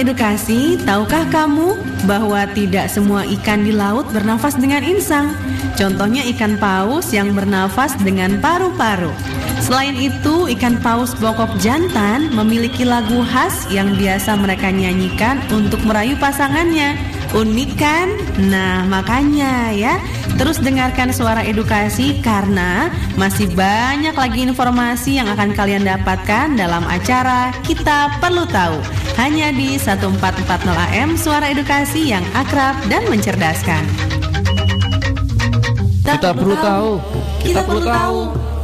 Edukasi, 0.00 0.80
tahukah 0.88 1.28
kamu 1.28 1.76
bahwa 2.08 2.48
tidak 2.56 2.88
semua 2.88 3.20
ikan 3.36 3.68
di 3.68 3.68
laut 3.68 4.08
bernafas 4.08 4.56
dengan 4.56 4.80
insang? 4.80 5.36
Contohnya 5.76 6.24
ikan 6.32 6.56
paus 6.56 7.12
yang 7.12 7.36
bernafas 7.36 8.00
dengan 8.00 8.40
paru-paru. 8.40 9.12
Selain 9.60 9.92
itu, 10.00 10.48
ikan 10.56 10.80
paus 10.80 11.12
bokok 11.20 11.52
jantan 11.60 12.32
memiliki 12.32 12.88
lagu 12.88 13.20
khas 13.28 13.68
yang 13.68 13.92
biasa 13.92 14.40
mereka 14.40 14.72
nyanyikan 14.72 15.36
untuk 15.52 15.84
merayu 15.84 16.16
pasangannya. 16.16 16.96
Unik 17.36 17.70
kan? 17.76 18.08
Nah, 18.48 18.88
makanya 18.88 19.68
ya, 19.76 20.00
terus 20.40 20.56
dengarkan 20.56 21.12
suara 21.12 21.44
edukasi 21.44 22.16
karena 22.24 22.88
masih 23.20 23.52
banyak 23.52 24.16
lagi 24.16 24.40
informasi 24.48 25.20
yang 25.20 25.28
akan 25.28 25.52
kalian 25.52 25.84
dapatkan 25.84 26.56
dalam 26.56 26.80
acara 26.88 27.52
Kita 27.60 28.08
Perlu 28.24 28.48
Tahu. 28.48 28.80
Hanya 29.20 29.52
di 29.52 29.76
1440 29.76 30.40
AM 30.72 31.20
Suara 31.20 31.52
Edukasi 31.52 32.08
yang 32.08 32.24
akrab 32.32 32.72
dan 32.88 33.04
mencerdaskan. 33.12 33.84
Kita 36.08 36.32
perlu 36.32 36.56
tahu. 36.56 36.90
Kita 37.44 37.60
perlu 37.60 37.82
tahu. 37.84 38.18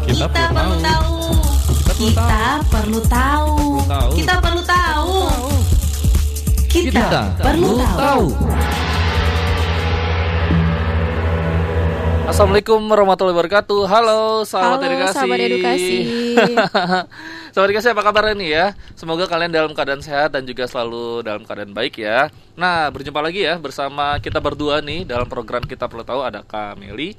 Kita 0.09 0.27
perlu 0.33 0.77
tahu. 0.81 1.13
Kita 1.93 2.41
perlu 2.73 3.01
tahu. 3.05 3.55
Kita 4.17 4.35
perlu 4.41 4.63
tahu. 4.65 5.13
Kita 6.73 7.21
perlu 7.45 7.73
tahu. 7.85 8.25
Assalamualaikum 12.27 12.83
warahmatullahi 12.91 13.39
wabarakatuh. 13.39 13.87
Halo 13.87 14.43
sahabat 14.43 14.83
Halo, 14.83 14.91
edukasi. 14.91 15.15
sahabat 15.15 15.39
edukasi. 15.39 15.97
sahabat 17.55 17.69
edukasi 17.71 17.87
apa 17.95 18.03
kabar 18.03 18.35
nih 18.35 18.51
ya? 18.51 18.67
Semoga 18.99 19.31
kalian 19.31 19.55
dalam 19.55 19.71
keadaan 19.71 20.03
sehat 20.03 20.35
dan 20.35 20.43
juga 20.43 20.67
selalu 20.67 21.23
dalam 21.23 21.47
keadaan 21.47 21.71
baik 21.71 22.03
ya. 22.03 22.35
Nah, 22.59 22.91
berjumpa 22.91 23.23
lagi 23.23 23.47
ya 23.47 23.55
bersama 23.63 24.19
kita 24.19 24.43
berdua 24.43 24.83
nih 24.83 25.07
dalam 25.07 25.31
program 25.31 25.63
kita 25.63 25.87
perlu 25.87 26.03
tahu 26.03 26.27
ada 26.27 26.43
Kak 26.43 26.75
Meli 26.83 27.15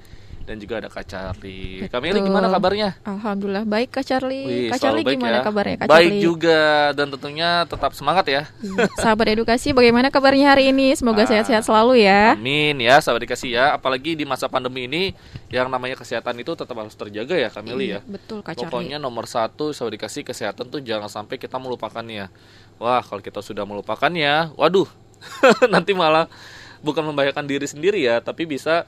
dan 0.47 0.55
juga 0.57 0.79
ada 0.79 0.87
Kak 0.87 1.03
Charlie. 1.03 1.83
Kak 1.91 1.99
Meli 1.99 2.23
gimana 2.23 2.47
kabarnya? 2.47 2.95
Alhamdulillah 3.03 3.67
baik 3.67 3.91
Kak 3.91 4.07
Charlie. 4.07 4.47
Wih, 4.47 4.67
Kak 4.71 4.79
Charlie 4.79 5.03
gimana 5.03 5.37
ya. 5.37 5.43
kabarnya 5.43 5.75
Kak 5.75 5.87
Baik 5.91 6.07
Charlie? 6.07 6.23
juga 6.23 6.61
dan 6.95 7.07
tentunya 7.11 7.49
tetap 7.67 7.91
semangat 7.91 8.25
ya. 8.25 8.47
Iya. 8.63 8.87
Sahabat 8.95 9.27
edukasi 9.27 9.75
bagaimana 9.75 10.07
kabarnya 10.07 10.55
hari 10.55 10.71
ini? 10.71 10.95
Semoga 10.95 11.27
Ah. 11.27 11.29
sehat-sehat 11.29 11.67
selalu 11.67 11.99
ya. 11.99 12.39
Amin 12.39 12.79
ya 12.79 12.95
sahabat 13.03 13.27
dikasih 13.27 13.59
ya. 13.59 13.75
Apalagi 13.75 14.15
di 14.15 14.23
masa 14.23 14.47
pandemi 14.47 14.87
ini 14.87 15.11
yang 15.51 15.67
namanya 15.67 15.99
kesehatan 15.99 16.39
itu 16.39 16.55
tetap 16.55 16.79
harus 16.79 16.95
terjaga 16.95 17.35
ya 17.35 17.51
Kak 17.51 17.67
Meli 17.67 17.91
ya. 17.91 17.99
Iya, 17.99 18.07
Betul 18.07 18.39
Kak 18.39 18.55
Charlie. 18.55 18.71
Pokoknya 18.71 18.97
nomor 19.03 19.27
satu 19.27 19.75
sahabat 19.75 19.99
dikasih 19.99 20.23
kesehatan 20.23 20.71
tuh 20.71 20.79
jangan 20.79 21.11
sampai 21.11 21.35
kita 21.35 21.59
melupakannya. 21.59 22.31
Wah 22.79 23.03
kalau 23.03 23.19
kita 23.19 23.43
sudah 23.43 23.67
melupakannya, 23.67 24.55
waduh 24.55 24.87
nanti 25.73 25.91
malah 25.91 26.31
bukan 26.79 27.03
membahayakan 27.03 27.43
diri 27.43 27.67
sendiri 27.67 27.99
ya, 27.99 28.23
tapi 28.23 28.47
bisa 28.47 28.87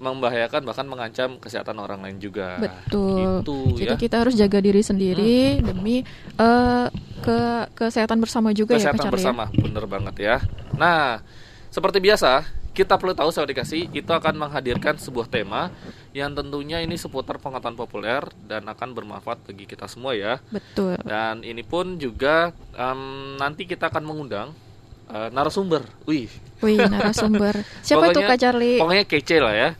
membahayakan 0.00 0.64
bahkan 0.64 0.88
mengancam 0.88 1.36
kesehatan 1.36 1.76
orang 1.76 2.00
lain 2.00 2.16
juga. 2.16 2.56
Betul. 2.56 3.44
Gitu 3.44 3.56
Jadi 3.78 3.94
ya. 3.94 4.00
kita 4.00 4.16
harus 4.24 4.34
jaga 4.34 4.58
diri 4.58 4.80
sendiri 4.80 5.60
demi 5.60 6.00
eh, 6.34 6.86
ke 7.20 7.38
kesehatan 7.76 8.16
bersama 8.16 8.50
juga 8.50 8.74
ya 8.74 8.88
Kak 8.88 8.96
kesehatan 8.96 9.04
Charlie. 9.04 9.12
ya? 9.12 9.16
bersama, 9.20 9.44
bener 9.52 9.84
banget 9.84 10.14
ya. 10.16 10.36
Nah, 10.74 11.20
seperti 11.68 12.00
biasa, 12.00 12.42
kita 12.70 12.96
perlu 12.96 13.12
tahu 13.12 13.28
sahabat 13.28 13.52
dikasih, 13.52 13.92
itu 13.92 14.08
akan 14.08 14.40
menghadirkan 14.40 14.96
sebuah 14.96 15.28
tema 15.28 15.68
yang 16.10 16.32
tentunya 16.32 16.80
ini 16.80 16.96
seputar 16.96 17.36
pengetahuan 17.36 17.76
populer 17.76 18.24
dan 18.42 18.64
akan 18.64 18.88
bermanfaat 18.90 19.44
bagi 19.44 19.68
kita 19.68 19.84
semua 19.84 20.16
ya. 20.16 20.40
Betul. 20.48 20.96
Dan 21.02 21.44
ini 21.44 21.60
pun 21.60 22.00
juga 22.00 22.50
em, 22.72 23.00
nanti 23.36 23.62
kita 23.62 23.86
akan 23.86 24.02
mengundang 24.02 24.48
eh, 25.06 25.28
narasumber. 25.28 25.84
Wih, 26.08 26.32
Wih 26.60 26.80
narasumber. 26.80 27.52
Siapa 27.84 28.08
itu 28.08 28.16
Pokoknya- 28.16 28.28
Kak 28.28 28.38
Charlie? 28.40 28.78
pokoknya 28.80 29.04
kece 29.04 29.36
lah 29.38 29.52
ya. 29.52 29.70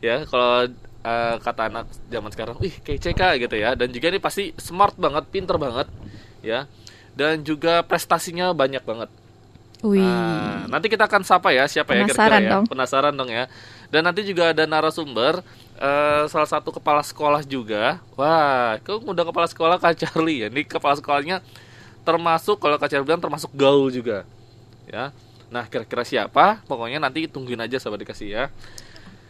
Ya, 0.00 0.24
kalau 0.24 0.68
eh, 1.04 1.36
kata 1.40 1.68
anak 1.68 1.86
zaman 2.08 2.30
sekarang, 2.32 2.56
wih 2.60 2.72
kece 2.80 3.12
kak 3.12 3.40
gitu 3.40 3.56
ya. 3.56 3.76
Dan 3.76 3.92
juga 3.92 4.06
ini 4.08 4.20
pasti 4.20 4.52
smart 4.56 4.96
banget, 4.96 5.28
pinter 5.28 5.56
banget, 5.60 5.88
ya. 6.40 6.64
Dan 7.16 7.44
juga 7.44 7.84
prestasinya 7.84 8.52
banyak 8.56 8.84
banget. 8.84 9.10
Wih. 9.80 10.04
Nah, 10.04 10.68
nanti 10.68 10.92
kita 10.92 11.08
akan 11.08 11.24
sapa 11.24 11.56
ya 11.56 11.64
siapa 11.64 11.96
ya 11.96 12.04
Penasaran 12.04 12.16
kira-kira 12.28 12.38
ya. 12.44 12.50
dong. 12.52 12.64
Penasaran 12.68 13.14
dong 13.16 13.30
ya. 13.32 13.44
Dan 13.88 14.04
nanti 14.04 14.20
juga 14.28 14.52
ada 14.52 14.64
narasumber 14.68 15.40
eh, 15.80 16.22
salah 16.28 16.48
satu 16.48 16.68
kepala 16.68 17.00
sekolah 17.00 17.40
juga. 17.48 17.96
Wah, 18.14 18.76
kok 18.84 19.00
udah 19.00 19.24
kepala 19.24 19.48
sekolah 19.48 19.76
Kak 19.80 19.96
Charlie 19.96 20.44
ya. 20.44 20.48
Ini 20.52 20.68
kepala 20.68 21.00
sekolahnya 21.00 21.40
termasuk 22.04 22.60
kalau 22.60 22.76
Kak 22.76 22.92
Charlie 22.92 23.08
bilang 23.08 23.24
termasuk 23.24 23.50
gaul 23.56 23.88
juga. 23.88 24.28
Ya. 24.84 25.16
Nah, 25.48 25.64
kira-kira 25.66 26.04
siapa? 26.04 26.60
Pokoknya 26.68 27.00
nanti 27.00 27.24
tungguin 27.26 27.58
aja 27.58 27.80
sahabat 27.80 28.04
dikasih 28.04 28.28
ya. 28.28 28.44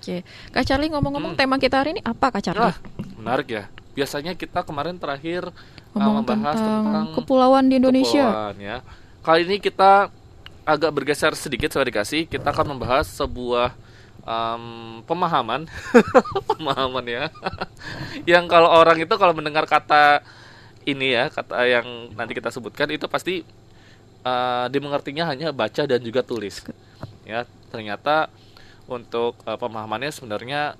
Oke. 0.00 0.25
Kak 0.49 0.65
Charlie 0.65 0.88
ngomong-ngomong 0.88 1.37
Hmm. 1.37 1.41
tema 1.44 1.61
kita 1.61 1.77
hari 1.77 1.93
ini 1.93 2.03
apa 2.03 2.33
Kak 2.33 2.41
Charlie? 2.41 2.65
Wah, 2.65 2.77
menarik 3.15 3.49
ya. 3.53 3.65
Biasanya 3.93 4.33
kita 4.33 4.65
kemarin 4.65 4.97
terakhir 4.97 5.44
eh, 5.44 5.93
Ngomong 5.93 6.25
membahas 6.25 6.56
tentang, 6.56 6.84
tentang 6.88 7.06
kepulauan 7.12 7.69
di 7.69 7.77
Indonesia. 7.77 8.25
kepulauan, 8.25 8.56
ya. 8.56 8.77
Kali 9.21 9.44
ini 9.44 9.60
kita 9.60 10.09
agak 10.65 10.91
bergeser 10.91 11.37
sedikit 11.37 11.69
saya 11.69 11.84
dikasih. 11.84 12.25
Kita 12.25 12.49
akan 12.49 12.72
membahas 12.72 13.12
sebuah 13.12 13.77
em, 14.22 14.65
pemahaman, 15.05 15.69
pemahaman 16.56 17.05
ya, 17.05 17.25
yang 18.37 18.44
kalau 18.47 18.69
orang 18.69 18.97
itu 18.97 19.15
kalau 19.16 19.37
mendengar 19.37 19.65
kata 19.65 20.25
ini 20.84 21.12
ya, 21.12 21.28
kata 21.28 21.60
yang 21.66 21.84
nanti 22.16 22.33
kita 22.33 22.49
sebutkan 22.49 22.89
itu 22.89 23.05
pasti 23.05 23.44
eh, 24.22 24.66
dimengertinya 24.72 25.28
hanya 25.28 25.53
baca 25.53 25.84
dan 25.84 26.00
juga 26.00 26.25
tulis. 26.25 26.65
Ya, 27.25 27.44
ternyata 27.69 28.28
untuk 28.91 29.39
eh, 29.47 29.56
pemahamannya 29.56 30.11
sebenarnya 30.11 30.75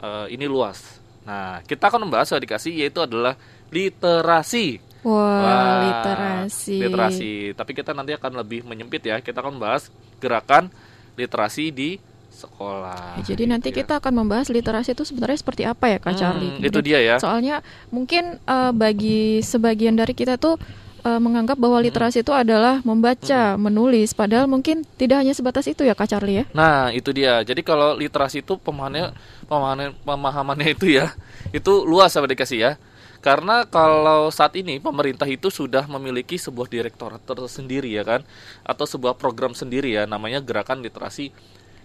eh, 0.00 0.26
ini 0.30 0.46
luas. 0.46 1.02
Nah, 1.26 1.60
kita 1.66 1.90
akan 1.92 2.08
membahas 2.08 2.32
dikasih 2.32 2.72
yaitu 2.72 3.02
adalah 3.02 3.36
literasi. 3.68 4.80
Wah, 5.00 5.16
Wah, 5.40 5.72
literasi. 5.84 6.76
Literasi. 6.80 7.32
Tapi 7.56 7.72
kita 7.72 7.96
nanti 7.96 8.12
akan 8.12 8.40
lebih 8.40 8.64
menyempit 8.68 9.00
ya. 9.00 9.16
Kita 9.20 9.40
akan 9.40 9.56
membahas 9.56 9.88
gerakan 10.20 10.68
literasi 11.16 11.72
di 11.72 11.96
sekolah. 12.30 13.20
Ya, 13.20 13.34
jadi 13.34 13.44
nanti 13.48 13.68
ya. 13.72 13.84
kita 13.84 14.00
akan 14.00 14.24
membahas 14.24 14.48
literasi 14.48 14.96
itu 14.96 15.04
sebenarnya 15.04 15.38
seperti 15.40 15.62
apa 15.68 15.92
ya 15.92 15.98
Kak 16.00 16.12
Hmm, 16.16 16.20
Charlie? 16.20 16.52
itu 16.64 16.78
dia 16.80 16.98
ya. 17.00 17.16
Soalnya 17.20 17.60
mungkin 17.92 18.40
eh, 18.40 18.72
bagi 18.72 19.44
sebagian 19.44 19.96
dari 19.96 20.16
kita 20.16 20.40
tuh 20.40 20.56
eh, 21.02 21.20
menganggap 21.20 21.56
bahwa 21.56 21.80
literasi 21.80 22.22
itu 22.22 22.32
adalah 22.32 22.84
membaca, 22.84 23.56
menulis, 23.56 24.12
padahal 24.12 24.46
mungkin 24.46 24.84
tidak 24.96 25.24
hanya 25.24 25.34
sebatas 25.34 25.66
itu 25.66 25.82
ya 25.84 25.96
Kak 25.96 26.08
Charlie 26.12 26.42
ya. 26.42 26.44
Nah, 26.52 26.92
itu 26.92 27.10
dia. 27.10 27.40
Jadi 27.40 27.64
kalau 27.64 27.96
literasi 27.96 28.44
itu 28.44 28.56
pemahamannya 28.60 29.16
pemahaman 29.48 29.96
pemahamannya 30.04 30.68
itu 30.76 30.96
ya, 30.96 31.12
itu 31.50 31.84
luas 31.88 32.12
sahabat 32.12 32.36
dikasih 32.36 32.58
ya. 32.60 32.72
Karena 33.20 33.68
kalau 33.68 34.32
saat 34.32 34.56
ini 34.56 34.80
pemerintah 34.80 35.28
itu 35.28 35.52
sudah 35.52 35.84
memiliki 35.84 36.40
sebuah 36.40 36.72
direktorat 36.72 37.20
tersendiri 37.20 37.92
ya 37.92 38.00
kan, 38.00 38.24
atau 38.64 38.88
sebuah 38.88 39.16
program 39.20 39.52
sendiri 39.52 39.92
ya, 39.92 40.08
namanya 40.08 40.40
Gerakan 40.40 40.80
Literasi 40.80 41.28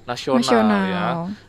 Nasional, 0.06 0.46
Nasional. 0.46 0.84
ya. 0.88 1.08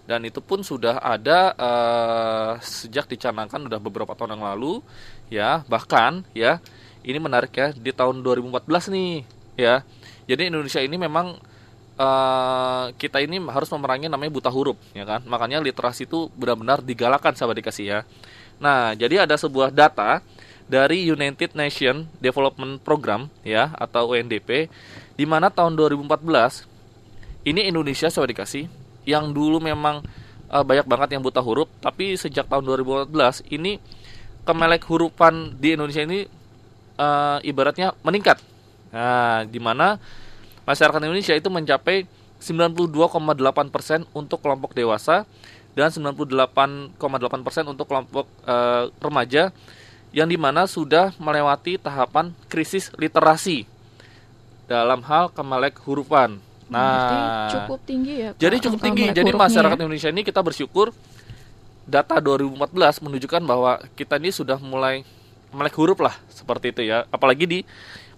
Dan 0.08 0.26
itu 0.26 0.40
pun 0.42 0.64
sudah 0.64 0.98
ada 0.98 1.54
eh, 1.54 2.52
sejak 2.64 3.06
dicanangkan 3.06 3.68
udah 3.68 3.78
beberapa 3.78 4.16
tahun 4.16 4.34
yang 4.40 4.44
lalu 4.56 4.82
ya. 5.30 5.62
Bahkan 5.68 6.34
ya, 6.34 6.58
ini 7.06 7.18
menarik 7.22 7.54
ya 7.54 7.70
di 7.70 7.94
tahun 7.94 8.20
2014 8.20 8.66
nih 8.90 9.22
ya. 9.54 9.86
Jadi 10.26 10.42
Indonesia 10.50 10.82
ini 10.82 10.98
memang 10.98 11.38
eh, 11.94 12.84
kita 12.98 13.22
ini 13.22 13.38
harus 13.46 13.70
memerangi 13.70 14.10
namanya 14.10 14.34
buta 14.34 14.50
huruf 14.50 14.76
ya 14.90 15.06
kan. 15.06 15.22
Makanya 15.24 15.62
literasi 15.62 16.10
itu 16.10 16.26
benar-benar 16.34 16.82
digalakan 16.82 17.38
sahabat 17.38 17.62
dikasih 17.62 17.86
ya. 17.86 18.00
Nah, 18.58 18.96
jadi 18.98 19.28
ada 19.28 19.38
sebuah 19.38 19.70
data 19.70 20.24
dari 20.66 21.06
United 21.06 21.54
Nation 21.54 22.10
Development 22.18 22.82
Program 22.82 23.30
ya 23.46 23.70
atau 23.78 24.12
UNDP 24.12 24.66
di 25.14 25.24
mana 25.24 25.46
tahun 25.48 25.78
2014 25.78 27.46
ini 27.46 27.70
Indonesia 27.70 28.10
sahabat 28.10 28.34
dikasih 28.34 28.66
yang 29.06 29.30
dulu 29.30 29.62
memang 29.62 30.02
eh, 30.50 30.64
banyak 30.66 30.86
banget 30.90 31.08
yang 31.14 31.22
buta 31.22 31.38
huruf 31.38 31.70
tapi 31.78 32.18
sejak 32.18 32.50
tahun 32.50 32.66
2014 32.82 33.46
ini 33.54 33.78
kemelek 34.42 34.82
hurufan 34.90 35.54
di 35.58 35.78
Indonesia 35.78 36.02
ini 36.02 36.26
eh, 36.96 37.38
ibaratnya 37.46 37.92
meningkat. 38.02 38.40
Nah, 38.90 39.44
di 39.44 39.60
mana 39.60 40.00
masyarakat 40.64 41.00
Indonesia 41.04 41.36
itu 41.36 41.48
mencapai 41.52 42.08
92,8% 42.40 44.08
untuk 44.12 44.38
kelompok 44.44 44.76
dewasa 44.76 45.24
dan 45.76 45.92
98,8% 45.92 46.96
untuk 47.68 47.86
kelompok 47.88 48.26
eh, 48.48 48.88
remaja 49.00 49.52
yang 50.16 50.28
di 50.28 50.40
mana 50.40 50.64
sudah 50.64 51.12
melewati 51.20 51.76
tahapan 51.76 52.32
krisis 52.48 52.88
literasi 52.96 53.68
dalam 54.64 55.04
hal 55.04 55.28
kemelek 55.28 55.76
hurufan. 55.84 56.40
Berarti 56.66 57.14
Nah, 57.14 57.50
cukup 57.52 57.80
tinggi 57.86 58.14
ya. 58.26 58.30
Kak, 58.34 58.40
jadi 58.42 58.56
cukup 58.58 58.78
angka 58.82 58.86
tinggi. 58.90 59.04
Jadi 59.14 59.30
hurufnya 59.30 59.44
masyarakat 59.46 59.76
ya. 59.76 59.82
Indonesia 59.86 60.10
ini 60.10 60.22
kita 60.26 60.40
bersyukur 60.42 60.86
data 61.86 62.18
2014 62.18 63.04
menunjukkan 63.06 63.42
bahwa 63.46 63.78
kita 63.94 64.18
ini 64.18 64.34
sudah 64.34 64.58
mulai 64.58 65.06
melek 65.56 65.74
huruf 65.80 65.98
lah 65.98 66.12
seperti 66.28 66.70
itu 66.76 66.82
ya. 66.84 67.08
Apalagi 67.08 67.48
di 67.48 67.58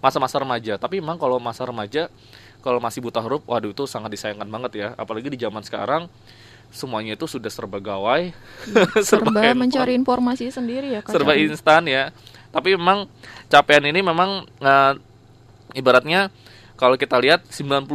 masa-masa 0.03 0.37
remaja. 0.39 0.75
Tapi 0.75 0.99
memang 0.99 1.15
kalau 1.15 1.39
masa 1.39 1.63
remaja 1.63 2.11
kalau 2.59 2.83
masih 2.83 2.99
buta 2.99 3.23
huruf 3.23 3.39
waduh 3.47 3.71
itu 3.71 3.87
sangat 3.87 4.11
disayangkan 4.11 4.47
banget 4.51 4.71
ya. 4.75 4.87
Apalagi 4.99 5.31
di 5.31 5.39
zaman 5.39 5.63
sekarang 5.63 6.11
semuanya 6.69 7.17
itu 7.17 7.25
sudah 7.25 7.49
serba 7.49 7.81
gawai. 7.81 8.29
Serba 9.01 9.41
handphone, 9.41 9.57
mencari 9.65 9.93
informasi 9.97 10.53
sendiri 10.53 10.93
ya 10.93 11.01
serba 11.01 11.33
instan 11.33 11.89
ya. 11.89 12.13
Tapi 12.53 12.77
memang 12.77 13.09
capaian 13.49 13.81
ini 13.89 14.05
memang 14.05 14.45
eh, 14.61 14.93
ibaratnya 15.73 16.29
kalau 16.77 16.95
kita 16.95 17.17
lihat 17.17 17.49
92% 17.49 17.89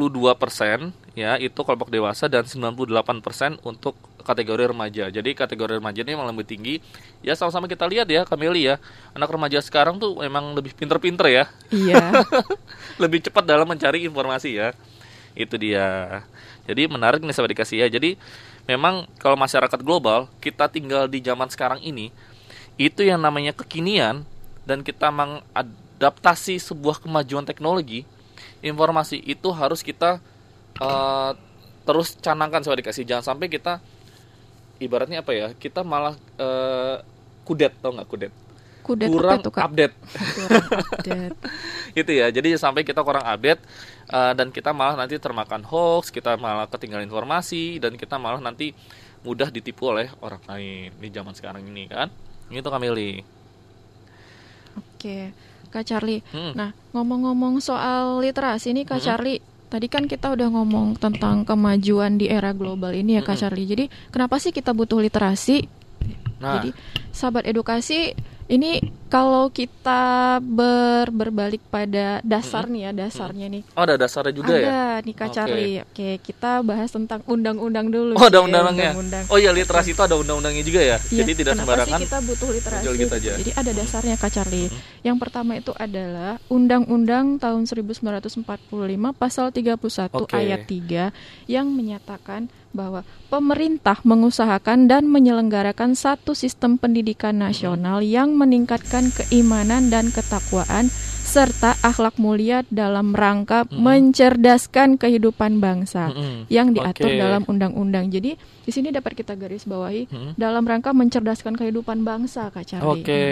ya 1.15 1.39
itu 1.39 1.61
kelompok 1.63 1.89
dewasa 1.89 2.27
dan 2.27 2.45
98% 2.45 3.63
untuk 3.63 3.95
kategori 4.25 4.73
remaja. 4.73 5.13
Jadi 5.13 5.37
kategori 5.37 5.79
remaja 5.79 6.01
ini 6.01 6.17
memang 6.17 6.33
lebih 6.33 6.49
tinggi. 6.49 6.81
Ya 7.21 7.37
sama-sama 7.37 7.69
kita 7.69 7.85
lihat 7.85 8.09
ya 8.09 8.25
Kameli 8.25 8.67
ya. 8.73 8.81
Anak 9.13 9.29
remaja 9.31 9.61
sekarang 9.61 10.01
tuh 10.01 10.19
memang 10.19 10.57
lebih 10.57 10.73
pinter-pinter 10.73 11.29
ya. 11.29 11.45
Iya. 11.69 12.25
lebih 13.03 13.23
cepat 13.23 13.45
dalam 13.45 13.69
mencari 13.69 14.03
informasi 14.09 14.57
ya. 14.57 14.73
Itu 15.37 15.61
dia. 15.61 16.25
Jadi 16.65 16.89
menarik 16.89 17.21
nih 17.21 17.37
sahabat 17.37 17.53
dikasih 17.53 17.85
ya. 17.85 17.89
Jadi 17.93 18.17
memang 18.65 19.05
kalau 19.21 19.37
masyarakat 19.37 19.81
global 19.85 20.27
kita 20.41 20.73
tinggal 20.73 21.05
di 21.05 21.21
zaman 21.21 21.53
sekarang 21.53 21.85
ini 21.85 22.09
itu 22.81 23.07
yang 23.07 23.21
namanya 23.21 23.55
kekinian 23.55 24.27
dan 24.65 24.81
kita 24.81 25.13
mengadaptasi 25.13 26.59
sebuah 26.59 26.99
kemajuan 27.05 27.45
teknologi 27.45 28.09
informasi 28.65 29.21
itu 29.21 29.53
harus 29.53 29.85
kita 29.85 30.19
eh, 30.81 31.31
terus 31.85 32.17
canangkan 32.19 32.65
sahabat 32.65 32.81
dikasih 32.81 33.05
jangan 33.05 33.37
sampai 33.37 33.53
kita 33.53 33.79
ibaratnya 34.79 35.23
apa 35.23 35.33
ya 35.35 35.47
kita 35.55 35.83
malah 35.87 36.15
eh, 36.39 36.97
kudet 37.47 37.73
tau 37.83 37.93
nggak 37.95 38.09
kudet 38.11 38.33
Kudet 38.85 39.09
kurang 39.09 39.41
Kak? 39.49 39.65
update 39.65 39.95
Kurang 40.29 40.69
update. 40.77 41.37
gitu 41.97 42.11
ya 42.13 42.29
jadi 42.29 42.53
sampai 42.61 42.85
kita 42.85 43.01
kurang 43.01 43.25
update 43.25 43.65
uh, 44.13 44.37
dan 44.37 44.53
kita 44.53 44.77
malah 44.77 44.93
nanti 44.93 45.17
termakan 45.17 45.65
hoax 45.65 46.13
kita 46.13 46.37
malah 46.37 46.69
ketinggalan 46.69 47.09
informasi 47.09 47.81
dan 47.81 47.97
kita 47.97 48.21
malah 48.21 48.45
nanti 48.45 48.77
mudah 49.25 49.49
ditipu 49.49 49.89
oleh 49.89 50.13
orang 50.21 50.45
lain 50.45 50.93
di 51.01 51.09
zaman 51.09 51.33
sekarang 51.33 51.65
ini 51.65 51.89
kan 51.89 52.13
itu 52.53 52.69
Kamili 52.69 53.25
Oke, 54.75 55.31
Kak 55.71 55.85
Charlie. 55.87 56.25
Hmm. 56.33 56.57
Nah, 56.57 56.71
ngomong-ngomong 56.97 57.61
soal 57.61 58.19
literasi 58.25 58.73
nih 58.73 58.85
Kak 58.89 58.99
Mm-mm. 58.99 59.07
Charlie, 59.07 59.39
tadi 59.75 59.91
kan 59.91 60.07
kita 60.07 60.31
udah 60.31 60.55
ngomong 60.55 60.95
tentang 61.03 61.43
kemajuan 61.43 62.15
di 62.15 62.31
era 62.31 62.55
global 62.55 62.95
ini 62.95 63.19
ya 63.19 63.27
Kak. 63.27 63.35
Charlie. 63.35 63.67
Jadi, 63.67 63.85
kenapa 64.15 64.39
sih 64.39 64.55
kita 64.55 64.71
butuh 64.71 65.03
literasi? 65.03 65.67
nah 66.39 66.63
Jadi, 66.63 66.71
sahabat 67.11 67.43
edukasi 67.51 68.15
ini 68.47 68.77
kalau 69.07 69.47
kita 69.47 70.03
ber- 70.39 71.09
berbalik 71.09 71.63
pada 71.65 72.19
dasar 72.21 72.67
nih 72.67 72.83
ya, 72.83 72.91
dasarnya 72.93 73.47
nih. 73.49 73.63
oh 73.73 73.83
ada 73.83 73.95
dasarnya 73.95 74.33
juga 74.33 74.53
ada 74.53 74.61
ya 74.61 74.83
nih 75.01 75.15
Kak. 75.15 75.29
Charlie. 75.31 75.77
Oke, 75.81 76.09
kita 76.21 76.61
bahas 76.61 76.91
tentang 76.91 77.25
undang-undang 77.25 77.89
dulu. 77.89 78.13
oh 78.15 78.27
ada 78.27 78.43
undang-undangnya 78.43 78.93
undang-undang. 78.93 79.25
oh 79.29 79.39
ya 79.39 79.49
literasi 79.49 79.91
itu 79.91 80.03
ada 80.03 80.15
undang-undangnya 80.15 80.61
juga 80.61 80.81
ya 80.83 80.97
Iya, 81.01 81.23
jadi 81.23 81.33
tidak 81.33 81.53
kenapa 81.55 81.65
sembarangan 81.65 81.95
sih 81.95 82.05
kita 82.05 82.19
butuh 82.21 82.49
literasi? 82.51 82.83
muncul 82.83 82.95
gitu 82.99 83.15
aja. 83.15 83.33
Jadi 83.39 83.51
ada 83.55 83.71
dasarnya 83.73 84.15
Kak 84.19 84.31
Charlie. 84.31 84.69
Mhm. 84.69 84.81
Yang 85.05 85.17
pertama 85.21 85.53
itu 85.55 85.73
adalah 85.75 86.33
Undang-Undang 86.47 87.27
tahun 87.39 87.63
1945 87.65 88.43
pasal 89.15 89.47
31 89.49 89.79
Oke. 90.19 90.35
ayat 90.35 90.61
3 90.65 91.13
yang 91.47 91.67
menyatakan 91.69 92.49
bahwa 92.75 93.01
pemerintah 93.31 94.03
mengusahakan 94.03 94.85
dan 94.85 95.07
menyelenggarakan 95.07 95.95
satu 95.95 96.35
sistem 96.35 96.75
pendidikan 96.75 97.39
nasional 97.39 98.03
yang 98.03 98.35
meningkatkan 98.35 99.09
keimanan 99.11 99.89
dan 99.89 100.11
ketakwaan 100.11 100.91
serta 101.25 101.73
akhlak 101.81 102.15
mulia 102.17 102.63
dalam 102.69 103.11
rangka 103.11 103.65
Mhm. 103.65 103.81
mencerdaskan 103.81 104.89
kehidupan 104.95 105.57
bangsa 105.57 106.09
Mm-mm. 106.09 106.45
yang 106.47 106.71
diatur 106.71 107.09
Oke. 107.09 107.17
dalam 107.17 107.43
undang-undang. 107.45 108.07
Jadi 108.07 108.37
di 108.37 108.71
sini 108.71 108.89
dapat 108.89 109.13
kita 109.15 109.33
garis 109.33 109.65
bawahi 109.65 110.05
Mm-mm. 110.07 110.33
dalam 110.35 110.63
rangka 110.63 110.93
mencerdaskan 110.93 111.55
kehidupan 111.55 112.01
bangsa, 112.03 112.49
Kak 112.49 112.65
Charlie. 112.67 113.01
oke 113.01 113.23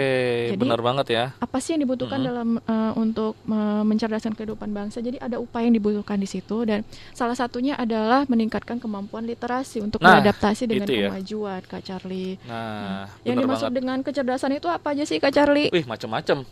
Jadi- 0.49 0.57
benar 0.59 0.81
banget 0.81 1.07
ya 1.07 1.23
Apa 1.37 1.57
sih 1.57 1.73
yang 1.73 1.85
dibutuhkan 1.85 2.17
Mm-mm. 2.17 2.27
dalam 2.27 2.49
eh, 2.59 2.91
untuk 2.95 3.37
eh, 3.39 3.83
mencerdaskan 3.83 4.33
kehidupan 4.33 4.69
bangsa? 4.69 4.97
Jadi 4.99 5.17
ada 5.17 5.37
upaya 5.37 5.63
yang 5.63 5.75
dibutuhkan 5.75 6.17
di 6.17 6.25
situ 6.25 6.65
dan 6.65 6.81
salah 7.11 7.35
satunya 7.35 7.73
adalah 7.75 8.25
meningkatkan 8.25 8.77
kemampuan 8.77 9.29
literasi 9.33 9.77
untuk 9.79 9.97
Nah, 9.97 10.21
beradaptasi 10.21 10.63
dengan 10.63 10.85
ya. 10.85 11.09
kemajuan, 11.09 11.61
Kak 11.63 11.81
Charlie. 11.81 12.37
nah 12.43 13.09
yang 13.21 13.35
benar 13.35 13.43
dimaksud 13.43 13.65
banget 13.65 13.77
dengan 13.77 13.97
kecerdasan 13.99 14.51
itu 14.53 14.67
apa 14.67 14.93
aja 14.93 15.03
sih, 15.03 15.17
Kak 15.17 15.31
Charlie? 15.31 15.67
wih 15.67 15.83
macam-macam 15.83 16.45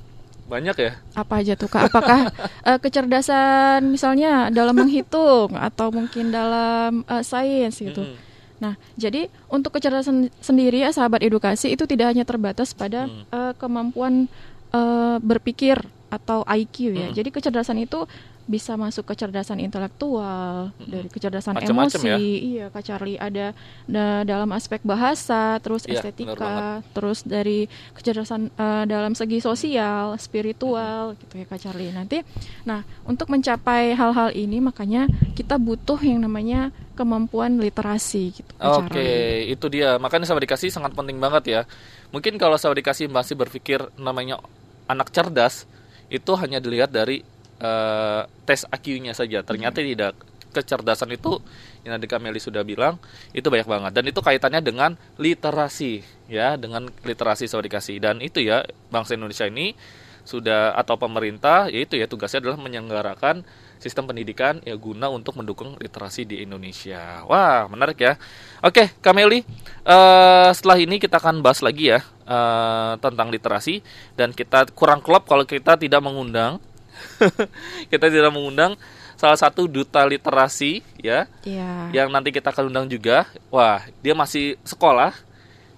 banyak 0.44 0.76
ya 0.76 0.92
Apa 1.14 1.40
aja 1.40 1.54
tuh, 1.56 1.68
Kak? 1.68 1.88
Apakah 1.88 2.28
eh, 2.68 2.80
kecerdasan 2.82 3.88
misalnya 3.88 4.50
dalam 4.50 4.76
menghitung 4.76 5.54
atau 5.54 5.88
mungkin 5.90 6.28
dalam 6.30 7.04
eh, 7.04 7.24
sains 7.24 7.78
gitu? 7.78 8.02
Mm-mm. 8.02 8.30
Nah, 8.58 8.78
jadi 8.94 9.26
untuk 9.48 9.74
kecerdasan 9.74 10.30
sendiri 10.38 10.82
ya 10.82 10.92
sahabat 10.92 11.22
edukasi 11.22 11.72
itu 11.72 11.84
tidak 11.84 12.14
hanya 12.14 12.22
terbatas 12.24 12.74
pada 12.74 13.08
Hmm. 13.08 13.24
eh, 13.26 13.54
kemampuan 13.56 14.28
eh, 14.70 15.18
berpikir 15.20 15.82
atau 16.10 16.44
IQ 16.46 16.92
ya. 16.92 17.08
Hmm. 17.08 17.16
Jadi 17.16 17.30
kecerdasan 17.30 17.80
itu 17.80 18.04
bisa 18.44 18.74
masuk 18.74 19.06
kecerdasan 19.06 19.60
intelektual, 19.60 20.74
Hmm. 20.74 20.86
dari 20.86 21.08
kecerdasan 21.08 21.56
Macam-macam 21.56 21.88
emosi. 21.96 22.08
ya. 22.08 22.18
Iya, 22.18 22.66
Kak 22.68 22.84
Charlie 22.84 23.16
ada 23.16 23.54
da- 23.86 24.24
dalam 24.24 24.50
aspek 24.52 24.82
bahasa, 24.82 25.56
terus 25.60 25.84
benar 25.84 26.02
estetika, 26.04 26.56
terus 26.92 27.22
dari 27.22 27.66
kecerdasan 27.92 28.50
eh, 28.52 28.84
dalam 28.86 29.14
segi 29.14 29.40
sosial, 29.40 30.18
spiritual 30.18 31.16
gitu 31.16 31.34
ya 31.36 31.46
Kak 31.46 31.60
Charlie. 31.60 31.92
Nanti 31.92 32.26
nah, 32.64 32.82
untuk 33.04 33.28
mencapai 33.28 33.94
hal-hal 33.94 34.32
ini 34.32 34.58
makanya 34.58 35.06
kita 35.34 35.56
butuh 35.56 35.98
yang 35.98 36.20
namanya 36.20 36.70
kemampuan 36.94 37.58
literasi 37.58 38.36
gitu 38.36 38.52
Oke, 38.58 38.94
Charlie. 38.94 39.54
itu 39.54 39.66
dia. 39.68 39.96
Makanya 39.96 40.26
sahabat 40.26 40.44
dikasih 40.44 40.70
sangat 40.70 40.92
penting 40.92 41.18
banget 41.18 41.44
ya. 41.48 41.62
Mungkin 42.10 42.36
kalau 42.36 42.60
sahabat 42.60 42.78
dikasih 42.78 43.08
masih 43.08 43.34
berpikir 43.34 43.80
namanya 43.96 44.38
anak 44.86 45.08
cerdas, 45.10 45.64
itu 46.12 46.36
hanya 46.36 46.60
dilihat 46.60 46.92
dari 46.92 47.24
eh, 47.62 48.22
tes 48.44 48.66
IQ-nya 48.66 49.14
saja. 49.14 49.46
Ternyata 49.46 49.80
tidak 49.86 50.18
kecerdasan 50.52 51.16
itu 51.16 51.40
yang 51.88 51.96
tadi 51.98 52.12
Kameli 52.12 52.38
sudah 52.38 52.62
bilang 52.62 53.00
itu 53.32 53.48
banyak 53.48 53.66
banget 53.66 53.92
dan 53.96 54.04
itu 54.04 54.20
kaitannya 54.20 54.60
dengan 54.60 54.92
literasi 55.16 56.04
ya 56.28 56.60
dengan 56.60 56.92
literasi 57.08 57.48
sahabat 57.48 57.72
dikasih 57.72 58.04
dan 58.04 58.20
itu 58.20 58.44
ya 58.44 58.68
bangsa 58.92 59.16
Indonesia 59.16 59.48
ini 59.48 59.74
sudah 60.22 60.78
atau 60.78 61.00
pemerintah 61.02 61.72
yaitu 61.72 61.98
ya 61.98 62.06
tugasnya 62.06 62.46
adalah 62.46 62.62
menyelenggarakan 62.62 63.42
sistem 63.82 64.06
pendidikan 64.06 64.62
ya 64.62 64.78
guna 64.78 65.10
untuk 65.10 65.34
mendukung 65.34 65.74
literasi 65.82 66.30
di 66.30 66.46
Indonesia. 66.46 67.26
Wah, 67.26 67.66
menarik 67.66 67.98
ya. 67.98 68.14
Oke, 68.62 68.94
Kameli, 69.02 69.42
eh, 69.42 70.50
setelah 70.54 70.78
ini 70.78 71.02
kita 71.02 71.18
akan 71.18 71.42
bahas 71.42 71.66
lagi 71.66 71.90
ya 71.90 72.06
eh, 72.06 72.94
tentang 73.02 73.34
literasi 73.34 73.82
dan 74.14 74.38
kita 74.38 74.70
kurang 74.78 75.02
klop 75.02 75.26
kalau 75.26 75.50
kita 75.50 75.82
tidak 75.82 76.02
mengundang 76.06 76.62
kita 77.92 78.08
tidak 78.08 78.32
mengundang 78.32 78.76
salah 79.16 79.38
satu 79.38 79.70
duta 79.70 80.02
literasi 80.02 80.82
ya 80.98 81.30
Iya. 81.46 81.94
yang 81.94 82.10
nanti 82.10 82.34
kita 82.34 82.50
akan 82.50 82.74
undang 82.74 82.90
juga. 82.90 83.30
Wah, 83.54 83.86
dia 84.02 84.18
masih 84.18 84.58
sekolah, 84.66 85.14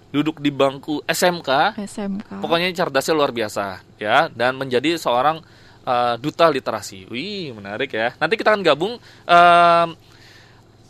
duduk 0.08 0.40
di 0.40 0.48
bangku 0.48 1.04
SMK, 1.04 1.76
SMK. 1.84 2.40
Pokoknya 2.40 2.72
cerdasnya 2.72 3.12
luar 3.12 3.34
biasa 3.34 3.84
ya 4.00 4.32
dan 4.32 4.56
menjadi 4.56 4.96
seorang 4.96 5.44
uh, 5.84 6.14
duta 6.16 6.48
literasi. 6.48 7.04
Wih, 7.12 7.52
menarik 7.52 7.92
ya. 7.92 8.16
Nanti 8.16 8.40
kita 8.40 8.56
akan 8.56 8.62
gabung 8.64 8.96
um, 9.28 9.88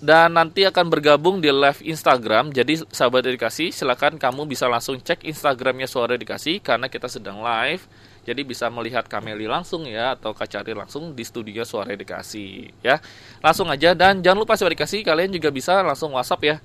dan 0.04 0.28
nanti 0.30 0.62
akan 0.68 0.86
bergabung 0.92 1.40
di 1.40 1.48
live 1.48 1.80
Instagram. 1.80 2.52
Jadi 2.52 2.84
sahabat 2.92 3.24
edukasi, 3.24 3.72
silakan 3.72 4.20
kamu 4.20 4.44
bisa 4.44 4.68
langsung 4.68 5.00
cek 5.00 5.24
Instagramnya 5.24 5.88
Suara 5.88 6.14
Edukasi 6.14 6.60
karena 6.60 6.92
kita 6.92 7.08
sedang 7.08 7.40
live. 7.40 7.82
Jadi 8.24 8.40
bisa 8.40 8.72
melihat 8.72 9.04
Kameli 9.04 9.44
langsung 9.44 9.84
ya 9.84 10.16
atau 10.16 10.32
Kacari 10.32 10.72
langsung 10.72 11.12
di 11.12 11.22
studio 11.22 11.62
Suara 11.62 11.92
Edukasi 11.92 12.72
ya. 12.80 12.96
Langsung 13.44 13.68
aja 13.68 13.92
dan 13.92 14.24
jangan 14.24 14.42
lupa 14.42 14.56
Suara 14.56 14.72
Edukasi 14.72 15.04
kalian 15.04 15.28
juga 15.28 15.52
bisa 15.52 15.84
langsung 15.84 16.16
WhatsApp 16.16 16.42
ya. 16.42 16.56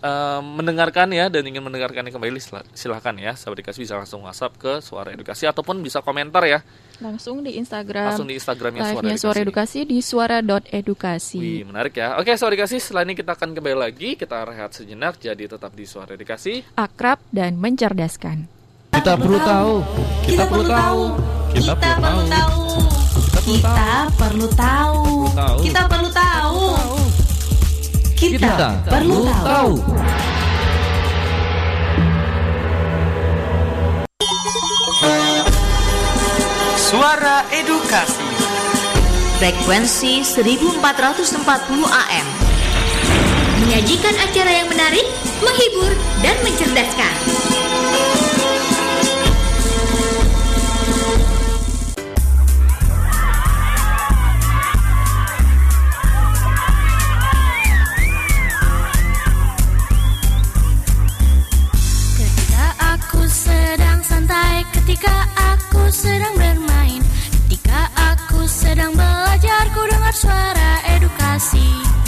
uh, 0.00 0.40
mendengarkan 0.42 1.08
ya 1.12 1.28
dan 1.28 1.44
ingin 1.44 1.62
mendengarkannya 1.64 2.12
kembali 2.12 2.40
silahkan 2.72 3.14
ya 3.16 3.36
sahabat 3.36 3.60
edukasi 3.60 3.84
bisa 3.84 3.94
langsung 3.96 4.24
WhatsApp 4.24 4.56
ke 4.56 4.72
Suara 4.80 5.12
Edukasi 5.12 5.44
ataupun 5.44 5.80
bisa 5.84 6.00
komentar 6.00 6.44
ya 6.48 6.64
langsung 7.00 7.40
di 7.44 7.56
Instagram 7.56 8.12
langsung 8.12 8.28
di 8.28 8.36
Instagramnya 8.36 8.82
Suara 8.92 9.04
Edukasi. 9.08 9.20
Suara 9.20 9.38
Edukasi 9.40 9.78
di 9.88 9.98
suara.edukasi. 10.04 11.38
Wih, 11.40 11.64
menarik 11.64 11.96
ya. 11.96 12.20
Oke, 12.20 12.36
Suara 12.36 12.52
Edukasi 12.52 12.76
setelah 12.76 13.08
ini 13.08 13.16
kita 13.16 13.32
akan 13.32 13.56
kembali 13.56 13.76
lagi, 13.76 14.20
kita 14.20 14.44
rehat 14.44 14.76
sejenak 14.76 15.16
jadi 15.16 15.48
tetap 15.48 15.72
di 15.72 15.88
Suara 15.88 16.12
Edukasi. 16.12 16.60
Akrab 16.76 17.24
dan 17.32 17.56
mencerdaskan. 17.56 18.44
Kita 18.92 19.16
perlu 19.16 19.38
tahu. 19.40 19.74
Kita 20.28 20.44
perlu 20.44 20.64
tahu. 20.68 21.39
Kita 21.50 21.74
perlu 21.74 22.22
tahu. 22.30 22.62
Kita 23.42 24.06
perlu 24.14 24.46
tahu. 24.54 25.02
Kita 25.66 25.82
perlu 25.90 26.10
tahu. 26.14 26.62
Kita 28.14 28.54
perlu 28.86 29.18
tahu. 29.26 29.72
Suara 36.90 37.46
Edukasi 37.54 38.26
Frekuensi 39.38 40.26
1440 40.26 41.38
AM 41.86 42.26
Menyajikan 43.62 44.14
acara 44.18 44.50
yang 44.50 44.66
menarik, 44.66 45.06
menghibur, 45.38 45.94
dan 46.18 46.34
mencerdaskan 46.42 47.14
ketika 64.90 65.22
aku 65.38 65.86
sedang 65.86 66.34
bermain 66.34 66.98
sedang 68.50 68.90
belajar 68.98 69.70
ku 69.70 69.86
dengar 69.86 70.10
suara 70.10 70.82
edukasi 70.98 71.99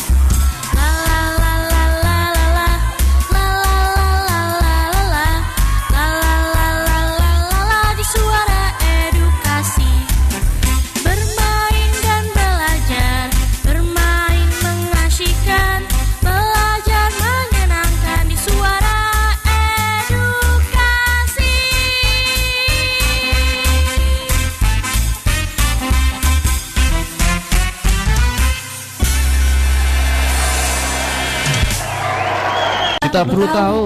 Kita 33.12 33.28
perlu 33.28 33.44
tahu. 33.44 33.80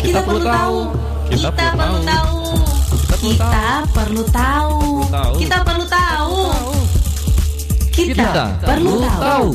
Kita 0.00 0.20
perlu 0.24 0.40
tahu. 0.40 0.78
Kita 1.28 1.50
perlu 1.52 2.00
tahu. 2.00 2.36
Kita 3.20 3.60
perlu 3.92 4.22
tahu. 4.32 4.76
Kita 5.36 5.58
perlu 5.60 5.84
tahu. 5.84 6.36
Kita 7.92 8.44
perlu 8.64 8.94
tahu. 9.04 9.48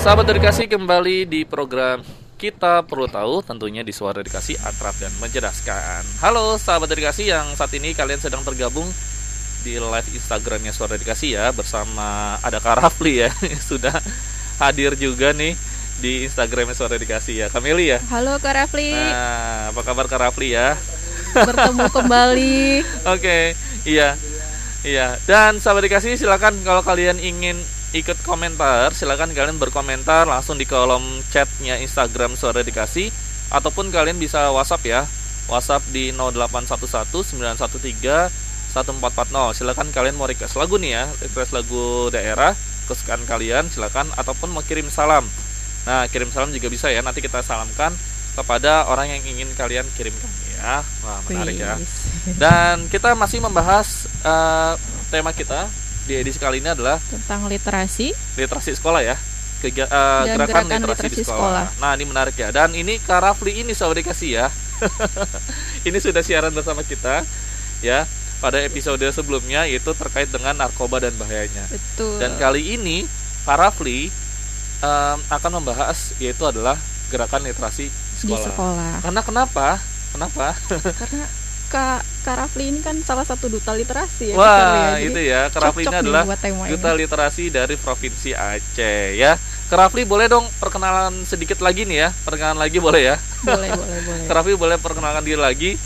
Sahabat 0.00 0.32
dedikasi 0.32 0.64
kembali 0.64 1.28
di 1.28 1.44
program 1.44 2.00
kita 2.40 2.80
perlu 2.88 3.04
tahu 3.04 3.44
tentunya 3.44 3.84
di 3.84 3.92
suara 3.92 4.24
dedikasi 4.24 4.56
akrab 4.64 4.96
dan 4.96 5.12
mencerdaskan. 5.20 6.24
Halo 6.24 6.56
sahabat 6.56 6.88
dedikasi 6.88 7.28
yang 7.28 7.52
saat 7.52 7.76
ini 7.76 7.92
kalian 7.92 8.16
sedang 8.16 8.40
tergabung 8.40 8.88
di 9.60 9.76
live 9.76 10.08
Instagramnya 10.08 10.72
suara 10.72 10.96
dedikasi 10.96 11.36
ya 11.36 11.52
bersama 11.52 12.40
ada 12.40 12.64
Karafli 12.64 13.28
ya 13.28 13.30
sudah 13.68 13.92
hadir 14.60 14.92
juga 14.94 15.32
nih 15.32 15.56
di 16.04 16.28
Instagramnya 16.28 16.76
Suara 16.76 17.00
Dikasih 17.00 17.44
ya. 17.44 17.46
Kameli 17.48 17.96
ya? 17.96 17.98
Halo 18.12 18.36
Kak 18.36 18.52
Rafli. 18.52 18.92
Nah 18.92 19.72
apa 19.72 19.80
kabar 19.80 20.06
Kak 20.06 20.20
Rafli 20.20 20.52
ya? 20.52 20.76
Bertemu 21.32 21.88
kembali. 21.88 22.60
Oke 23.12 23.20
okay, 23.20 23.44
iya 23.88 24.20
Iya. 24.80 25.20
Dan 25.28 25.60
sahabat 25.60 25.84
dikasih 25.84 26.16
silakan 26.16 26.56
kalau 26.64 26.80
kalian 26.80 27.20
ingin 27.20 27.60
ikut 27.92 28.16
komentar 28.24 28.96
silakan 28.96 29.34
kalian 29.36 29.60
berkomentar 29.60 30.24
langsung 30.24 30.56
di 30.56 30.64
kolom 30.64 31.04
chatnya 31.28 31.76
Instagram 31.76 32.32
Suara 32.32 32.64
Dikasih 32.64 33.12
ataupun 33.52 33.92
kalian 33.92 34.16
bisa 34.16 34.48
WhatsApp 34.48 34.84
ya. 34.88 35.02
WhatsApp 35.52 35.84
di 35.92 36.14
0811 36.16 37.36
913 37.36 38.48
1440 38.70 39.58
silakan 39.58 39.90
kalian 39.90 40.14
mau 40.14 40.30
request 40.30 40.54
lagu 40.54 40.78
nih 40.78 40.94
ya 40.94 41.04
request 41.26 41.50
lagu 41.50 42.06
daerah 42.14 42.54
kesukaan 42.90 43.22
kalian 43.22 43.70
silakan 43.70 44.10
ataupun 44.18 44.50
mau 44.50 44.66
kirim 44.66 44.90
salam 44.90 45.22
nah 45.86 46.04
kirim 46.10 46.28
salam 46.34 46.50
juga 46.50 46.66
bisa 46.66 46.90
ya 46.90 47.00
nanti 47.00 47.22
kita 47.22 47.40
salamkan 47.40 47.94
kepada 48.34 48.90
orang 48.90 49.14
yang 49.14 49.22
ingin 49.22 49.48
kalian 49.54 49.86
kirimkan 49.94 50.28
ya 50.58 50.82
wah 51.06 51.18
menarik 51.30 51.56
ya 51.56 51.78
dan 52.36 52.90
kita 52.90 53.14
masih 53.14 53.38
membahas 53.38 54.10
uh, 54.26 54.74
tema 55.08 55.30
kita 55.30 55.70
di 56.04 56.18
edisi 56.18 56.42
kali 56.42 56.58
ini 56.58 56.74
adalah 56.74 56.98
tentang 56.98 57.46
literasi 57.46 58.10
literasi 58.34 58.74
sekolah 58.74 59.02
ya 59.06 59.16
Kega, 59.60 59.84
uh, 59.92 60.24
gerakan, 60.24 60.64
gerakan 60.64 60.64
literasi, 60.64 60.80
literasi 60.80 61.04
di 61.12 61.16
sekolah. 61.20 61.68
sekolah. 61.68 61.84
Nah 61.84 61.92
ini 61.92 62.04
menarik 62.08 62.32
ya. 62.32 62.48
Dan 62.48 62.72
ini 62.72 62.96
Karafli 62.96 63.60
ini 63.60 63.76
sahabat 63.76 64.00
dikasih 64.00 64.30
ya. 64.40 64.48
ini 65.88 65.98
sudah 66.00 66.24
siaran 66.24 66.48
bersama 66.56 66.80
kita 66.80 67.28
ya 67.84 68.08
pada 68.40 68.58
episode 68.64 69.04
sebelumnya 69.12 69.68
yaitu 69.68 69.92
terkait 69.92 70.32
dengan 70.32 70.56
narkoba 70.56 70.98
dan 71.04 71.12
bahayanya. 71.20 71.68
Betul. 71.68 72.16
Dan 72.18 72.40
kali 72.40 72.80
ini 72.80 73.04
Parafli 73.44 74.08
um, 74.80 75.18
akan 75.28 75.60
membahas 75.60 76.16
yaitu 76.18 76.42
adalah 76.48 76.80
gerakan 77.12 77.44
literasi 77.44 77.92
sekolah. 78.24 78.40
Di 78.40 78.46
sekolah. 78.48 78.92
Karena 79.04 79.20
kenapa? 79.20 79.68
Kenapa? 80.16 80.56
Karena 81.00 81.24
Kak 81.70 82.02
Karafli 82.26 82.74
ini 82.74 82.80
kan 82.82 82.98
salah 83.06 83.22
satu 83.22 83.46
duta 83.46 83.70
literasi 83.70 84.34
ya. 84.34 84.36
Wah, 84.36 84.98
ya. 84.98 85.06
itu 85.06 85.20
ya. 85.22 85.40
Karafli 85.54 85.86
ini 85.86 85.96
adalah 86.02 86.26
duta 86.66 86.90
literasi 86.98 87.46
dari 87.54 87.78
Provinsi 87.78 88.34
Aceh 88.34 89.14
ya. 89.14 89.38
Karafli 89.70 90.02
boleh 90.02 90.26
dong 90.26 90.42
perkenalan 90.58 91.22
sedikit 91.22 91.62
lagi 91.62 91.86
nih 91.86 91.98
ya. 92.04 92.08
Perkenalan 92.26 92.58
lagi 92.58 92.82
boleh 92.82 93.14
ya? 93.14 93.16
Boleh, 93.46 93.70
boleh, 93.70 93.98
boleh. 94.02 94.26
Karafli 94.26 94.54
boleh 94.58 94.76
perkenalkan 94.82 95.22
diri 95.22 95.38
lagi 95.38 95.78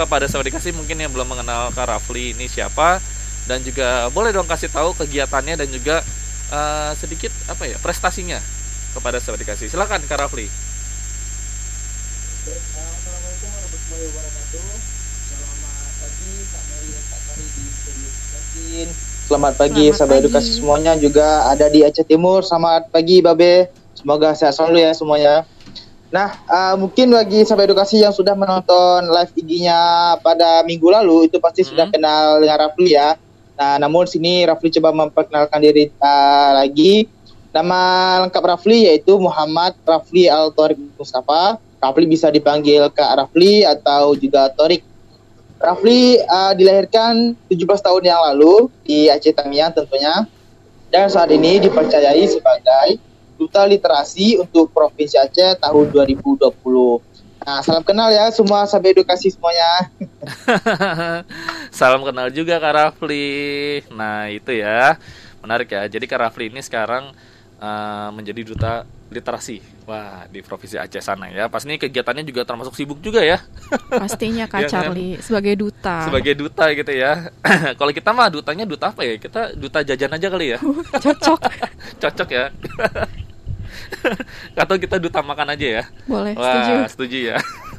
kepada 0.00 0.24
sahabat 0.24 0.48
dikasih 0.48 0.72
mungkin 0.72 0.96
yang 0.96 1.12
belum 1.12 1.28
mengenal 1.28 1.68
Kak 1.76 1.92
Rafli 1.92 2.32
ini 2.32 2.48
siapa 2.48 2.96
dan 3.44 3.60
juga 3.60 4.08
boleh 4.16 4.32
dong 4.32 4.48
kasih 4.48 4.72
tahu 4.72 4.96
kegiatannya 4.96 5.60
dan 5.60 5.68
juga 5.68 6.00
uh, 6.48 6.96
sedikit 6.96 7.28
apa 7.52 7.68
ya 7.68 7.76
prestasinya 7.76 8.40
kepada 8.96 9.20
sahabat 9.20 9.44
dikasih 9.44 9.68
silakan 9.68 10.00
Kak 10.08 10.24
Rafli 10.24 10.48
Selamat 19.30 19.54
pagi 19.54 19.86
Selamat 19.86 19.98
sahabat 20.00 20.16
pagi. 20.16 20.24
edukasi 20.26 20.50
semuanya 20.58 20.92
juga 20.98 21.46
ada 21.46 21.70
di 21.70 21.86
Aceh 21.86 22.02
Timur. 22.02 22.42
Selamat 22.42 22.90
pagi 22.90 23.22
Babe. 23.22 23.70
Semoga 23.94 24.34
sehat 24.34 24.58
selalu 24.58 24.82
ya 24.82 24.90
semuanya. 24.90 25.34
Nah, 26.10 26.34
uh, 26.50 26.74
mungkin 26.74 27.14
bagi 27.14 27.46
sahabat 27.46 27.70
edukasi 27.70 28.02
yang 28.02 28.10
sudah 28.10 28.34
menonton 28.34 29.06
live 29.06 29.30
IG-nya 29.30 29.78
pada 30.18 30.66
minggu 30.66 30.90
lalu 30.90 31.30
itu 31.30 31.38
pasti 31.38 31.62
hmm. 31.62 31.70
sudah 31.70 31.86
kenal 31.86 32.42
dengan 32.42 32.66
Rafli 32.66 32.98
ya. 32.98 33.14
Nah, 33.54 33.78
namun 33.78 34.10
sini 34.10 34.42
Rafli 34.42 34.74
coba 34.74 34.90
memperkenalkan 34.90 35.62
diri 35.62 35.86
uh, 36.02 36.50
lagi. 36.58 37.06
Nama 37.54 37.80
lengkap 38.26 38.42
Rafli 38.42 38.90
yaitu 38.90 39.22
Muhammad 39.22 39.78
Rafli 39.86 40.26
Al 40.26 40.50
Torik 40.50 40.82
Mustafa. 40.98 41.62
Rafli 41.78 42.04
bisa 42.10 42.26
dipanggil 42.28 42.90
Kak 42.90 43.10
Rafli 43.14 43.62
atau 43.62 44.18
juga 44.18 44.50
Torik. 44.50 44.82
Rafli 45.62 46.18
uh, 46.18 46.58
dilahirkan 46.58 47.38
17 47.46 47.86
tahun 47.86 48.02
yang 48.02 48.20
lalu 48.34 48.66
di 48.82 49.06
Aceh 49.06 49.30
Tamiang 49.30 49.78
tentunya. 49.78 50.26
Dan 50.90 51.06
saat 51.06 51.30
ini 51.30 51.62
dipercayai 51.62 52.26
sebagai 52.26 52.98
Duta 53.40 53.64
Literasi 53.64 54.36
untuk 54.36 54.68
Provinsi 54.68 55.16
Aceh 55.16 55.56
tahun 55.56 55.88
2020. 55.96 56.52
Nah, 57.40 57.64
salam 57.64 57.80
kenal 57.80 58.12
ya 58.12 58.28
semua 58.28 58.68
sampai 58.68 58.92
edukasi 58.92 59.32
semuanya. 59.32 59.88
salam 61.72 62.04
kenal 62.04 62.28
juga 62.28 62.60
Kak 62.60 62.74
Rafli. 62.76 63.80
Nah, 63.88 64.28
itu 64.28 64.52
ya. 64.52 65.00
Menarik 65.40 65.72
ya. 65.72 65.88
Jadi 65.88 66.04
Kak 66.04 66.20
Rafli 66.20 66.52
ini 66.52 66.60
sekarang 66.60 67.16
uh, 67.56 68.08
menjadi 68.12 68.44
duta 68.44 68.84
literasi. 69.08 69.64
Wah, 69.88 70.28
di 70.28 70.44
Provinsi 70.44 70.76
Aceh 70.76 71.00
sana 71.00 71.32
ya. 71.32 71.48
Pas 71.48 71.64
ini 71.64 71.80
kegiatannya 71.80 72.28
juga 72.28 72.44
termasuk 72.44 72.76
sibuk 72.76 73.00
juga 73.00 73.24
ya. 73.24 73.40
Pastinya 73.88 74.44
Kak 74.44 74.60
ya, 74.64 74.68
Charlie 74.68 75.16
kan? 75.16 75.24
sebagai 75.24 75.54
duta. 75.56 75.96
Sebagai 76.04 76.34
duta 76.36 76.64
gitu 76.76 76.92
ya. 76.92 77.32
Kalau 77.80 77.92
kita 77.96 78.12
mah 78.12 78.28
dutanya 78.28 78.68
duta 78.68 78.92
apa 78.92 79.00
ya? 79.00 79.16
Kita 79.16 79.56
duta 79.56 79.80
jajan 79.80 80.12
aja 80.12 80.28
kali 80.28 80.46
ya. 80.54 80.58
Cocok. 81.08 81.40
Cocok 82.04 82.28
ya. 82.28 82.52
Atau 84.62 84.76
kita 84.76 84.96
duta 84.96 85.20
makan 85.20 85.52
aja 85.52 85.66
ya? 85.80 85.84
Boleh, 86.04 86.34
Wah, 86.34 86.44
setuju. 86.44 86.72
setuju 86.88 87.18
ya. 87.32 87.38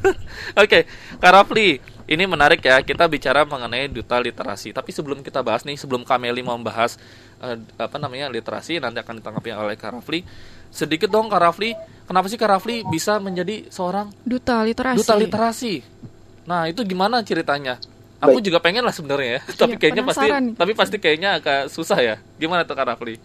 Oke, 0.62 0.86
Kak 1.18 1.32
Rafli, 1.32 1.78
ini 2.06 2.24
menarik 2.26 2.60
ya. 2.60 2.82
Kita 2.82 3.06
bicara 3.06 3.44
mengenai 3.44 3.88
duta 3.88 4.18
literasi. 4.18 4.72
Tapi 4.72 4.90
sebelum 4.90 5.22
kita 5.22 5.40
bahas 5.40 5.62
nih, 5.62 5.76
sebelum 5.76 6.02
Kameli 6.02 6.42
membahas 6.42 6.98
eh, 7.40 7.58
apa 7.78 7.98
namanya 7.98 8.28
literasi, 8.28 8.78
nanti 8.78 8.98
akan 8.98 9.20
ditanggapi 9.20 9.50
oleh 9.52 9.76
Kak 9.76 9.92
Rafli. 9.96 10.24
Sedikit 10.68 11.08
dong 11.08 11.28
Kak 11.28 11.42
Rafli, 11.42 11.76
kenapa 12.04 12.26
sih 12.26 12.40
Kak 12.40 12.50
Rafli 12.50 12.84
bisa 12.88 13.20
menjadi 13.20 13.68
seorang 13.68 14.08
Duta 14.24 14.64
literasi. 14.64 14.98
duta 14.98 15.16
literasi? 15.16 15.74
Nah, 16.48 16.66
itu 16.66 16.82
gimana 16.82 17.20
ceritanya? 17.22 17.78
Aku 18.22 18.38
Baik. 18.38 18.46
juga 18.48 18.62
pengen 18.62 18.86
lah 18.86 18.94
sebenarnya 18.94 19.30
ya, 19.36 19.42
tapi 19.60 19.74
Iya, 19.74 19.82
kayaknya 19.82 20.04
pasti, 20.06 20.28
nih. 20.30 20.54
tapi 20.54 20.72
pasti 20.78 20.96
kayaknya 20.96 21.30
agak 21.42 21.74
susah 21.74 21.98
ya. 22.00 22.16
Gimana 22.38 22.62
tuh 22.64 22.78
Kak 22.78 22.86
Rafli? 22.88 23.18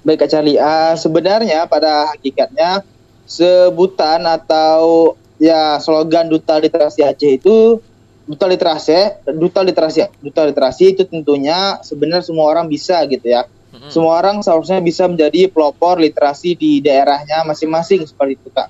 Baik 0.00 0.24
Kak 0.24 0.30
Charlie, 0.32 0.56
Ah, 0.56 0.96
sebenarnya 0.96 1.68
pada 1.68 2.16
hakikatnya 2.16 2.80
sebutan 3.28 4.24
atau 4.24 5.14
ya 5.36 5.76
slogan 5.78 6.32
Duta 6.32 6.56
Literasi 6.56 7.04
Aceh 7.04 7.36
itu 7.36 7.78
Duta 8.24 8.46
Literasi, 8.46 9.26
Duta 9.36 9.60
Literasi, 9.60 10.06
Duta 10.22 10.42
Literasi 10.46 10.96
itu 10.96 11.02
tentunya 11.04 11.82
sebenarnya 11.82 12.24
semua 12.24 12.46
orang 12.48 12.70
bisa 12.70 13.02
gitu 13.08 13.26
ya. 13.26 13.44
Semua 13.90 14.18
orang 14.18 14.42
seharusnya 14.42 14.82
bisa 14.82 15.06
menjadi 15.06 15.46
pelopor 15.46 15.98
literasi 16.02 16.58
di 16.58 16.82
daerahnya 16.82 17.46
masing-masing 17.46 18.02
seperti 18.02 18.38
itu 18.38 18.50
Kak. 18.50 18.68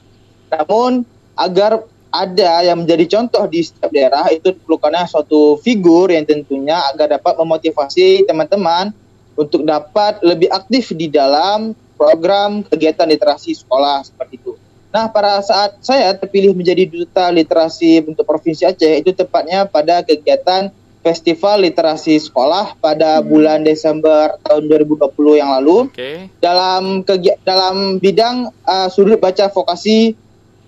Namun 0.53 1.09
agar 1.37 1.85
ada 2.11 2.53
yang 2.67 2.85
menjadi 2.85 3.17
contoh 3.17 3.47
di 3.47 3.65
setiap 3.65 3.89
daerah 3.89 4.29
itu 4.29 4.51
diperlukannya 4.51 5.07
suatu 5.09 5.57
figur 5.63 6.11
yang 6.11 6.27
tentunya 6.27 6.81
agar 6.91 7.17
dapat 7.17 7.39
memotivasi 7.39 8.29
teman-teman 8.29 8.93
untuk 9.39 9.63
dapat 9.67 10.23
lebih 10.23 10.51
aktif 10.51 10.95
di 10.95 11.11
dalam 11.11 11.75
program 11.95 12.65
kegiatan 12.65 13.07
literasi 13.07 13.55
sekolah 13.55 14.03
seperti 14.07 14.41
itu. 14.41 14.53
Nah, 14.91 15.07
pada 15.07 15.39
saat 15.39 15.79
saya 15.87 16.11
terpilih 16.19 16.51
menjadi 16.51 16.83
duta 16.91 17.31
literasi 17.31 18.03
untuk 18.03 18.27
Provinsi 18.27 18.67
Aceh 18.67 18.99
itu 18.99 19.15
tepatnya 19.15 19.63
pada 19.63 20.03
kegiatan 20.03 20.75
Festival 21.01 21.65
Literasi 21.65 22.21
Sekolah 22.21 22.77
pada 22.77 23.25
bulan 23.25 23.65
Desember 23.65 24.37
tahun 24.45 24.69
2020 24.69 25.41
yang 25.41 25.51
lalu 25.57 25.89
Oke. 25.89 26.29
dalam 26.45 27.01
dalam 27.41 27.97
bidang 27.97 28.53
uh, 28.69 28.89
sudut 28.93 29.17
baca 29.17 29.49
vokasi 29.49 30.13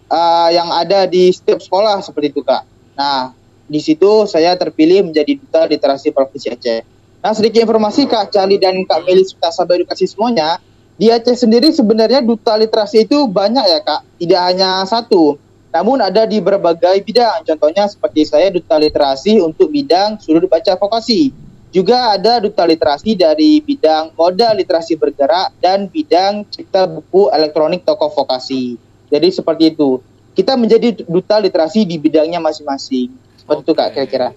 uh, 0.09 0.49
yang 0.49 0.73
ada 0.73 1.05
di 1.05 1.29
setiap 1.29 1.61
sekolah 1.61 2.01
seperti 2.01 2.33
itu 2.33 2.41
kak. 2.41 2.65
Nah 2.97 3.37
di 3.69 3.81
situ 3.85 4.25
saya 4.25 4.57
terpilih 4.57 5.13
menjadi 5.13 5.37
duta 5.37 5.69
literasi 5.69 6.17
provinsi 6.17 6.49
Aceh. 6.49 6.81
Nah 7.23 7.33
sedikit 7.33 7.63
informasi 7.63 8.11
kak 8.11 8.35
Charlie 8.35 8.59
dan 8.59 8.83
kak 8.83 9.07
Meli 9.07 9.23
serta 9.23 9.55
sahabat 9.55 9.79
edukasi 9.79 10.11
semuanya 10.11 10.59
di 10.99 11.09
Aceh 11.09 11.35
sendiri 11.35 11.73
sebenarnya 11.73 12.21
duta 12.21 12.53
literasi 12.55 13.09
itu 13.09 13.25
banyak 13.25 13.65
ya 13.65 13.81
kak, 13.81 14.05
tidak 14.21 14.41
hanya 14.53 14.85
satu. 14.85 15.41
Namun 15.73 16.05
ada 16.05 16.29
di 16.29 16.37
berbagai 16.37 17.01
bidang, 17.01 17.49
contohnya 17.49 17.89
seperti 17.89 18.29
saya 18.29 18.53
duta 18.53 18.77
literasi 18.77 19.41
untuk 19.41 19.73
bidang 19.73 20.21
sudut 20.21 20.45
baca 20.45 20.77
vokasi. 20.77 21.33
Juga 21.73 22.13
ada 22.13 22.37
duta 22.45 22.69
literasi 22.69 23.17
dari 23.17 23.65
bidang 23.65 24.13
moda 24.13 24.53
literasi 24.53 25.01
bergerak 25.01 25.57
dan 25.65 25.89
bidang 25.89 26.45
cipta 26.53 26.85
buku 26.85 27.33
elektronik 27.33 27.89
tokoh 27.89 28.13
vokasi. 28.13 28.77
Jadi 29.09 29.33
seperti 29.33 29.73
itu. 29.73 29.97
Kita 30.37 30.61
menjadi 30.61 31.09
duta 31.09 31.41
literasi 31.41 31.89
di 31.89 31.97
bidangnya 31.97 32.39
masing-masing. 32.39 33.09
Seperti 33.41 33.61
itu 33.65 33.73
Kak 33.73 33.89
kira-kira. 33.97 34.29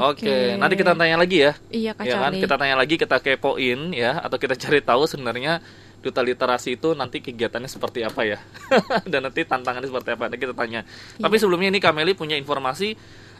Oke, 0.00 0.56
nanti 0.56 0.74
kita 0.74 0.92
tanya 0.94 1.16
lagi 1.18 1.44
ya. 1.44 1.52
Iya 1.68 1.92
Kak 1.92 2.04
ya 2.06 2.16
kan, 2.16 2.32
kita 2.32 2.54
tanya 2.56 2.76
lagi, 2.78 2.94
kita 2.96 3.16
kepoin 3.18 3.92
ya, 3.92 4.16
atau 4.20 4.36
kita 4.38 4.54
cari 4.56 4.80
tahu 4.80 5.04
sebenarnya 5.04 5.60
duta 6.02 6.18
literasi 6.18 6.74
itu 6.74 6.94
nanti 6.94 7.22
kegiatannya 7.22 7.70
seperti 7.70 8.02
apa 8.02 8.26
ya, 8.26 8.38
dan 9.10 9.28
nanti 9.28 9.44
tantangannya 9.44 9.86
seperti 9.86 10.08
apa. 10.14 10.22
Nanti 10.26 10.38
kita 10.40 10.54
tanya. 10.54 10.80
Tapi 11.16 11.34
Iya. 11.36 11.40
sebelumnya 11.44 11.68
ini 11.70 11.78
Kameli 11.78 12.12
punya 12.12 12.34
informasi 12.34 12.96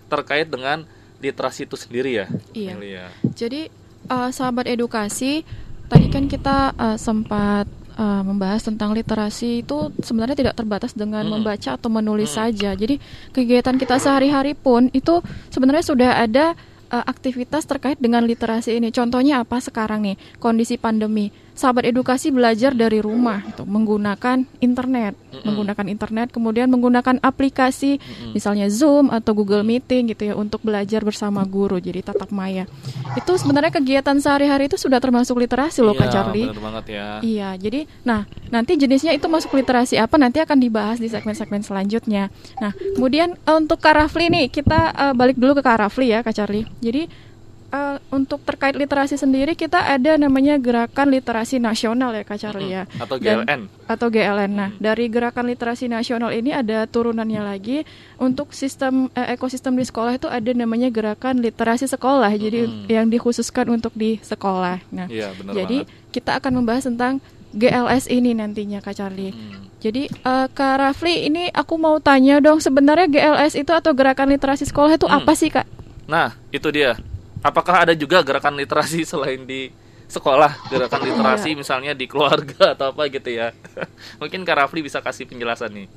terkait 0.06 0.46
dengan 0.46 0.84
literasi 1.18 1.64
itu 1.66 1.74
sendiri 1.74 2.22
ya. 2.22 2.26
Iya. 2.52 2.70
Kameli 2.74 2.90
ya. 2.94 3.06
Jadi 3.34 3.62
eh, 4.06 4.30
sahabat 4.30 4.66
edukasi, 4.66 5.42
tadi 5.88 6.06
kan 6.10 6.26
kita 6.26 6.74
eh, 6.74 6.98
sempat 6.98 7.66
eh, 8.02 8.22
membahas 8.26 8.66
tentang 8.66 8.90
literasi 8.90 9.62
itu 9.62 9.94
sebenarnya 10.02 10.34
tidak 10.34 10.58
terbatas 10.58 10.90
dengan 10.98 11.22
Mm-mm. 11.22 11.38
membaca 11.38 11.78
atau 11.78 11.86
menulis 11.86 12.34
Mm. 12.34 12.36
saja. 12.42 12.70
Jadi 12.74 12.98
kegiatan 13.30 13.78
kita 13.78 14.02
sehari-hari 14.02 14.58
pun 14.58 14.90
itu 14.90 15.22
sebenarnya 15.54 15.84
sudah 15.86 16.10
ada 16.18 16.58
eh, 16.90 17.04
aktivitas 17.06 17.62
terkait 17.70 18.02
dengan 18.02 18.26
literasi 18.26 18.74
ini. 18.76 18.90
Contohnya 18.90 19.46
apa 19.46 19.62
sekarang 19.62 20.02
nih 20.02 20.16
kondisi 20.42 20.74
pandemi. 20.76 21.30
Sahabat 21.62 21.86
edukasi 21.86 22.34
belajar 22.34 22.74
dari 22.74 22.98
rumah, 22.98 23.38
gitu, 23.46 23.62
menggunakan 23.62 24.42
internet, 24.58 25.14
Mm-mm. 25.14 25.46
menggunakan 25.46 25.86
internet, 25.86 26.34
kemudian 26.34 26.66
menggunakan 26.66 27.22
aplikasi, 27.22 28.02
Mm-mm. 28.02 28.34
misalnya 28.34 28.66
Zoom 28.66 29.14
atau 29.14 29.30
Google 29.30 29.62
Meeting 29.62 30.10
gitu 30.10 30.26
ya 30.26 30.34
untuk 30.34 30.58
belajar 30.66 31.06
bersama 31.06 31.46
guru. 31.46 31.78
Jadi 31.78 32.02
tatap 32.02 32.34
maya. 32.34 32.66
Itu 33.14 33.38
sebenarnya 33.38 33.70
kegiatan 33.70 34.18
sehari-hari 34.18 34.66
itu 34.66 34.74
sudah 34.74 34.98
termasuk 34.98 35.38
literasi 35.38 35.86
loh 35.86 35.94
Kak 35.94 36.10
Iya, 36.10 36.12
Charlie. 36.12 36.46
benar 36.50 36.62
banget 36.66 36.84
ya. 36.90 37.06
Iya, 37.22 37.48
jadi 37.54 37.80
nah 38.02 38.26
nanti 38.50 38.74
jenisnya 38.74 39.14
itu 39.14 39.30
masuk 39.30 39.54
literasi 39.54 40.02
apa 40.02 40.18
nanti 40.18 40.42
akan 40.42 40.58
dibahas 40.58 40.98
di 40.98 41.06
segmen-segmen 41.06 41.62
selanjutnya. 41.62 42.26
Nah, 42.58 42.74
kemudian 42.98 43.38
eh, 43.38 43.54
untuk 43.54 43.78
Kak 43.78 43.94
Rafli 43.94 44.26
nih 44.34 44.50
kita 44.50 44.80
eh, 44.90 45.14
balik 45.14 45.38
dulu 45.38 45.54
ke 45.54 45.62
Kak 45.62 45.78
Rafli 45.78 46.10
ya 46.10 46.26
Kak 46.26 46.34
Charlie. 46.34 46.66
Jadi 46.82 47.30
eh, 47.72 47.96
untuk 48.10 48.40
terkait 48.42 48.72
literasi 48.72 49.16
sendiri 49.16 49.52
kita 49.52 49.80
ada 49.82 50.14
namanya 50.14 50.54
gerakan 50.56 51.08
literasi 51.08 51.56
nasional 51.56 52.12
ya 52.12 52.22
Kak 52.22 52.38
Charlie 52.38 52.70
ya. 52.70 52.84
Atau 52.94 53.16
Dan- 53.16 53.42
GLN. 53.42 53.60
atau 53.84 54.06
GLN. 54.06 54.50
Nah, 54.50 54.70
dari 54.74 55.04
gerakan 55.06 55.44
literasi 55.46 55.84
nasional 55.86 56.30
ini 56.30 56.50
ada 56.50 56.84
turunannya 56.84 57.42
lagi 57.42 57.84
untuk 58.16 58.52
sistem 58.52 59.08
eh, 59.12 59.32
ekosistem 59.32 59.72
di 59.72 59.82
sekolah 59.82 60.12
itu 60.14 60.26
ada 60.26 60.52
namanya 60.52 60.88
gerakan 60.88 61.38
literasi 61.38 61.84
sekolah. 61.86 62.28
Jadi 62.30 62.60
Mm-mm. 62.62 62.86
yang 62.86 63.06
dikhususkan 63.06 63.66
untuk 63.70 63.92
di 63.92 64.16
sekolah. 64.18 64.80
Nah, 64.90 65.06
Iya, 65.06 65.32
benar 65.32 65.52
jadi 65.54 65.78
banget. 65.82 66.10
kita 66.10 66.30
akan 66.38 66.52
membahas 66.54 66.84
tentang 66.84 67.18
GLS 67.50 68.08
ini 68.08 68.32
nantinya 68.32 68.80
Kak 68.80 68.94
Charlie. 68.94 69.28
Hmm. 69.28 69.68
Jadi 69.76 70.08
eh, 70.08 70.46
Kak 70.48 70.74
Rafli 70.78 71.26
ini 71.26 71.48
aku 71.48 71.76
mau 71.76 71.98
tanya 71.98 72.38
dong 72.38 72.58
sebenarnya 72.58 73.04
GLS 73.06 73.54
itu 73.54 73.68
atau 73.70 73.92
gerakan 73.92 74.30
literasi 74.30 74.64
sekolah 74.64 74.94
itu 74.94 75.04
Hmm. 75.04 75.18
apa 75.18 75.32
sih 75.32 75.48
Kak? 75.48 75.68
Nah, 76.04 76.32
itu 76.48 76.68
dia. 76.68 76.96
Apakah 77.42 77.84
ada 77.84 77.94
juga 77.98 78.22
gerakan 78.22 78.54
literasi 78.54 79.02
selain 79.12 79.42
di 79.42 79.68
sekolah, 80.06 80.70
gerakan 80.70 81.02
literasi 81.02 81.58
misalnya 81.58 81.92
di 81.92 82.06
keluarga 82.06 82.68
atau 82.78 82.94
apa 82.94 83.10
gitu 83.10 83.28
ya? 83.34 83.50
Mungkin 84.22 84.46
Kak 84.46 84.56
Rafli 84.62 84.80
bisa 84.86 85.02
kasih 85.02 85.26
penjelasan 85.26 85.74
nih. 85.74 85.88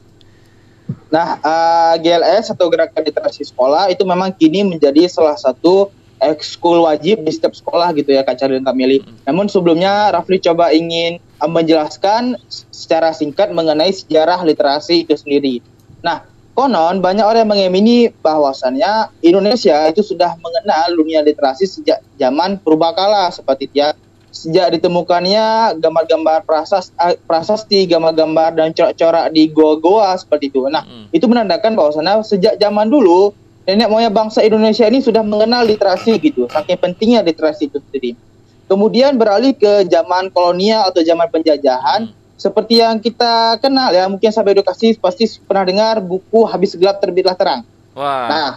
Nah, 1.09 1.37
eh, 1.41 1.93
GLS 2.01 2.53
atau 2.53 2.69
Gerakan 2.69 3.01
Literasi 3.01 3.41
Sekolah 3.41 3.89
itu 3.89 4.05
memang 4.05 4.29
kini 4.29 4.61
menjadi 4.61 5.09
salah 5.09 5.33
satu 5.33 5.89
ekskul 6.21 6.85
wajib 6.85 7.21
di 7.25 7.31
setiap 7.33 7.51
sekolah 7.51 7.91
gitu 7.97 8.15
ya 8.15 8.23
Kak 8.23 8.39
Charlie 8.39 8.61
dan 8.61 8.65
Kak 8.69 8.77
Meli. 8.77 9.01
Namun 9.25 9.49
sebelumnya 9.49 10.13
Rafli 10.13 10.37
coba 10.41 10.73
ingin 10.73 11.17
eh, 11.21 11.49
menjelaskan 11.49 12.37
secara 12.69 13.13
singkat 13.13 13.49
mengenai 13.53 13.89
sejarah 13.93 14.41
literasi 14.45 15.05
itu 15.05 15.13
sendiri. 15.17 15.61
Nah, 16.05 16.25
konon 16.55 17.03
banyak 17.03 17.27
orang 17.27 17.43
yang 17.43 17.51
mengamini 17.51 17.97
bahwasannya 18.23 19.11
Indonesia 19.19 19.91
itu 19.91 20.01
sudah 20.01 20.39
mengenal 20.39 20.95
dunia 20.95 21.19
literasi 21.19 21.67
sejak 21.67 21.99
zaman 22.15 22.57
purbakala 22.63 23.27
seperti 23.29 23.67
ya. 23.75 23.91
Sejak 24.31 24.75
ditemukannya 24.75 25.79
gambar-gambar 25.79 26.43
prasas, 26.43 26.91
eh, 26.99 27.15
prasasti, 27.23 27.87
gambar-gambar 27.87 28.55
dan 28.55 28.75
corak-corak 28.75 29.31
di 29.31 29.47
goa-goa 29.47 30.11
seperti 30.19 30.51
itu. 30.51 30.67
Nah, 30.67 30.83
Mm. 30.83 31.07
itu 31.15 31.25
menandakan 31.27 31.71
bahwasannya 31.75 32.19
sejak 32.23 32.59
zaman 32.59 32.91
dulu 32.91 33.31
nenek 33.63 33.87
moyang 33.87 34.11
bangsa 34.11 34.43
Indonesia 34.43 34.85
ini 34.91 34.99
sudah 34.99 35.23
mengenal 35.23 35.63
literasi 35.63 36.19
gitu, 36.19 36.51
saking 36.51 36.79
pentingnya 36.79 37.23
literasi 37.23 37.71
itu 37.71 37.79
sendiri. 37.79 38.19
Kemudian 38.67 39.15
beralih 39.15 39.55
ke 39.55 39.87
zaman 39.87 40.27
kolonial 40.35 40.89
atau 40.89 40.99
zaman 40.99 41.31
penjajahan, 41.31 42.11
seperti 42.35 42.79
yang 42.79 42.99
kita 42.99 43.57
kenal 43.57 43.89
ya, 43.89 44.05
mungkin 44.05 44.27
sampai 44.27 44.51
edukasi 44.51 44.95
pasti 44.95 45.23
pernah 45.41 45.63
dengar 45.63 45.95
buku 45.99 46.43
Habis 46.43 46.75
Gelap 46.75 46.99
Terbitlah 46.99 47.33
Terang. 47.33 47.61
Wah, 47.91 48.27
Nah, 48.27 48.51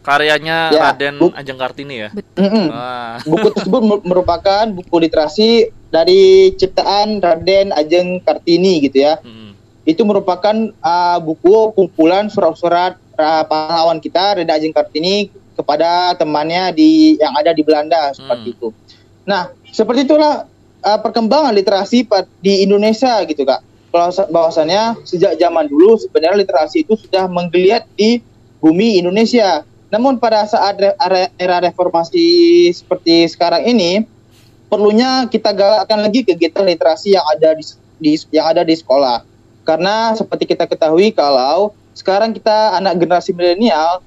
karyanya 0.00 0.70
Ya, 0.70 0.82
Raden 0.90 1.16
bu- 1.16 1.32
Ajeng 1.32 1.54
Kartini 1.54 1.96
ya. 1.98 2.10
Wah. 2.66 3.22
buku 3.30 3.48
tersebut 3.52 3.80
mer- 3.80 4.04
merupakan 4.04 4.64
buku 4.66 4.96
literasi 4.98 5.48
dari 5.86 6.50
ciptaan 6.54 7.18
Raden 7.18 7.70
Ajeng 7.70 8.18
Kartini 8.20 8.82
gitu 8.82 9.00
ya. 9.00 9.18
Mm-mm. 9.20 9.38
itu 9.80 10.04
merupakan 10.04 10.54
uh, 10.76 11.18
buku 11.18 11.72
kumpulan 11.72 12.28
surat-surat 12.28 12.94
uh, 13.16 13.42
pahlawan 13.42 13.98
kita 13.98 14.36
Reda 14.36 14.54
Ajeng 14.54 14.70
Kartini 14.70 15.26
kepada 15.50 16.14
temannya 16.14 16.70
di 16.70 17.16
yang 17.16 17.32
ada 17.32 17.50
di 17.50 17.60
Belanda 17.60 18.12
seperti 18.12 18.48
Hmm. 18.48 18.54
itu. 18.54 18.68
Nah, 19.24 19.42
seperti 19.66 20.04
itulah 20.04 20.46
uh, 20.84 20.98
perkembangan 21.00 21.52
literasi 21.54 22.04
di 22.40 22.64
Indonesia 22.64 23.20
gitu 23.24 23.44
kak. 23.44 23.60
Bahwasa- 23.90 24.28
Bahwasannya 24.30 25.02
sejak 25.02 25.34
zaman 25.36 25.66
dulu 25.66 25.98
sebenarnya 25.98 26.46
literasi 26.46 26.86
itu 26.86 26.94
sudah 26.94 27.26
menggeliat 27.26 27.86
di 27.98 28.22
bumi 28.60 29.00
Indonesia. 29.00 29.64
Namun 29.90 30.22
pada 30.22 30.46
saat 30.46 30.78
re- 30.78 31.34
era 31.34 31.58
reformasi 31.58 32.70
seperti 32.70 33.26
sekarang 33.26 33.66
ini 33.66 34.06
perlunya 34.70 35.26
kita 35.26 35.50
galakkan 35.50 35.98
lagi 35.98 36.22
kegiatan 36.22 36.62
literasi 36.62 37.18
yang 37.18 37.26
ada 37.26 37.58
di 37.58 37.64
di 37.98 38.12
yang 38.30 38.46
ada 38.54 38.62
di 38.62 38.78
sekolah. 38.78 39.26
Karena 39.66 40.14
seperti 40.14 40.46
kita 40.54 40.70
ketahui 40.70 41.10
kalau 41.10 41.74
sekarang 41.90 42.30
kita 42.30 42.78
anak 42.78 43.02
generasi 43.02 43.34
milenial 43.34 43.98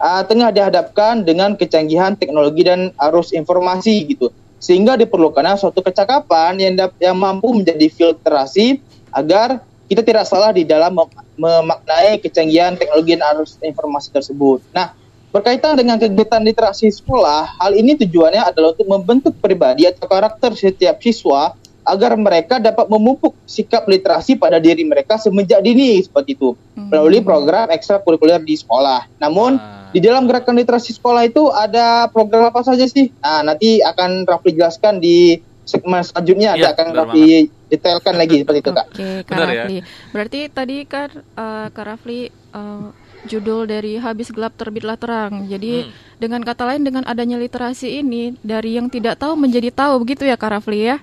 uh, 0.00 0.22
tengah 0.24 0.48
dihadapkan 0.48 1.22
dengan 1.22 1.54
kecanggihan 1.54 2.16
teknologi 2.16 2.64
dan 2.64 2.90
arus 2.96 3.36
informasi 3.36 4.08
gitu. 4.08 4.32
Sehingga 4.58 4.98
diperlukan 4.98 5.54
suatu 5.54 5.80
kecakapan 5.80 6.58
yang 6.58 6.74
yang 6.98 7.16
mampu 7.16 7.54
menjadi 7.54 7.86
filtrasi 7.90 8.82
agar 9.14 9.62
kita 9.88 10.04
tidak 10.04 10.28
salah 10.28 10.52
di 10.52 10.68
dalam 10.68 10.92
mem- 10.92 11.26
memaknai 11.38 12.20
kecanggihan 12.20 12.76
teknologi 12.76 13.16
dan 13.16 13.24
arus 13.32 13.56
informasi 13.62 14.12
tersebut. 14.12 14.60
Nah, 14.74 14.92
berkaitan 15.32 15.78
dengan 15.78 15.96
kegiatan 15.96 16.42
literasi 16.42 16.90
sekolah, 16.92 17.56
hal 17.56 17.72
ini 17.72 17.96
tujuannya 17.96 18.42
adalah 18.42 18.76
untuk 18.76 18.88
membentuk 18.90 19.34
pribadi 19.40 19.88
atau 19.88 20.04
karakter 20.04 20.52
setiap 20.58 21.00
siswa 21.00 21.56
agar 21.88 22.12
mereka 22.14 22.60
dapat 22.60 22.84
memupuk 22.86 23.32
sikap 23.42 23.88
literasi 23.88 24.36
pada 24.36 24.60
diri 24.60 24.84
mereka 24.84 25.16
semenjak 25.16 25.58
dini 25.58 25.98
seperti 25.98 26.36
itu 26.36 26.52
melalui 26.76 27.18
program 27.20 27.68
ekstrakurikuler 27.68 28.38
di 28.38 28.54
sekolah. 28.54 29.08
Namun 29.18 29.56
Ah. 29.56 29.88
di 29.88 29.98
dalam 29.98 30.28
gerakan 30.28 30.54
literasi 30.54 30.92
sekolah 30.92 31.24
itu 31.24 31.48
ada 31.48 32.06
program 32.08 32.46
apa 32.46 32.60
saja 32.60 32.84
sih? 32.84 33.08
Nah, 33.18 33.40
nanti 33.42 33.80
akan 33.80 34.28
Rafli 34.28 34.52
jelaskan 34.52 35.00
di 35.00 35.40
segmen 35.64 36.00
selanjutnya. 36.00 36.54
Iya, 36.54 36.72
akan 36.72 36.86
Rafli 36.92 37.48
detailkan 37.66 38.14
lagi 38.14 38.36
seperti 38.40 38.60
itu, 38.60 38.70
Kak. 38.70 38.86
Oke, 38.92 39.10
Kak 39.24 39.32
Benar 39.32 39.48
ya? 39.48 39.54
Rafli. 39.64 39.78
Berarti 40.12 40.40
tadi 40.48 40.76
kan 40.84 41.08
eh, 41.16 41.66
Kak 41.72 41.84
Rafli 41.84 42.20
eh, 42.28 42.86
judul 43.26 43.66
dari 43.66 43.98
habis 43.98 44.30
gelap 44.30 44.54
terbitlah 44.54 44.94
terang. 44.94 45.48
Jadi 45.48 45.82
Hmm. 45.82 45.92
dengan 46.16 46.40
kata 46.40 46.64
lain 46.64 46.86
dengan 46.86 47.02
adanya 47.02 47.36
literasi 47.36 47.98
ini 47.98 48.38
dari 48.40 48.78
yang 48.78 48.86
tidak 48.86 49.18
tahu 49.18 49.34
menjadi 49.34 49.68
tahu 49.70 50.04
begitu 50.04 50.22
ya 50.22 50.36
Kak 50.36 50.52
Rafli 50.54 50.86
ya? 50.86 51.02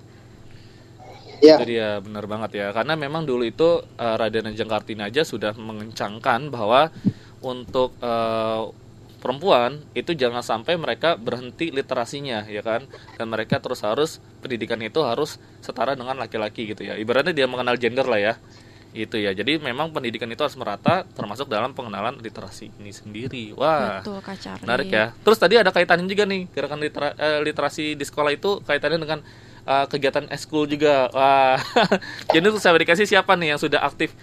Ya. 1.41 1.57
Itu 1.59 1.65
dia 1.67 1.99
benar 1.99 2.25
banget 2.27 2.51
ya. 2.59 2.67
Karena 2.71 2.93
memang 2.95 3.27
dulu 3.27 3.43
itu 3.43 3.81
uh, 3.81 4.15
Raden 4.19 4.51
Ajeng 4.51 4.69
Kartini 4.69 5.03
aja 5.03 5.23
sudah 5.23 5.51
mengencangkan 5.55 6.47
bahwa 6.53 6.89
untuk 7.45 7.93
eh, 8.01 8.63
perempuan 9.21 9.81
itu 9.97 10.13
jangan 10.13 10.41
sampai 10.45 10.77
mereka 10.77 11.17
berhenti 11.17 11.73
literasinya 11.73 12.45
ya 12.45 12.61
kan 12.61 12.85
dan 13.17 13.25
mereka 13.25 13.57
terus 13.57 13.81
harus 13.81 14.21
pendidikan 14.41 14.77
itu 14.85 15.01
harus 15.01 15.41
setara 15.65 15.97
dengan 15.97 16.13
laki-laki 16.17 16.73
gitu 16.73 16.85
ya 16.85 16.93
ibaratnya 16.93 17.33
dia 17.33 17.49
mengenal 17.49 17.73
gender 17.77 18.05
lah 18.05 18.21
ya 18.21 18.33
itu 18.95 19.17
ya 19.17 19.33
jadi 19.35 19.59
memang 19.59 19.91
pendidikan 19.91 20.29
itu 20.29 20.39
harus 20.39 20.55
merata 20.55 21.03
termasuk 21.17 21.49
dalam 21.51 21.73
pengenalan 21.73 22.21
literasi 22.21 22.69
ini 22.79 22.93
sendiri 22.93 23.51
wah 23.57 23.99
Betul 24.05 24.21
Kak 24.23 24.37
Charlie. 24.39 24.63
Menarik 24.63 24.87
ya. 24.87 25.05
Terus 25.19 25.37
tadi 25.41 25.59
ada 25.59 25.73
kaitannya 25.73 26.07
juga 26.07 26.23
nih 26.23 26.47
gerakan 26.53 26.79
litera- 26.79 27.17
eh, 27.19 27.39
literasi 27.43 27.99
di 27.99 28.05
sekolah 28.07 28.31
itu 28.31 28.63
kaitannya 28.63 29.03
dengan 29.03 29.19
eh, 29.65 29.85
kegiatan 29.89 30.25
eskul 30.29 30.69
juga. 30.69 31.09
Wah. 31.11 31.59
Jadi 32.33 32.45
untuk 32.45 32.61
saya 32.61 32.77
dikasih 32.77 33.09
siapa 33.09 33.33
nih 33.35 33.55
yang 33.55 33.59
sudah 33.61 33.81
aktif 33.81 34.13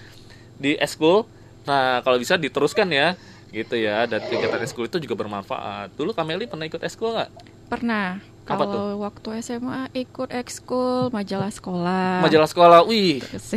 di 0.57 0.79
eskul? 0.79 1.27
Nah, 1.67 2.03
kalau 2.03 2.17
bisa 2.19 2.39
diteruskan 2.39 2.89
ya. 2.91 3.19
Gitu 3.53 3.77
ya. 3.77 4.09
Dan 4.09 4.23
kegiatan 4.25 4.63
eskul 4.65 4.89
itu 4.89 5.03
juga 5.03 5.19
bermanfaat. 5.19 5.93
Dulu 5.99 6.17
Kameli 6.17 6.49
pernah 6.49 6.65
ikut 6.65 6.81
eskul 6.81 7.15
nggak? 7.19 7.31
Pernah. 7.69 8.33
Apa 8.43 8.67
Kalau 8.67 8.99
waktu 8.99 9.39
SMA 9.39 9.87
ikut 9.95 10.35
ekskul 10.35 11.15
majalah 11.15 11.53
sekolah. 11.53 12.27
Majalah 12.27 12.49
sekolah. 12.51 12.79
Wih, 12.91 13.23
Terus 13.23 13.55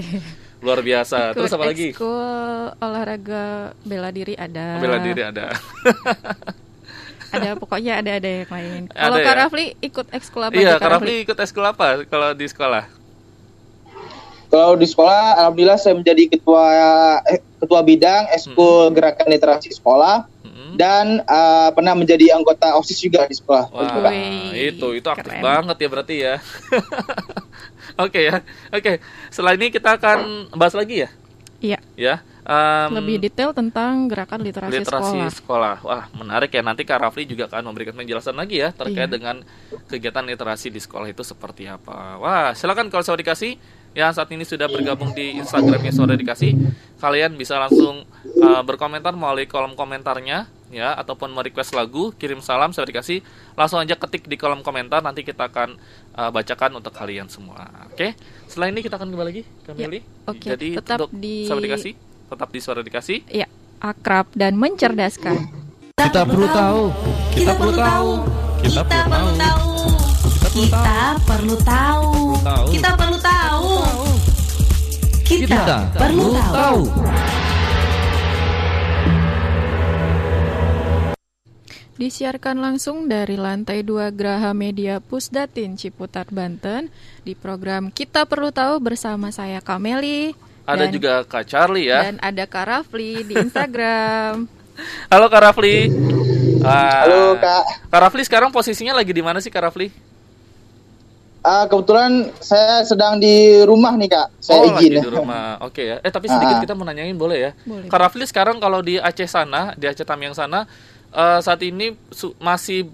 luar 0.61 0.79
biasa. 0.85 1.33
Terus 1.33 1.49
Ikut 1.49 1.57
apa 1.57 1.65
lagi? 1.65 1.89
Ekskul 1.89 2.25
olahraga 2.77 3.73
bela 3.81 4.13
diri 4.13 4.37
ada. 4.37 4.77
Bela 4.77 5.01
diri 5.01 5.21
ada. 5.25 5.49
Ada 7.35 7.49
pokoknya 7.59 7.93
ada 7.99 8.11
ada 8.17 8.29
yang 8.29 8.51
lain. 8.51 8.81
Kalau 8.91 9.17
Kak 9.19 9.33
ya? 9.35 9.39
Rafli 9.43 9.65
ikut 9.83 10.07
ekskul 10.11 10.43
apa 10.47 10.53
iya, 10.55 10.75
aja, 10.75 10.75
Kak 10.77 10.81
Kak 10.81 10.91
Rafli 10.99 11.13
ikut 11.27 11.37
eskul 11.39 11.65
apa 11.65 11.87
kalau 12.07 12.29
di 12.31 12.45
sekolah? 12.47 12.83
Kalau 14.45 14.77
di 14.79 14.87
sekolah, 14.87 15.41
alhamdulillah 15.41 15.75
saya 15.75 15.99
menjadi 15.99 16.31
ketua 16.31 16.65
eh, 17.27 17.43
ketua 17.59 17.81
bidang 17.83 18.29
eskul 18.31 18.93
gerakan 18.95 19.27
literasi 19.27 19.73
sekolah 19.73 20.31
Mm-mm. 20.47 20.79
dan 20.79 21.19
eh, 21.25 21.69
pernah 21.75 21.91
menjadi 21.97 22.31
anggota 22.37 22.71
osis 22.79 23.01
juga 23.03 23.27
di 23.27 23.35
sekolah. 23.35 23.67
Wah, 23.73 24.15
itu 24.55 24.87
itu 24.95 25.07
aktif 25.11 25.27
keren. 25.27 25.43
banget 25.43 25.77
ya 25.81 25.87
berarti 25.91 26.15
ya. 26.23 26.35
Oke 28.05 28.19
ya. 28.31 28.45
Oke, 28.71 29.03
setelah 29.27 29.59
ini 29.59 29.73
kita 29.73 29.99
akan 29.99 30.47
bahas 30.55 30.75
lagi 30.77 31.03
ya. 31.03 31.09
Iya. 31.59 31.79
Ya. 31.97 32.15
Em, 32.45 32.89
Lebih 32.93 33.17
detail 33.19 33.51
tentang 33.51 34.05
gerakan 34.05 34.39
literasi, 34.39 34.71
literasi 34.77 35.17
sekolah. 35.17 35.33
sekolah. 35.33 35.75
Wah, 35.81 36.03
menarik 36.13 36.49
ya. 36.49 36.61
Nanti 36.61 36.85
Kak 36.85 37.01
Rafli 37.01 37.25
juga 37.25 37.49
akan 37.49 37.65
memberikan 37.65 37.93
penjelasan 37.93 38.33
lagi 38.33 38.61
ya 38.61 38.69
terkait 38.69 39.05
Iya. 39.05 39.11
dengan 39.11 39.41
kegiatan 39.85 40.23
literasi 40.23 40.69
di 40.69 40.77
sekolah 40.77 41.09
itu 41.09 41.21
seperti 41.21 41.65
apa. 41.65 42.17
Wah, 42.17 42.53
silakan 42.53 42.87
kalau 42.87 43.01
saya 43.01 43.17
dikasih 43.17 43.57
yang 43.91 44.11
saat 44.11 44.27
ini 44.27 44.43
sudah 44.43 44.67
bergabung 44.67 45.15
di 45.15 45.39
Instagramnya 45.39 45.87
Suara 45.89 46.13
Dikasih, 46.13 46.51
kalian 46.99 47.33
bisa 47.33 47.55
langsung 47.55 48.03
uh, 48.37 48.59
berkomentar 48.59 49.15
melalui 49.15 49.47
kolom 49.47 49.71
komentarnya 49.71 50.51
ya 50.67 50.91
ataupun 50.93 51.31
merequest 51.31 51.71
lagu, 51.71 52.11
kirim 52.11 52.43
salam 52.43 52.75
saya 52.75 52.83
dikasih, 52.83 53.23
langsung 53.55 53.79
aja 53.79 53.95
ketik 53.95 54.27
di 54.27 54.35
kolom 54.35 54.59
komentar 54.59 54.99
nanti 54.99 55.23
kita 55.23 55.47
akan 55.47 55.79
uh, 56.11 56.27
bacakan 56.27 56.75
untuk 56.75 56.91
kalian 56.91 57.31
semua. 57.31 57.71
Oke. 57.87 58.19
Setelah 58.43 58.67
ini 58.67 58.83
kita 58.83 58.99
akan 58.99 59.07
kembali 59.07 59.27
lagi 59.31 59.43
ke 59.63 59.71
Ya, 59.71 59.87
oke. 60.27 60.43
Jadi 60.43 60.67
Tetap 60.75 60.97
untuk 60.99 61.11
di- 61.15 61.47
Dikasih, 61.47 61.93
tetap 62.35 62.51
di 62.51 62.59
Suara 62.59 62.83
Dikasih. 62.83 63.23
Iya, 63.31 63.47
akrab 63.79 64.27
dan 64.35 64.59
mencerdaskan. 64.59 65.47
Kita 65.95 66.27
perlu 66.27 66.47
tahu. 66.51 66.83
Kita 67.31 67.53
perlu 67.55 67.73
tahu. 67.79 68.09
Kita 68.59 68.83
perlu 68.83 69.31
tahu. 69.39 69.67
Kita 70.55 70.91
perlu 71.23 71.55
tahu. 71.63 72.11
Kita 72.67 72.91
perlu 72.99 73.17
tahu. 73.23 73.71
Kita 75.23 75.47
Kita 75.47 75.77
perlu 75.95 76.27
tahu. 76.35 76.79
Disiarkan 81.95 82.59
langsung 82.59 83.07
dari 83.07 83.39
lantai 83.39 83.79
2 83.79 84.11
Graha 84.11 84.51
Media 84.51 84.99
Pusdatin 84.99 85.79
Ciputat 85.79 86.27
Banten 86.27 86.91
di 87.23 87.39
program 87.39 87.87
Kita 87.87 88.27
Perlu 88.27 88.51
Tahu 88.51 88.83
bersama 88.83 89.31
saya 89.31 89.63
Kameli 89.63 90.35
Ada 90.65 90.85
dan, 90.85 90.91
juga 90.91 91.13
Kak 91.23 91.45
Charlie 91.45 91.87
ya. 91.87 92.09
dan 92.09 92.17
ada 92.19 92.43
Kak 92.43 92.65
Rafli 92.65 93.21
di 93.21 93.37
Instagram. 93.37 94.49
Halo 95.13 95.25
Kak 95.29 95.41
Rafli. 95.45 95.93
Ah, 96.65 97.05
Halo 97.05 97.37
Kak. 97.37 97.63
Kak 97.87 98.01
Rafli 98.01 98.21
sekarang 98.25 98.49
posisinya 98.49 98.97
lagi 98.97 99.13
di 99.13 99.21
mana 99.21 99.37
sih 99.37 99.53
Kak 99.53 99.69
Rafli? 99.69 99.87
Ah, 101.45 101.69
kebetulan 101.69 102.33
saya 102.41 102.81
sedang 102.81 103.21
di 103.21 103.61
rumah 103.61 103.93
nih 103.93 104.09
Kak. 104.09 104.27
Saya 104.41 104.65
oh, 104.65 104.73
izin. 104.73 104.97
lagi 104.97 105.05
di 105.05 105.11
rumah. 105.13 105.61
Oke 105.61 105.85
ya. 105.85 105.97
Eh 106.01 106.09
tapi 106.09 106.25
sedikit 106.25 106.57
Ah. 106.57 106.61
kita 106.65 106.73
mau 106.73 106.81
nanyain 106.81 107.13
boleh 107.13 107.37
ya? 107.37 107.51
Boleh. 107.61 107.85
Kak 107.85 108.01
Rafli 108.01 108.25
sekarang 108.25 108.57
kalau 108.57 108.81
di 108.81 108.97
Aceh 108.97 109.29
sana, 109.29 109.77
di 109.77 109.85
Aceh 109.85 110.01
Tamiang 110.01 110.33
sana 110.33 110.65
eh, 111.13 111.39
saat 111.39 111.61
ini 111.61 111.93
su- 112.09 112.33
masih 112.41 112.89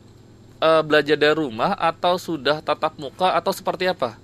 eh, 0.60 0.82
belajar 0.84 1.16
dari 1.16 1.34
rumah 1.34 1.80
atau 1.80 2.20
sudah 2.20 2.60
tatap 2.60 3.00
muka 3.00 3.32
atau 3.32 3.56
seperti 3.56 3.88
apa? 3.88 4.20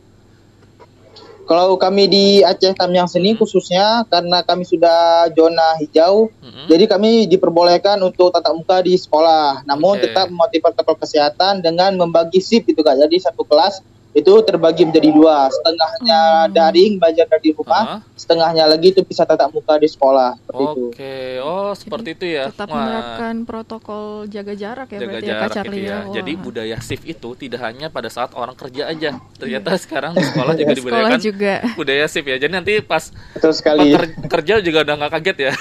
Kalau 1.47 1.79
kami 1.79 2.11
di 2.11 2.25
Aceh 2.43 2.75
Tamiang 2.75 3.07
sini 3.07 3.31
khususnya 3.39 4.03
karena 4.11 4.43
kami 4.43 4.67
sudah 4.67 5.31
zona 5.31 5.79
hijau, 5.79 6.27
Mm-mm. 6.43 6.67
jadi 6.67 6.83
kami 6.91 7.31
diperbolehkan 7.31 7.95
untuk 8.03 8.35
tatap 8.35 8.51
muka 8.51 8.83
di 8.83 8.99
sekolah. 8.99 9.63
Namun 9.63 9.95
Oke. 9.95 10.11
tetap 10.11 10.27
mematuhi 10.27 10.59
protokol 10.59 10.99
kesehatan 10.99 11.63
dengan 11.63 11.95
membagi 11.95 12.43
shift 12.43 12.67
itu 12.67 12.83
Kak. 12.83 12.99
Jadi 12.99 13.23
satu 13.23 13.47
kelas 13.47 13.79
itu 14.17 14.33
terbagi 14.41 14.81
menjadi 14.81 15.09
dua, 15.09 15.45
setengahnya 15.47 16.19
daring 16.49 16.97
belajar 16.97 17.25
dari 17.27 17.49
Ah. 17.49 17.55
rumah, 17.55 17.83
setengahnya 18.11 18.65
lagi 18.65 18.89
itu 18.89 19.01
bisa 19.01 19.23
tatap 19.23 19.49
muka 19.49 19.77
di 19.77 19.85
sekolah 19.85 20.33
seperti 20.35 20.63
itu. 20.63 20.83
Oke, 20.89 21.15
oh 21.39 21.71
seperti 21.71 22.09
itu 22.11 22.25
ya. 22.27 22.49
Tetap 22.49 22.65
Wah. 22.65 22.77
menerapkan 22.79 23.35
protokol 23.43 24.03
jaga 24.25 24.53
jarak 24.53 24.87
ya 24.87 24.97
jaga 24.97 25.07
berarti 25.07 25.21
ya 25.23 25.29
Kak 25.29 25.41
jarak 25.43 25.53
Charlie 25.55 25.77
gitu 25.77 25.85
ya. 25.85 25.97
Wah. 25.99 26.13
Jadi 26.13 26.31
budaya 26.35 26.77
shift 26.79 27.05
itu 27.05 27.29
tidak 27.35 27.61
hanya 27.61 27.87
pada 27.87 28.09
saat 28.09 28.33
orang 28.33 28.55
kerja 28.55 28.83
aja. 28.87 29.09
Ternyata 29.35 29.69
sekarang 29.83 30.11
di 30.11 30.25
sekolah 30.25 30.53
juga 30.55 30.65
Iya. 30.67 30.75
Sekolah 30.75 30.89
dibudayakan 30.97 31.19
juga. 31.21 31.53
budaya 31.75 32.05
shift 32.07 32.27
ya. 32.27 32.37
Jadi 32.37 32.51
nanti 32.51 32.73
pas 32.81 33.03
Betul 33.31 33.53
sekali. 33.53 33.85
Peker- 33.87 34.17
kerja 34.27 34.53
juga 34.59 34.79
udah 34.81 34.95
nggak 34.97 35.11
kaget 35.13 35.37
ya 35.39 35.51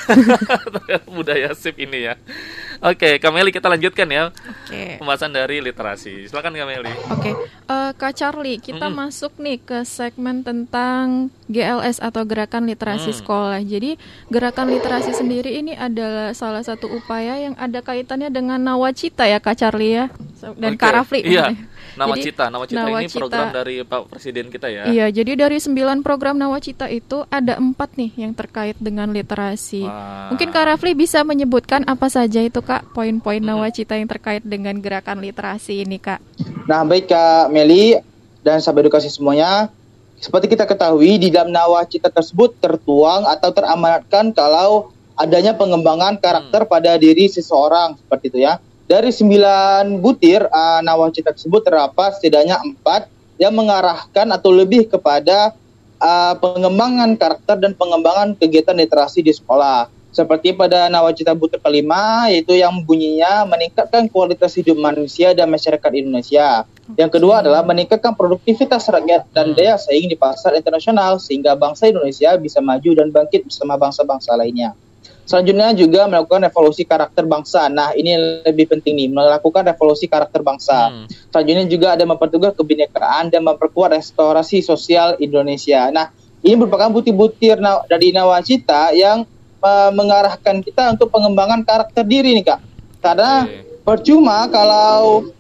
budaya 1.09 1.51
shift 1.53 1.77
ini 1.77 1.99
ya. 2.07 2.15
Oke, 2.79 3.17
Kameli 3.17 3.49
kita 3.49 3.67
lanjutkan 3.67 4.05
ya 4.07 4.29
Oke. 4.29 4.97
pembahasan 4.97 5.29
dari 5.31 5.61
literasi. 5.61 6.25
Silakan 6.27 6.53
Kameli. 6.55 6.93
Oke, 7.11 7.33
Eh, 7.67 7.91
Kak 7.93 8.15
Charlie, 8.15 8.46
kita 8.57 8.87
Mm-mm. 8.87 8.99
masuk 9.03 9.35
nih 9.37 9.59
ke 9.59 9.79
segmen 9.83 10.41
tentang 10.41 11.27
GLS 11.47 11.99
atau 11.99 12.23
Gerakan 12.23 12.65
Literasi 12.65 13.11
Hmm. 13.11 13.19
Sekolah. 13.19 13.61
Jadi, 13.61 13.99
Gerakan 14.27 14.67
Literasi 14.69 15.11
sendiri 15.13 15.55
ini 15.55 15.73
adalah 15.73 16.31
salah 16.33 16.61
satu 16.61 16.87
upaya 16.89 17.35
yang 17.37 17.55
ada 17.55 17.79
kaitannya 17.81 18.29
dengan 18.29 18.59
Nawacita 18.59 19.25
ya, 19.25 19.39
Kak 19.39 19.57
Charlie 19.57 19.95
ya, 19.97 20.07
dan 20.55 20.73
Oke, 20.73 20.79
Kak 20.79 20.93
Rafli. 20.93 21.21
Iya. 21.23 21.51
Jadi, 21.51 21.75
Nawacita, 21.97 22.45
Nawacita 22.47 22.77
ini 22.77 22.91
Nawacita- 22.93 23.17
program 23.19 23.47
dari 23.51 23.75
Pak 23.81 24.01
Presiden 24.07 24.47
kita 24.47 24.69
ya. 24.69 24.85
Iya, 24.85 25.07
jadi 25.09 25.33
dari 25.35 25.57
sembilan 25.57 26.05
program 26.05 26.37
Nawacita 26.37 26.87
itu 26.87 27.25
ada 27.27 27.57
empat 27.57 27.97
nih 27.97 28.13
yang 28.19 28.33
terkait 28.33 28.77
dengan 28.77 29.09
literasi. 29.09 29.81
Wah. 29.81 30.29
Mungkin 30.29 30.53
Kak 30.53 30.67
Rafli 30.69 30.93
bisa 30.93 31.23
menyebutkan 31.23 31.83
apa 31.83 32.07
saja 32.07 32.39
itu 32.39 32.61
Kak 32.61 32.93
poin-poin 32.93 33.41
Nawacita 33.41 33.97
yang 33.97 34.07
terkait 34.07 34.45
dengan 34.45 34.77
gerakan 34.77 35.19
literasi 35.19 35.81
ini 35.81 35.97
Kak. 35.97 36.21
Nah, 36.67 36.85
baik 36.85 37.09
Kak 37.09 37.49
Meli 37.49 37.97
dan 38.47 38.63
sahabat 38.63 38.87
edukasi 38.87 39.11
semuanya. 39.11 39.75
seperti 40.17 40.49
kita 40.49 40.65
ketahui 40.65 41.21
di 41.21 41.29
dalam 41.29 41.53
nawacita 41.53 42.09
tersebut 42.09 42.57
tertuang 42.57 43.29
atau 43.29 43.53
teramanatkan 43.53 44.33
kalau 44.33 44.89
adanya 45.13 45.53
pengembangan 45.53 46.17
karakter 46.17 46.65
pada 46.65 46.97
diri 46.97 47.29
seseorang 47.29 48.01
seperti 48.01 48.33
itu 48.33 48.39
ya. 48.47 48.57
Dari 48.89 49.13
sembilan 49.13 50.01
butir 50.01 50.47
uh, 50.47 50.81
nawacita 50.81 51.37
tersebut 51.37 51.69
terdapat 51.69 52.17
setidaknya 52.17 52.65
empat 52.65 53.13
yang 53.37 53.53
mengarahkan 53.53 54.31
atau 54.33 54.55
lebih 54.55 54.89
kepada 54.89 55.53
uh, 56.01 56.35
pengembangan 56.41 57.13
karakter 57.21 57.61
dan 57.61 57.77
pengembangan 57.77 58.33
kegiatan 58.41 58.79
literasi 58.79 59.21
di 59.21 59.37
sekolah. 59.37 59.93
Seperti 60.17 60.57
pada 60.57 60.89
nawacita 60.89 61.37
butir 61.37 61.61
kelima 61.61 62.33
yaitu 62.33 62.57
yang 62.57 62.73
bunyinya 62.89 63.45
meningkatkan 63.45 64.09
kualitas 64.09 64.57
hidup 64.57 64.81
manusia 64.81 65.37
dan 65.37 65.53
masyarakat 65.53 65.93
Indonesia. 65.93 66.65
Yang 66.97 67.21
kedua 67.21 67.45
adalah 67.45 67.61
meningkatkan 67.69 68.17
produktivitas 68.17 68.89
rakyat 68.89 69.29
dan 69.37 69.53
daya 69.53 69.77
saing 69.77 70.09
di 70.09 70.17
pasar 70.17 70.57
internasional 70.57 71.21
sehingga 71.21 71.53
bangsa 71.53 71.93
Indonesia 71.93 72.33
bisa 72.41 72.65
maju 72.65 72.97
dan 72.97 73.13
bangkit 73.13 73.45
bersama 73.45 73.77
bangsa-bangsa 73.77 74.33
lainnya. 74.41 74.73
Selanjutnya 75.29 75.77
juga 75.77 76.09
melakukan 76.09 76.49
revolusi 76.49 76.89
karakter 76.89 77.29
bangsa. 77.29 77.69
Nah, 77.69 77.93
ini 77.93 78.15
lebih 78.47 78.73
penting 78.73 78.97
nih, 78.97 79.09
melakukan 79.13 79.69
revolusi 79.69 80.09
karakter 80.09 80.41
bangsa. 80.41 80.89
Hmm. 80.89 81.05
Selanjutnya 81.29 81.67
juga 81.69 81.89
ada 81.93 82.09
memperteguh 82.09 82.57
kebinekaan 82.57 83.29
dan 83.29 83.45
memperkuat 83.45 83.93
restorasi 83.93 84.65
sosial 84.65 85.19
Indonesia. 85.21 85.93
Nah, 85.93 86.09
ini 86.47 86.55
merupakan 86.55 86.89
butir-butir 86.89 87.59
dari 87.91 88.15
nawacita 88.15 88.95
yang 88.95 89.27
uh, 89.63 89.91
mengarahkan 89.93 90.61
kita 90.65 90.97
untuk 90.97 91.09
pengembangan 91.13 91.63
karakter 91.63 92.03
diri 92.03 92.37
nih, 92.41 92.45
Kak. 92.45 92.61
Karena 93.01 93.47
Oke. 93.47 93.83
percuma 93.87 94.49
kalau 94.51 95.31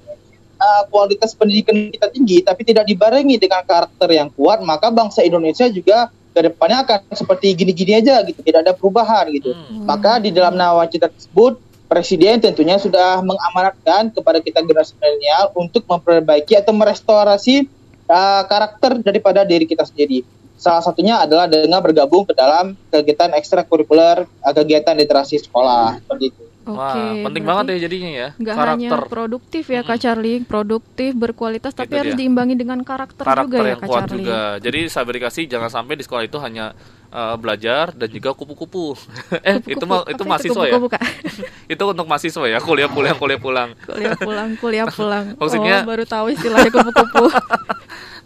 uh, 0.56 0.82
kualitas 0.88 1.32
pendidikan 1.34 1.90
kita 1.90 2.06
tinggi 2.12 2.40
tapi 2.44 2.62
tidak 2.64 2.84
dibarengi 2.86 3.36
dengan 3.36 3.64
karakter 3.64 4.08
yang 4.12 4.28
kuat, 4.32 4.60
maka 4.62 4.92
bangsa 4.92 5.24
Indonesia 5.24 5.66
juga 5.68 6.12
ke 6.36 6.52
depannya 6.52 6.84
akan 6.84 7.16
seperti 7.16 7.56
gini-gini 7.56 7.96
aja 7.96 8.20
gitu, 8.28 8.44
tidak 8.44 8.68
ada 8.68 8.72
perubahan 8.76 9.24
gitu. 9.32 9.56
Hmm. 9.56 9.88
Maka 9.88 10.20
di 10.20 10.28
dalam 10.28 10.52
nawacita 10.52 11.08
tersebut 11.08 11.64
Presiden 11.86 12.42
tentunya 12.42 12.82
sudah 12.82 13.22
mengamanatkan 13.22 14.10
kepada 14.10 14.42
kita 14.42 14.58
generasi 14.58 14.98
milenial 14.98 15.54
untuk 15.54 15.86
memperbaiki 15.86 16.58
atau 16.58 16.74
merestorasi 16.74 17.70
uh, 18.10 18.42
karakter 18.50 18.98
daripada 19.06 19.46
diri 19.46 19.70
kita 19.70 19.86
sendiri. 19.86 20.26
Salah 20.56 20.80
satunya 20.80 21.20
adalah 21.20 21.46
dengan 21.46 21.78
bergabung 21.78 22.24
ke 22.24 22.32
dalam 22.32 22.74
kegiatan 22.88 23.30
ekstrakurikuler, 23.32 24.24
uh, 24.24 24.52
kegiatan 24.52 24.92
literasi 24.92 25.38
sekolah 25.38 26.00
seperti 26.00 26.24
itu. 26.28 26.42
Oke, 26.66 26.74
Wah, 26.74 27.22
penting 27.22 27.44
banget 27.46 27.64
ya 27.70 27.86
jadinya 27.86 28.10
ya. 28.10 28.28
Nggak 28.34 28.56
karakter. 28.58 28.74
hanya 28.74 28.90
produktif 29.06 29.64
ya 29.68 29.86
Kak 29.86 30.02
Charlie, 30.02 30.42
produktif, 30.42 31.14
berkualitas, 31.14 31.70
tapi 31.70 31.94
Itu 31.94 31.98
harus 32.02 32.12
dia. 32.12 32.20
diimbangi 32.20 32.58
dengan 32.58 32.82
karakter, 32.82 33.22
karakter 33.22 33.46
juga 33.46 33.56
ya 33.56 33.68
yang 33.68 33.78
Kak 33.78 33.86
kuat 33.86 34.02
Charlie. 34.02 34.16
juga. 34.18 34.40
Jadi 34.58 34.80
sabar 34.90 35.12
dikasih 35.14 35.44
jangan 35.46 35.70
sampai 35.70 35.94
di 35.94 36.02
sekolah 36.02 36.26
itu 36.26 36.38
hanya 36.42 36.74
uh, 37.08 37.38
belajar 37.38 37.94
dan 37.94 38.10
juga 38.10 38.34
kupu-kupu. 38.34 38.98
eh, 39.46 39.62
itu 39.62 39.78
Kupu-kupu. 39.78 39.86
mah 39.86 40.00
Apa 40.02 40.10
itu 40.10 40.22
mahasiswa 40.26 40.58
ya. 40.58 40.74
kupu-kupu, 40.74 40.88
Kak? 40.90 41.02
itu 41.78 41.84
untuk 41.86 42.06
mahasiswa 42.08 42.44
ya, 42.48 42.58
kuliah 42.58 42.90
pulang 42.90 43.14
kuliah 43.14 43.38
pulang. 43.38 43.68
kuliah 43.78 44.16
pulang, 44.18 44.48
kuliah 44.58 44.86
pulang. 44.90 45.24
Maksudnya- 45.38 45.82
oh, 45.82 45.86
baru 45.86 46.02
tahu 46.02 46.26
istilahnya 46.34 46.70
kupu-kupu. 46.72 47.30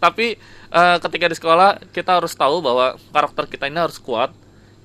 Tapi 0.01 0.33
eh, 0.73 0.97
ketika 0.97 1.25
di 1.29 1.35
sekolah 1.37 1.77
kita 1.93 2.17
harus 2.17 2.33
tahu 2.33 2.59
bahwa 2.59 2.97
karakter 3.13 3.45
kita 3.45 3.69
ini 3.69 3.77
harus 3.77 4.01
kuat 4.01 4.33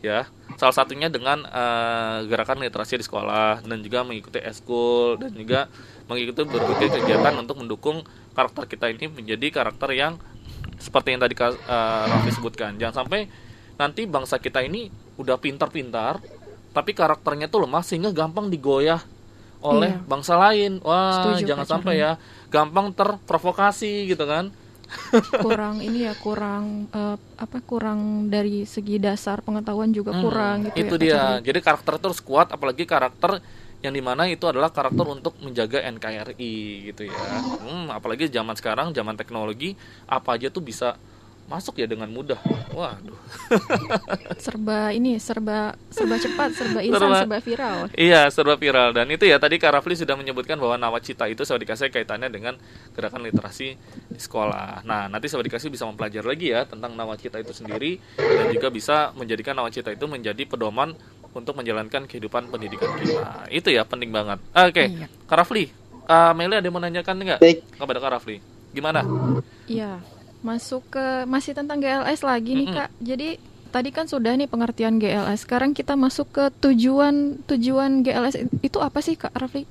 ya. 0.04 0.28
Salah 0.60 0.76
satunya 0.76 1.08
dengan 1.08 1.40
eh, 1.42 2.18
gerakan 2.28 2.60
literasi 2.60 3.00
di 3.00 3.04
sekolah 3.08 3.64
dan 3.64 3.80
juga 3.80 4.04
mengikuti 4.04 4.38
eskul 4.44 5.16
dan 5.16 5.32
juga 5.32 5.72
mengikuti 6.06 6.44
berbagai 6.44 7.00
kegiatan 7.00 7.34
untuk 7.40 7.56
mendukung 7.58 8.04
karakter 8.36 8.68
kita 8.68 8.92
ini 8.92 9.08
menjadi 9.08 9.48
karakter 9.50 9.90
yang 9.96 10.20
seperti 10.76 11.16
yang 11.16 11.24
tadi 11.24 11.32
Kak, 11.32 11.56
eh, 11.56 12.04
Raffi 12.12 12.30
sebutkan. 12.36 12.76
Jangan 12.76 13.08
sampai 13.08 13.26
nanti 13.80 14.04
bangsa 14.04 14.36
kita 14.36 14.60
ini 14.60 14.92
udah 15.16 15.40
pintar-pintar 15.40 16.20
tapi 16.76 16.92
karakternya 16.92 17.48
tuh 17.48 17.64
lemah 17.64 17.80
sehingga 17.80 18.12
gampang 18.12 18.52
digoyah 18.52 19.00
oleh 19.64 19.96
Iya. 19.96 20.04
bangsa 20.04 20.36
lain. 20.36 20.76
Wah, 20.84 21.24
Setuju, 21.24 21.48
jangan 21.48 21.64
sampai 21.64 21.94
ya 21.96 22.20
gampang 22.52 22.92
terprovokasi 22.92 24.12
gitu 24.12 24.28
kan. 24.28 24.52
Kurang 25.42 25.76
ini 25.86 25.98
ya 26.08 26.12
kurang 26.24 26.64
eh, 26.96 27.16
apa 27.44 27.58
kurang 27.70 28.00
dari 28.32 28.64
segi 28.74 28.96
dasar 29.06 29.36
pengetahuan 29.46 29.90
juga 29.98 30.12
Hmm, 30.12 30.22
kurang 30.22 30.56
gitu 30.66 30.80
itu 30.80 30.94
ya, 30.96 30.96
dia. 31.02 31.42
Jadi 31.42 31.58
karakter 31.66 31.98
itu 31.98 32.04
harus 32.08 32.22
kuat 32.22 32.46
apalagi 32.54 32.86
karakter 32.86 33.42
yang 33.82 33.90
di 33.90 33.98
mana 34.08 34.22
itu 34.30 34.46
adalah 34.46 34.70
karakter 34.70 35.02
untuk 35.10 35.34
menjaga 35.42 35.82
NKRI 35.82 36.54
gitu 36.94 37.02
ya. 37.10 37.42
Hmm, 37.58 37.90
apalagi 37.90 38.30
zaman 38.30 38.54
sekarang 38.54 38.94
zaman 38.94 39.18
teknologi 39.18 39.74
apa 40.06 40.38
aja 40.38 40.46
tuh 40.54 40.62
bisa 40.62 40.94
masuk 41.46 41.78
ya 41.78 41.86
dengan 41.86 42.10
mudah. 42.10 42.38
Waduh. 42.70 43.14
Serba 44.42 44.90
ini 44.90 45.16
serba 45.16 45.78
serba 45.88 46.18
cepat 46.18 46.50
serba 46.52 46.80
instan 46.82 47.00
Serba- 47.06 47.20
serba 47.22 47.38
viral. 47.38 47.78
Iya 47.94 48.20
serba 48.28 48.54
viral. 48.54 48.90
Dan 48.90 49.06
itu 49.08 49.24
ya 49.24 49.38
tadi 49.38 49.56
Kak 49.56 49.78
Rafli 49.78 49.94
sudah 49.94 50.14
menyebutkan 50.14 50.58
bahwa 50.58 50.74
nawacita 50.76 51.26
itu 51.26 51.42
saya 51.42 51.56
dikasih 51.56 51.88
kaitannya 51.88 52.28
dengan 52.28 52.58
gerakan 52.92 53.22
literasi 53.22 53.78
di 54.08 54.18
sekolah. 54.18 54.82
Nah 54.82 55.06
nanti 55.06 55.26
saya 55.26 55.40
dikasih 55.40 55.68
bisa 55.68 55.86
mempelajari 55.86 56.26
lagi 56.26 56.46
ya 56.50 56.66
tentang 56.66 56.92
nawacita 56.92 57.38
itu 57.38 57.50
sendiri 57.50 58.02
dan 58.18 58.50
juga 58.50 58.68
bisa 58.68 58.96
menjadikan 59.14 59.54
nawacita 59.54 59.90
itu 59.90 60.04
menjadi 60.04 60.42
pedoman 60.44 60.92
untuk 61.30 61.54
menjalankan 61.54 62.04
kehidupan 62.04 62.48
pendidikan 62.48 62.90
kita. 62.98 63.46
Itu 63.48 63.68
ya 63.70 63.84
penting 63.84 64.10
banget. 64.10 64.42
Oke 64.50 64.84
Iya. 64.88 65.06
Kak 65.24 65.36
Rafli 65.38 65.70
uh, 66.04 66.32
Meli 66.32 66.54
ada 66.54 66.64
yang 66.64 66.74
mau 66.74 66.82
nanyakan 66.82 67.14
nggak 67.16 67.40
Baik. 67.40 67.58
kepada 67.76 67.98
Kak 67.98 68.12
Rafli? 68.18 68.36
Gimana? 68.72 69.00
Iya, 69.64 69.96
masuk 70.46 70.86
ke 70.94 71.26
masih 71.26 71.58
tentang 71.58 71.82
GLS 71.82 72.22
lagi 72.22 72.54
nih 72.54 72.66
Mm-mm. 72.70 72.78
Kak. 72.78 72.90
Jadi 73.02 73.28
tadi 73.74 73.90
kan 73.90 74.06
sudah 74.06 74.38
nih 74.38 74.46
pengertian 74.46 75.02
GLS. 75.02 75.42
Sekarang 75.42 75.74
kita 75.74 75.98
masuk 75.98 76.30
ke 76.30 76.44
tujuan 76.62 77.42
tujuan 77.50 78.06
GLS 78.06 78.46
itu 78.62 78.78
apa 78.78 79.02
sih 79.02 79.18
Kak 79.18 79.34
Rafli? 79.34 79.66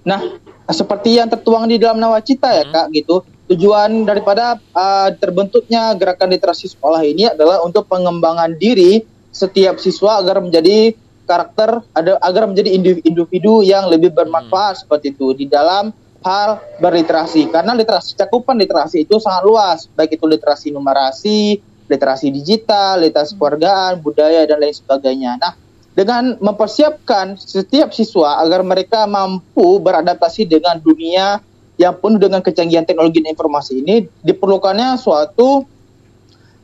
Nah, 0.00 0.18
seperti 0.66 1.20
yang 1.20 1.28
tertuang 1.28 1.68
di 1.68 1.76
dalam 1.76 2.00
nawacita 2.00 2.48
ya 2.50 2.64
kak 2.66 2.88
gitu. 2.96 3.20
Tujuan 3.52 4.06
daripada 4.06 4.56
uh, 4.72 5.10
terbentuknya 5.18 5.92
gerakan 5.98 6.30
literasi 6.32 6.70
sekolah 6.70 7.02
ini 7.04 7.28
adalah 7.28 7.60
untuk 7.66 7.84
pengembangan 7.90 8.54
diri 8.56 9.02
setiap 9.28 9.76
siswa 9.76 10.22
agar 10.22 10.40
menjadi 10.40 10.94
karakter 11.26 11.82
ada 11.94 12.18
agar 12.22 12.50
menjadi 12.50 12.70
individu, 12.74 13.02
individu 13.06 13.54
yang 13.62 13.86
lebih 13.90 14.10
bermanfaat 14.14 14.86
seperti 14.86 15.14
itu 15.14 15.34
di 15.34 15.46
dalam 15.46 15.94
hal 16.24 16.60
berliterasi. 16.80 17.48
Karena 17.48 17.72
literasi 17.72 18.16
cakupan 18.16 18.56
literasi 18.60 19.08
itu 19.08 19.16
sangat 19.20 19.42
luas. 19.44 19.78
Baik 19.92 20.20
itu 20.20 20.26
literasi 20.28 20.72
numerasi 20.72 21.60
literasi 21.90 22.30
digital 22.30 23.02
literasi 23.02 23.34
kewargaan 23.34 23.98
budaya 23.98 24.46
dan 24.46 24.62
lain 24.62 24.70
sebagainya. 24.70 25.34
Nah 25.42 25.52
dengan 25.90 26.38
mempersiapkan 26.38 27.34
setiap 27.34 27.90
siswa 27.90 28.38
agar 28.38 28.62
mereka 28.62 29.10
mampu 29.10 29.82
beradaptasi 29.82 30.46
dengan 30.46 30.78
dunia 30.78 31.42
yang 31.74 31.98
penuh 31.98 32.22
dengan 32.22 32.38
kecanggihan 32.38 32.86
teknologi 32.86 33.18
dan 33.18 33.34
informasi 33.34 33.82
ini 33.82 34.06
diperlukannya 34.22 34.94
suatu 35.02 35.66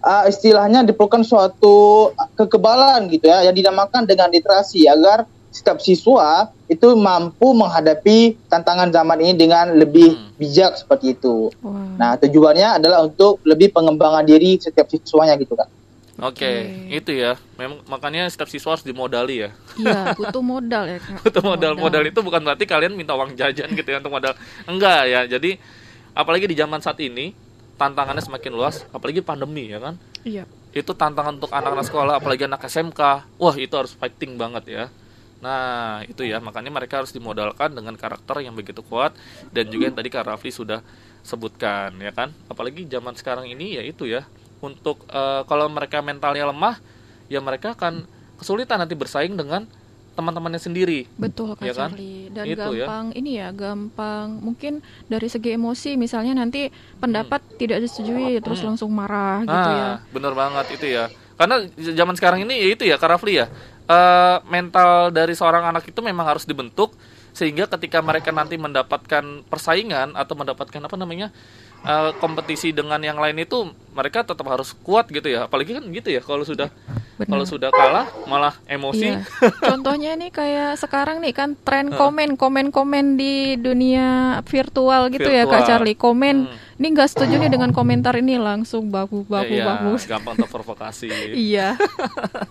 uh, 0.07 0.25
istilahnya 0.31 0.87
diperlukan 0.87 1.27
suatu 1.27 2.15
kekebalan 2.39 3.11
gitu 3.11 3.27
ya 3.27 3.51
yang 3.51 3.57
dinamakan 3.57 4.07
dengan 4.07 4.31
literasi 4.31 4.87
agar 4.87 5.27
setiap 5.57 5.79
siswa 5.79 6.29
itu 6.67 6.93
mampu 6.93 7.49
menghadapi 7.51 8.19
tantangan 8.47 8.91
zaman 8.91 9.17
ini 9.19 9.33
dengan 9.35 9.73
lebih 9.73 10.13
Hmm. 10.13 10.37
bijak 10.37 10.77
seperti 10.77 11.13
itu. 11.13 11.49
Wah. 11.59 11.97
Nah, 11.97 12.13
tujuannya 12.15 12.77
adalah 12.77 13.01
untuk 13.03 13.41
lebih 13.43 13.71
pengembangan 13.71 14.21
diri 14.23 14.57
setiap 14.57 14.85
siswanya 14.87 15.35
gitu 15.35 15.55
kan. 15.55 15.65
oke 16.19 16.49
itu 16.89 17.13
ya 17.13 17.37
memang 17.55 17.85
makanya 17.85 18.25
setiap 18.27 18.49
siswa 18.49 18.73
harus 18.73 18.81
dimodali 18.83 19.37
ya 19.39 19.51
Iya, 19.77 20.17
butuh 20.17 20.41
modal 20.43 20.85
ya 20.87 20.97
Kak. 20.99 21.21
itu 21.29 21.41
modal 21.43 21.73
modal 21.75 22.03
itu 22.03 22.17
bukan 22.19 22.41
berarti 22.41 22.65
kalian 22.65 22.93
minta 22.93 23.13
uang 23.13 23.33
jajan 23.35 23.69
gitu 23.71 23.85
ya 23.87 24.01
untuk 24.01 24.13
modal 24.15 24.33
enggak 24.65 25.03
ya 25.05 25.29
jadi 25.29 25.61
apalagi 26.11 26.49
di 26.49 26.57
zaman 26.57 26.81
saat 26.81 26.97
ini 27.01 27.37
tantangannya 27.75 28.21
semakin 28.23 28.49
luas 28.51 28.89
apalagi 28.91 29.21
pandemi 29.21 29.69
ya 29.69 29.77
kan 29.79 30.01
Iya. 30.23 30.49
itu 30.73 30.89
tantangan 30.91 31.37
untuk 31.37 31.49
anak-anak 31.51 31.85
sekolah 31.85 32.15
apalagi 32.17 32.45
anak 32.45 32.65
SMK 32.65 33.01
wah 33.37 33.55
itu 33.55 33.75
harus 33.75 33.93
fighting 33.93 34.35
banget 34.35 34.65
ya 34.67 34.85
nah 35.47 36.03
itu 36.03 36.27
ya 36.27 36.43
makanya 36.43 36.75
mereka 36.75 36.99
harus 36.99 37.15
dimodalkan 37.15 37.71
dengan 37.71 37.95
karakter 37.95 38.43
yang 38.43 38.59
begitu 38.59 38.83
kuat 38.83 39.15
dan 39.55 39.71
juga 39.71 39.87
yang 39.87 39.95
tadi 39.95 40.11
Kak 40.11 40.27
Rafli 40.27 40.51
sudah 40.51 40.83
sebutkan 41.23 41.95
ya 42.03 42.11
kan 42.11 42.35
apalagi 42.47 42.83
zaman 42.87 43.15
sekarang 43.15 43.47
ini 43.47 43.79
ya 43.79 43.83
itu 43.87 44.11
ya 44.11 44.27
untuk 44.59 45.07
eh, 45.07 45.43
kalau 45.47 45.71
mereka 45.71 46.03
mentalnya 46.03 46.51
lemah 46.51 46.83
ya 47.31 47.39
mereka 47.39 47.79
akan 47.79 48.11
kesulitan 48.37 48.83
nanti 48.83 48.99
bersaing 48.99 49.39
dengan 49.39 49.71
teman-temannya 50.17 50.57
sendiri 50.59 51.05
Betul 51.21 51.53
Kak 51.55 51.63
Iya 51.63 51.75
kan? 51.77 51.91
Charlie. 51.93 52.33
Dan 52.33 52.45
Itu 52.49 52.73
ya. 52.73 52.89
gampang 52.89 53.07
ini 53.13 53.37
ya, 53.37 53.49
gampang 53.53 54.41
mungkin 54.41 54.81
dari 55.13 55.29
segi 55.29 55.53
emosi 55.53 56.01
misalnya 56.01 56.33
nanti 56.33 56.73
pendapat 56.97 57.45
tidak 57.61 57.85
disetujui 57.85 58.41
terus 58.41 58.65
Hmm. 58.65 58.73
langsung 58.73 58.97
marah 58.97 59.45
gitu 59.45 59.71
ya. 59.77 59.85
Ah, 59.85 59.95
bener 60.09 60.33
banget 60.33 60.67
itu 60.73 60.87
ya. 60.89 61.13
Karena 61.37 61.69
zaman 61.77 62.17
sekarang 62.17 62.49
ini 62.49 62.57
ya 62.57 62.69
itu 62.73 62.89
ya 62.89 62.97
Kak 62.97 63.13
Rafli 63.13 63.45
ya. 63.45 63.53
Eh, 63.87 64.37
mental 64.47 65.09
dari 65.11 65.33
seorang 65.33 65.65
anak 65.67 65.87
itu 65.87 66.01
memang 66.01 66.27
harus 66.27 66.45
dibentuk 66.45 66.95
sehingga 67.31 67.69
ketika 67.69 68.01
mereka 68.01 68.33
nanti 68.33 68.57
mendapatkan 68.57 69.45
persaingan 69.45 70.17
atau 70.17 70.33
mendapatkan 70.33 70.81
apa 70.81 70.97
namanya 70.97 71.29
eh, 71.85 72.11
kompetisi 72.17 72.73
dengan 72.73 72.97
yang 72.99 73.21
lain 73.21 73.37
itu 73.39 73.69
mereka 73.93 74.25
tetap 74.25 74.49
harus 74.49 74.73
kuat 74.81 75.07
gitu 75.09 75.29
ya 75.29 75.45
apalagi 75.45 75.77
kan 75.77 75.85
gitu 75.85 76.09
ya 76.11 76.25
kalau 76.25 76.43
sudah 76.43 76.73
Benar. 77.17 77.29
kalau 77.29 77.45
sudah 77.45 77.69
kalah 77.69 78.09
malah 78.25 78.57
emosi 78.65 79.09
Iya. 79.09 79.21
Contohnya 79.63 80.17
nih 80.17 80.33
kayak 80.33 80.81
sekarang 80.81 81.21
nih 81.21 81.33
kan 81.33 81.57
tren 81.61 81.93
komen 81.93 82.37
komen 82.37 82.73
komen 82.73 83.17
di 83.17 83.57
dunia 83.57 84.41
virtual 84.45 85.09
gitu 85.09 85.29
ya 85.29 85.45
Kak 85.45 85.65
Virtual. 85.65 85.69
Charlie. 85.69 85.97
Komen 85.97 86.37
Hmm. 86.49 86.66
Ini 86.77 86.87
nggak 86.91 87.09
setuju 87.09 87.35
nih 87.37 87.49
dengan 87.49 87.71
komentar 87.71 88.13
ini 88.15 88.37
langsung 88.37 88.87
baku 88.87 89.25
baku 89.25 89.49
Iya, 89.51 89.65
baku. 89.67 89.93
gampang 90.05 90.37
terprovokasi 90.37 91.09
Iya. 91.49 91.77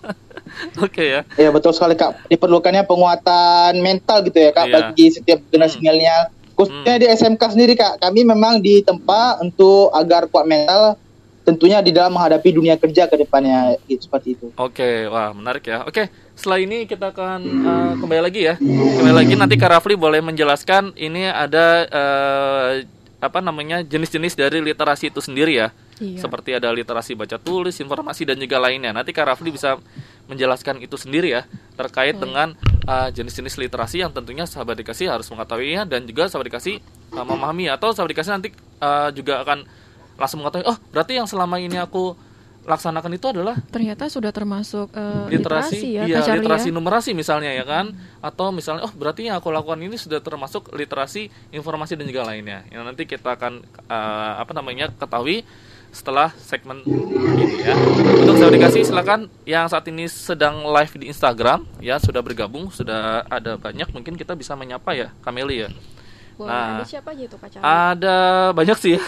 oke 0.78 1.02
ya 1.02 1.20
Ya 1.36 1.50
betul 1.50 1.70
sekali 1.70 1.94
kak. 1.94 2.26
Diperlukannya 2.26 2.82
penguatan 2.82 3.78
mental 3.78 4.22
gitu 4.22 4.38
ya 4.40 4.50
kak 4.50 4.66
Iya. 4.66 4.74
bagi 4.74 5.06
setiap 5.10 5.38
generasi 5.46 5.76
Hmm. 5.76 5.84
milenial. 5.84 6.22
Khususnya 6.52 6.96
di 6.96 7.06
SMK 7.06 7.42
sendiri 7.52 7.74
kak, 7.74 8.00
kami 8.00 8.24
memang 8.24 8.58
ditempa 8.58 9.38
untuk 9.38 9.92
agar 9.92 10.24
kuat 10.24 10.48
mental, 10.48 10.96
tentunya 11.42 11.78
di 11.78 11.92
dalam 11.92 12.10
menghadapi 12.10 12.48
dunia 12.50 12.74
kerja 12.74 13.04
ke 13.04 13.14
depannya 13.14 13.76
gitu, 13.84 14.08
seperti 14.08 14.34
itu. 14.34 14.48
Oke, 14.56 15.04
wah 15.06 15.30
menarik 15.30 15.62
ya. 15.62 15.84
Oke, 15.84 16.08
setelah 16.32 16.56
ini 16.56 16.88
kita 16.88 17.12
akan 17.12 17.40
eh, 17.44 17.92
kembali 18.00 18.22
lagi 18.24 18.40
ya. 18.42 18.54
Kembali 18.56 19.14
lagi 19.14 19.36
nanti 19.36 19.54
Kak 19.54 19.68
Rafli 19.70 19.94
boleh 19.94 20.18
menjelaskan 20.18 20.96
ini 20.96 21.28
ada 21.28 21.84
eh, 21.84 22.72
apa 23.16 23.40
namanya 23.40 23.80
jenis-jenis 23.80 24.36
dari 24.36 24.60
literasi 24.60 25.08
itu 25.08 25.24
sendiri 25.24 25.56
ya. 25.56 25.68
Iya. 25.96 26.20
Seperti 26.20 26.52
ada 26.52 26.68
literasi 26.68 27.16
baca 27.16 27.40
tulis, 27.40 27.80
informasi 27.80 28.28
dan 28.28 28.36
juga 28.36 28.60
lainnya. 28.60 28.92
Nanti 28.92 29.16
Kak 29.16 29.32
Rafli 29.32 29.48
bisa 29.48 29.80
menjelaskan 30.26 30.82
itu 30.82 30.98
sendiri 30.98 31.38
ya 31.38 31.42
terkait 31.78 32.18
dengan 32.18 32.52
eh, 32.84 33.08
jenis-jenis 33.14 33.56
literasi 33.62 34.02
yang 34.02 34.10
tentunya 34.10 34.44
sahabat 34.44 34.76
dikasih 34.82 35.08
harus 35.08 35.30
mengetahuinya 35.30 35.86
dan 35.86 36.04
juga 36.04 36.26
sahabat 36.26 36.50
dikasih 36.50 36.82
eh, 36.82 37.24
memahami 37.24 37.70
atau 37.70 37.94
sahabat 37.94 38.10
dikasih 38.12 38.32
nanti 38.34 38.50
eh, 38.82 39.08
juga 39.14 39.46
akan 39.46 39.64
langsung 40.18 40.42
mengetahui 40.42 40.66
oh 40.66 40.78
berarti 40.90 41.12
yang 41.14 41.28
selama 41.30 41.62
ini 41.62 41.78
aku 41.78 42.18
laksanakan 42.66 43.12
itu 43.14 43.26
adalah 43.30 43.54
Ternyata 43.70 44.10
sudah 44.10 44.34
termasuk 44.34 44.90
eh, 44.92 45.30
literasi, 45.30 45.78
literasi 45.78 45.88
ya 45.94 46.02
iya, 46.04 46.34
literasi 46.34 46.68
ya. 46.70 46.74
numerasi 46.74 47.10
misalnya 47.14 47.54
ya 47.54 47.62
kan 47.62 47.94
atau 48.18 48.50
misalnya 48.50 48.84
oh 48.84 48.92
berarti 48.92 49.30
yang 49.30 49.38
aku 49.38 49.54
lakukan 49.54 49.78
ini 49.78 49.94
sudah 49.94 50.18
termasuk 50.18 50.74
literasi 50.74 51.30
informasi 51.54 51.94
dan 51.94 52.10
juga 52.10 52.26
lainnya 52.26 52.66
yang 52.74 52.82
nanti 52.82 53.06
kita 53.06 53.38
akan 53.38 53.62
eh, 53.64 54.32
apa 54.42 54.52
namanya 54.52 54.90
ketahui 54.90 55.46
setelah 55.94 56.28
segmen 56.42 56.84
ini 56.84 57.64
ya 57.64 57.72
untuk 58.20 58.36
saya 58.36 58.52
dikasih 58.52 58.84
silakan 58.84 59.32
yang 59.48 59.64
saat 59.64 59.88
ini 59.88 60.04
sedang 60.10 60.66
live 60.68 60.92
di 61.00 61.08
Instagram 61.08 61.64
ya 61.80 61.96
sudah 61.96 62.20
bergabung 62.20 62.68
sudah 62.68 63.24
ada 63.30 63.56
banyak 63.56 63.88
mungkin 63.96 64.18
kita 64.18 64.36
bisa 64.36 64.52
menyapa 64.58 64.92
ya 64.92 65.08
Kameli 65.24 65.64
ya 65.64 65.70
Boleh, 66.36 66.52
Nah, 66.52 66.84
ada 66.84 66.84
siapa 66.84 67.16
aja 67.16 67.22
itu 67.24 67.36
Kak 67.40 67.48
ada 67.64 68.16
banyak 68.52 68.76
sih. 68.76 69.00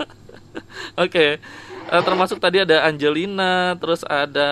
Oke. 1.04 1.36
Eh, 1.90 2.02
termasuk 2.06 2.38
tadi 2.38 2.62
ada 2.62 2.86
Angelina, 2.86 3.74
terus 3.74 4.06
ada 4.06 4.48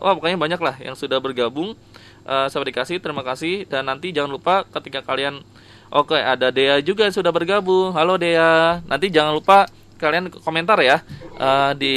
wah 0.00 0.16
pokoknya 0.16 0.40
banyak 0.40 0.60
lah 0.60 0.76
yang 0.80 0.96
sudah 0.96 1.20
bergabung. 1.20 1.76
Eh 2.24 2.46
saya 2.48 2.64
dikasih, 2.64 2.96
terima 2.96 3.20
kasih 3.20 3.68
dan 3.68 3.84
nanti 3.84 4.08
jangan 4.08 4.32
lupa 4.32 4.64
ketika 4.80 5.04
kalian 5.04 5.44
Oke, 5.92 6.16
ada 6.16 6.48
Dea 6.48 6.80
juga 6.80 7.04
yang 7.04 7.12
sudah 7.12 7.28
bergabung. 7.28 7.92
Halo 7.92 8.16
Dea. 8.16 8.80
Nanti 8.88 9.12
jangan 9.12 9.36
lupa 9.36 9.68
kalian 10.02 10.32
komentar 10.42 10.80
ya 10.82 10.98
eh, 11.38 11.72
di 11.78 11.94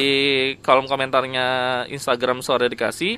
kolom 0.61 0.85
komentarnya 0.85 1.47
Instagram 1.89 2.45
Suara 2.45 2.69
Dikasih 2.69 3.17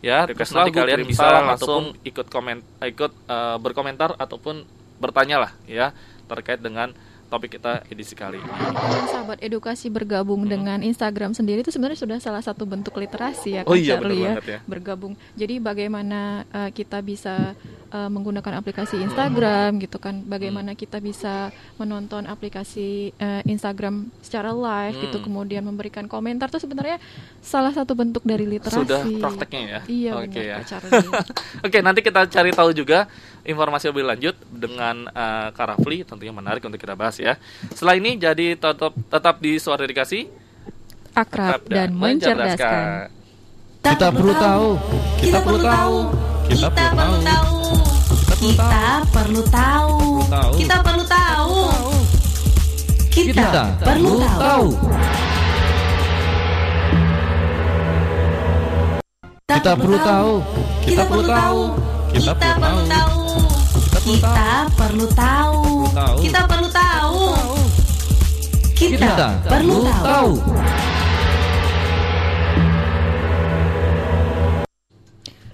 ya 0.00 0.24
request 0.24 0.56
nanti 0.56 0.72
lagu, 0.72 0.80
kalian 0.82 1.04
bisa 1.04 1.26
langsung 1.44 1.92
ikut 2.00 2.32
komen 2.32 2.64
ikut 2.80 3.12
eh, 3.28 3.56
berkomentar 3.60 4.16
ataupun 4.16 4.64
bertanya 4.96 5.36
lah 5.36 5.52
ya 5.68 5.92
terkait 6.32 6.64
dengan 6.64 6.96
topik 7.32 7.56
kita 7.56 7.80
edisi 7.88 8.12
kali 8.12 8.36
ini. 8.36 8.52
Kalau 8.52 9.08
sahabat 9.08 9.40
edukasi 9.40 9.88
bergabung 9.88 10.44
dengan 10.44 10.84
Instagram 10.84 11.32
sendiri 11.32 11.64
itu 11.64 11.72
sebenarnya 11.72 11.96
sudah 11.96 12.18
salah 12.20 12.44
satu 12.44 12.68
bentuk 12.68 12.92
literasi 13.00 13.56
ya 13.56 13.62
Oh 13.64 13.72
iya, 13.72 13.96
Charlie 13.96 14.20
ya. 14.20 14.32
ya. 14.44 14.60
Bergabung. 14.68 15.16
Jadi 15.32 15.56
bagaimana 15.56 16.44
uh, 16.52 16.68
kita 16.68 17.00
bisa 17.00 17.56
uh, 17.92 18.08
menggunakan 18.08 18.58
aplikasi 18.58 18.98
Instagram 19.04 19.78
gitu 19.78 20.00
kan. 20.00 20.24
Bagaimana 20.24 20.72
kita 20.72 20.98
bisa 20.98 21.52
menonton 21.76 22.24
aplikasi 22.24 23.12
uh, 23.20 23.44
Instagram 23.44 24.08
secara 24.24 24.50
live 24.50 24.98
gitu 24.98 25.16
Hmm. 25.22 25.26
kemudian 25.28 25.62
memberikan 25.62 26.08
komentar 26.10 26.50
itu 26.50 26.58
sebenarnya 26.58 26.98
salah 27.38 27.70
satu 27.70 27.94
bentuk 27.94 28.24
dari 28.26 28.48
literasi. 28.48 28.82
Sudah 28.82 29.04
prakteknya 29.06 29.60
ya. 29.60 29.80
Iya 29.86 30.10
Oke 30.18 30.40
benar 30.40 30.64
ya. 30.64 30.78
Oke, 31.66 31.78
nanti 31.84 32.00
kita 32.02 32.26
cari 32.26 32.50
tahu 32.50 32.74
juga 32.74 33.06
informasi 33.46 33.90
lebih 33.90 34.04
lanjut 34.08 34.34
dengan 34.50 35.06
eh, 35.10 35.48
Kak 35.52 35.66
Rafli, 35.76 36.02
tentunya 36.06 36.34
menarik 36.34 36.62
untuk 36.64 36.80
kita 36.80 36.98
bahas 36.98 37.18
ya. 37.20 37.36
Setelah 37.70 37.98
ini 37.98 38.18
jadi 38.18 38.54
tetap 38.56 38.94
tetap 38.96 39.36
di 39.38 39.58
suara 39.60 39.84
dikasih 39.86 40.26
Akrab 41.12 41.68
dan 41.68 41.92
mencerdaskan. 41.92 43.12
Kita 43.82 44.08
perlu 44.08 44.32
tahu. 44.32 44.68
Kita 45.20 45.38
perlu 45.44 45.58
tahu. 45.60 45.96
Kita 46.48 46.68
perlu 46.72 47.18
tahu. 47.20 47.81
Kita 48.42 49.06
perlu 49.14 49.38
tahu. 49.54 50.26
Tahu. 50.26 50.52
Kita 50.58 50.76
perlu 50.82 51.04
tahu. 51.06 51.62
Kita 53.06 53.46
perlu 53.86 54.18
tahu. 54.18 54.66
Kita 59.46 59.78
perlu 59.78 59.94
tahu. 60.02 60.32
Kita 60.82 61.02
perlu 61.06 61.22
tahu. 61.22 61.60
Kita 62.10 62.34
perlu 62.34 62.82
tahu. 62.82 63.14
Kita 64.10 64.42
perlu 64.74 65.06
tahu. 65.14 65.62
Kita 66.18 66.40
perlu 66.42 66.68
tahu. 66.74 67.22
Kita 68.74 69.38
perlu 69.46 69.78
tahu. 69.86 70.30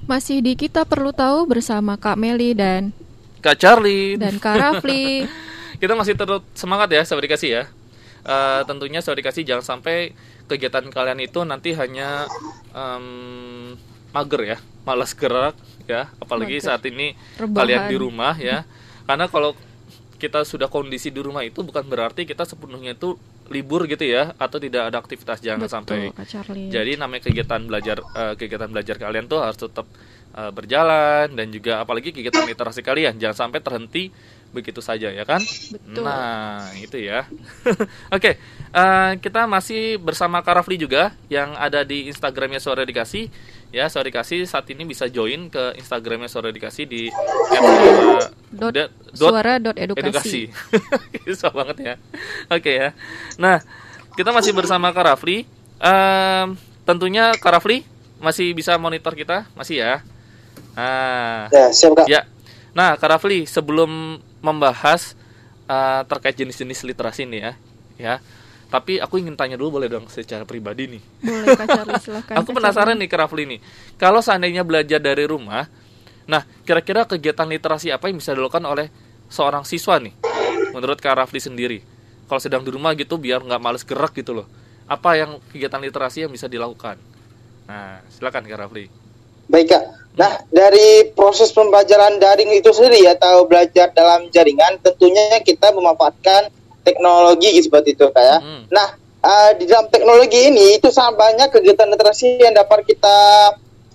Masih 0.09 0.41
di 0.41 0.57
kita 0.57 0.89
perlu 0.89 1.13
tahu 1.13 1.45
bersama 1.45 2.01
Kak 2.01 2.17
Meli 2.17 2.57
dan 2.57 2.97
Kak 3.45 3.61
Charlie 3.61 4.17
dan 4.17 4.41
Kak 4.41 4.57
Rafli. 4.57 5.29
kita 5.83 5.93
masih 5.95 6.17
terus 6.19 6.43
semangat 6.57 6.89
ya 6.91 7.05
sahabat 7.07 7.29
dikasih 7.29 7.51
ya 7.53 7.65
Eh, 8.29 8.63
tentunya 8.69 9.01
sahabat 9.01 9.25
dikasih 9.25 9.41
jangan 9.47 9.65
sampai 9.65 10.13
kegiatan 10.53 10.85
kalian 10.93 11.17
itu 11.25 11.41
nanti 11.49 11.73
hanya 11.73 12.29
em, 12.77 13.73
mager 14.13 14.43
ya 14.45 14.57
malas 14.85 15.17
gerak 15.17 15.57
ya 15.89 16.13
apalagi 16.21 16.61
Mager. 16.61 16.67
saat 16.69 16.83
ini 16.85 17.17
Rebahan. 17.41 17.57
kalian 17.57 17.83
di 17.89 17.97
rumah 17.97 18.37
ya 18.37 18.69
karena 19.09 19.33
kalau 19.33 19.57
kita 20.21 20.45
sudah 20.45 20.69
kondisi 20.69 21.09
di 21.09 21.25
rumah 21.25 21.41
itu 21.41 21.65
bukan 21.65 21.89
berarti 21.89 22.29
kita 22.29 22.45
sepenuhnya 22.45 22.93
itu 22.93 23.17
libur 23.49 23.89
gitu 23.89 24.05
ya 24.05 24.37
atau 24.37 24.61
tidak 24.61 24.93
ada 24.93 24.97
aktivitas 25.01 25.41
jangan 25.41 25.67
Betul, 25.67 25.75
sampai 25.75 25.99
jadi 26.69 27.01
namanya 27.01 27.29
kegiatan 27.29 27.65
belajar 27.65 27.99
eh, 28.01 28.35
kegiatan 28.37 28.69
belajar 28.69 28.97
kalian 29.01 29.25
tuh 29.25 29.41
harus 29.41 29.59
tetap 29.59 29.87
eh, 30.37 30.53
berjalan 30.53 31.33
dan 31.33 31.47
juga 31.49 31.81
apalagi 31.81 32.13
kegiatan 32.13 32.45
literasi 32.45 32.85
kalian 32.85 33.17
jangan 33.17 33.49
sampai 33.49 33.61
terhenti 33.65 34.13
begitu 34.49 34.81
saja 34.81 35.13
ya 35.13 35.29
kan? 35.29 35.45
Betul. 35.45 36.09
Nah 36.09 36.73
itu 36.81 36.97
ya. 36.97 37.29
Oke 38.17 38.41
eh, 38.73 39.13
kita 39.21 39.45
masih 39.45 40.01
bersama 40.01 40.41
Kak 40.41 40.65
Rafli 40.65 40.81
juga 40.81 41.13
yang 41.29 41.53
ada 41.57 41.85
di 41.85 42.09
Instagramnya 42.09 42.61
Suara 42.61 42.85
Dikasih 42.85 43.29
ya 43.69 43.87
Suara 43.87 44.07
Dikasih 44.07 44.45
saat 44.45 44.65
ini 44.69 44.83
bisa 44.83 45.07
join 45.07 45.47
ke 45.47 45.77
Instagramnya 45.77 46.27
Suara 46.27 46.49
Dikasih 46.49 46.85
di 46.85 47.09
@suara- 47.09 48.33
Dot- 48.49 48.73
dot- 48.73 48.93
dot 49.13 49.29
suara 49.29 49.61
dot 49.61 49.77
edukasi. 49.77 50.49
edukasi. 50.49 51.27
Susah 51.29 51.53
banget 51.53 51.77
ya. 51.79 51.95
Oke 52.49 52.73
ya. 52.73 52.89
Nah, 53.37 53.61
kita 54.15 54.33
masih 54.33 54.53
bersama 54.53 54.89
Kak 54.91 55.05
Rafli. 55.05 55.45
Ehm, 55.79 56.57
tentunya 56.83 57.37
Kak 57.37 57.61
Rafli 57.61 57.85
masih 58.19 58.51
bisa 58.51 58.75
monitor 58.75 59.13
kita, 59.13 59.45
masih 59.53 59.79
ya. 59.79 59.95
Nah, 60.75 61.51
Ya, 61.51 61.69
siap 61.69 61.93
kak. 61.95 62.07
ya. 62.07 62.25
Nah, 62.73 62.97
Kak 62.97 63.11
Rafli 63.11 63.45
sebelum 63.45 64.17
membahas 64.41 65.13
eh, 65.65 66.03
terkait 66.07 66.33
jenis-jenis 66.33 66.81
literasi 66.83 67.29
nih 67.29 67.41
ya, 67.41 67.53
ya. 68.01 68.15
Tapi 68.69 69.01
aku 69.01 69.17
ingin 69.17 69.33
tanya 69.33 69.57
dulu 69.57 69.81
boleh 69.81 69.89
dong 69.89 70.05
secara 70.13 70.45
pribadi 70.45 70.85
nih. 70.93 71.03
Boleh 71.25 71.57
Kak 71.57 71.67
Charlie 71.73 72.03
silahkan. 72.05 72.35
Aku 72.45 72.53
penasaran 72.53 73.01
nih 73.01 73.09
ke 73.09 73.17
Rafli 73.17 73.49
nih. 73.49 73.61
Kalau 73.97 74.21
seandainya 74.21 74.61
belajar 74.61 75.01
dari 75.01 75.25
rumah, 75.25 75.65
nah 76.29 76.45
kira-kira 76.69 77.09
kegiatan 77.09 77.49
literasi 77.49 77.89
apa 77.89 78.13
yang 78.13 78.21
bisa 78.21 78.37
dilakukan 78.37 78.61
oleh 78.69 78.93
seorang 79.33 79.65
siswa 79.65 79.97
nih? 79.97 80.13
Menurut 80.77 81.01
Kak 81.01 81.17
Rafli 81.17 81.41
sendiri. 81.41 81.81
Kalau 82.29 82.45
sedang 82.45 82.61
di 82.61 82.69
rumah 82.69 82.93
gitu 82.93 83.17
biar 83.17 83.41
nggak 83.41 83.61
males 83.61 83.89
gerak 83.89 84.13
gitu 84.13 84.37
loh. 84.37 84.47
Apa 84.85 85.17
yang 85.17 85.41
kegiatan 85.49 85.81
literasi 85.81 86.29
yang 86.29 86.33
bisa 86.33 86.45
dilakukan? 86.45 87.01
Nah, 87.65 88.05
silakan 88.13 88.45
Kak 88.45 88.69
Rafli. 88.69 89.09
Baik 89.49 89.73
kak. 89.73 89.85
Nah 90.21 90.45
dari 90.53 91.09
proses 91.17 91.49
pembelajaran 91.57 92.21
daring 92.21 92.53
itu 92.53 92.69
sendiri 92.69 93.09
atau 93.09 93.49
belajar 93.49 93.89
dalam 93.97 94.29
jaringan, 94.29 94.77
tentunya 94.85 95.41
kita 95.41 95.73
memanfaatkan 95.73 96.53
teknologi 96.85 97.55
seperti 97.63 97.95
itu 97.95 98.07
kak 98.11 98.25
ya. 98.25 98.39
Hmm. 98.43 98.63
Nah 98.71 98.89
eh, 99.23 99.51
di 99.59 99.65
dalam 99.67 99.91
teknologi 99.91 100.39
ini 100.51 100.79
itu 100.79 100.89
sangat 100.91 101.19
banyak 101.19 101.49
kegiatan 101.51 101.89
literasi 101.91 102.39
yang 102.39 102.55
dapat 102.55 102.85
kita 102.87 103.19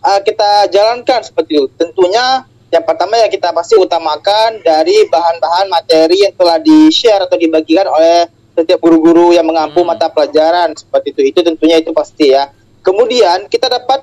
eh, 0.03 0.19
kita 0.23 0.71
jalankan 0.71 1.21
seperti 1.23 1.51
itu. 1.59 1.67
Tentunya 1.79 2.47
Yang 2.73 2.89
pertama 2.89 3.13
ya 3.21 3.29
kita 3.29 3.53
pasti 3.53 3.77
utamakan 3.77 4.57
dari 4.65 5.05
bahan-bahan 5.05 5.69
materi 5.69 6.25
yang 6.25 6.33
telah 6.33 6.57
di-share 6.57 7.21
atau 7.21 7.37
dibagikan 7.37 7.85
oleh 7.85 8.25
setiap 8.57 8.81
guru-guru 8.81 9.29
yang 9.29 9.45
mengampu 9.45 9.85
Hmm. 9.85 9.93
mata 9.93 10.09
pelajaran 10.09 10.73
seperti 10.73 11.13
itu. 11.13 11.21
Itu 11.37 11.39
tentunya 11.45 11.77
itu 11.77 11.93
pasti 11.93 12.33
ya. 12.33 12.49
Kemudian 12.81 13.45
kita 13.45 13.69
dapat 13.69 14.01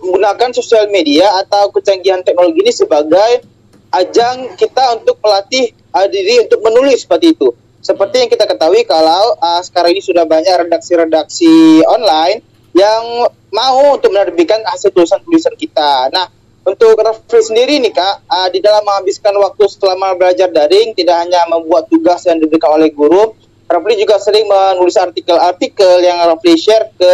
menggunakan 0.00 0.48
sosial 0.56 0.88
media 0.88 1.28
atau 1.44 1.68
kecanggihan 1.76 2.24
teknologi 2.24 2.64
ini 2.64 2.72
sebagai 2.72 3.44
ajang 3.92 4.56
kita 4.56 4.96
untuk 4.96 5.20
melatih 5.20 5.76
uh, 5.92 6.08
diri 6.08 6.40
untuk 6.40 6.64
menulis 6.64 7.04
seperti 7.04 7.36
itu. 7.36 7.52
Seperti 7.80 8.20
yang 8.20 8.30
kita 8.30 8.44
ketahui 8.44 8.84
kalau 8.84 9.40
uh, 9.40 9.60
sekarang 9.64 9.96
ini 9.96 10.04
sudah 10.04 10.28
banyak 10.28 10.52
redaksi-redaksi 10.68 11.80
online 11.88 12.44
yang 12.76 13.26
mau 13.50 13.96
untuk 13.96 14.12
menerbitkan 14.12 14.60
hasil 14.68 14.92
tulisan-tulisan 14.92 15.56
kita. 15.56 16.12
Nah, 16.12 16.28
untuk 16.60 16.92
Rafli 17.00 17.40
sendiri 17.40 17.80
nih 17.80 17.90
kak, 17.96 18.28
uh, 18.28 18.48
di 18.52 18.60
dalam 18.60 18.84
menghabiskan 18.84 19.32
waktu 19.40 19.64
selama 19.72 20.12
belajar 20.12 20.52
daring, 20.52 20.92
tidak 20.92 21.24
hanya 21.24 21.48
membuat 21.48 21.88
tugas 21.88 22.20
yang 22.28 22.36
diberikan 22.36 22.76
oleh 22.76 22.92
guru, 22.92 23.32
Rafli 23.64 23.96
juga 23.96 24.20
sering 24.20 24.44
menulis 24.44 25.00
artikel-artikel 25.00 26.04
yang 26.04 26.20
Rafli 26.20 26.60
share 26.60 26.92
ke 26.94 27.12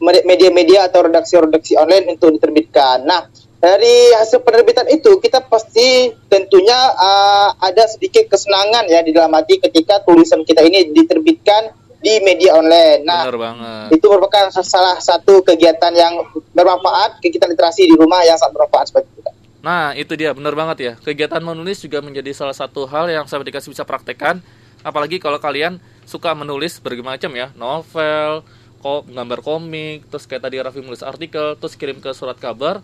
media-media 0.00 0.88
atau 0.90 1.06
redaksi-redaksi 1.06 1.76
online 1.76 2.18
untuk 2.18 2.34
diterbitkan. 2.34 3.04
Nah, 3.04 3.28
dari 3.60 3.96
hasil 4.16 4.40
penerbitan 4.40 4.88
itu 4.88 5.20
kita 5.20 5.44
pasti 5.44 6.08
tentunya 6.32 6.80
uh, 6.96 7.52
ada 7.60 7.84
sedikit 7.84 8.24
kesenangan 8.32 8.88
ya 8.88 9.04
di 9.04 9.12
dalam 9.12 9.30
hati 9.36 9.60
ketika 9.60 10.00
tulisan 10.00 10.40
kita 10.48 10.64
ini 10.64 10.88
diterbitkan 10.96 11.76
di 12.00 12.16
media 12.24 12.56
online. 12.56 13.04
Nah, 13.04 13.28
Benar 13.28 13.36
banget. 13.36 14.00
itu 14.00 14.06
merupakan 14.08 14.48
salah 14.64 14.96
satu 14.96 15.44
kegiatan 15.44 15.92
yang 15.92 16.24
bermanfaat 16.56 17.20
kegiatan 17.20 17.52
literasi 17.52 17.84
di 17.84 17.94
rumah 17.94 18.24
yang 18.24 18.40
sangat 18.40 18.56
bermanfaat 18.56 18.86
seperti 18.88 19.08
itu. 19.12 19.20
Nah, 19.60 19.92
itu 19.92 20.16
dia 20.16 20.32
benar 20.32 20.56
banget 20.56 20.76
ya. 20.80 20.92
Kegiatan 20.96 21.44
menulis 21.44 21.84
juga 21.84 22.00
menjadi 22.00 22.32
salah 22.32 22.56
satu 22.56 22.88
hal 22.88 23.12
yang 23.12 23.28
saya 23.28 23.44
dikasih 23.44 23.76
bisa 23.76 23.84
praktekkan. 23.84 24.40
Apalagi 24.80 25.20
kalau 25.20 25.36
kalian 25.36 25.76
suka 26.08 26.32
menulis 26.32 26.80
berbagai 26.80 27.04
macam 27.04 27.30
ya, 27.36 27.52
novel, 27.52 28.40
kok 28.80 29.04
gambar 29.12 29.44
komik, 29.44 30.08
terus 30.08 30.24
kayak 30.24 30.48
tadi 30.48 30.56
Raffi 30.56 30.80
menulis 30.80 31.04
artikel, 31.04 31.52
terus 31.60 31.76
kirim 31.76 32.00
ke 32.00 32.16
surat 32.16 32.40
kabar, 32.40 32.80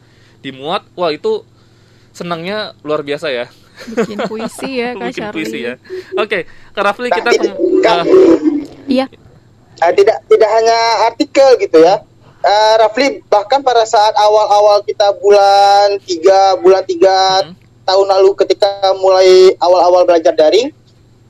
dimuat. 0.47 0.87
Wah, 0.93 1.11
itu 1.11 1.43
senangnya 2.11 2.59
luar 2.81 3.03
biasa 3.03 3.29
ya. 3.29 3.47
Bikin 3.77 4.25
puisi 4.25 4.81
ya 4.81 4.95
Kak 4.97 5.05
Bikin 5.07 5.21
Charlie. 5.21 5.35
puisi 5.35 5.59
ya. 5.61 5.75
Oke, 6.15 6.39
Kak 6.73 6.83
Rafli 6.83 7.09
Nah, 7.09 7.17
kita 7.17 7.31
ini, 7.31 7.39
kem- 7.43 7.59
Kak, 7.79 7.93
ah, 7.93 8.05
Iya. 8.87 9.07
uh, 9.79 9.93
tidak 9.93 10.17
tidak 10.25 10.51
hanya 10.53 10.79
artikel 11.05 11.49
gitu 11.59 11.79
ya. 11.79 12.01
Uh, 12.39 12.75
Rafli 12.79 13.21
bahkan 13.27 13.61
pada 13.61 13.83
saat 13.83 14.15
awal-awal 14.15 14.81
kita 14.81 15.11
bulan 15.19 15.99
3 16.01 16.23
bulan 16.57 16.83
3 16.83 17.11
Hmm. 17.43 17.53
tahun 17.83 18.07
lalu 18.09 18.31
ketika 18.37 18.71
mulai 18.97 19.29
awal-awal 19.59 20.03
belajar 20.03 20.33
daring, 20.33 20.71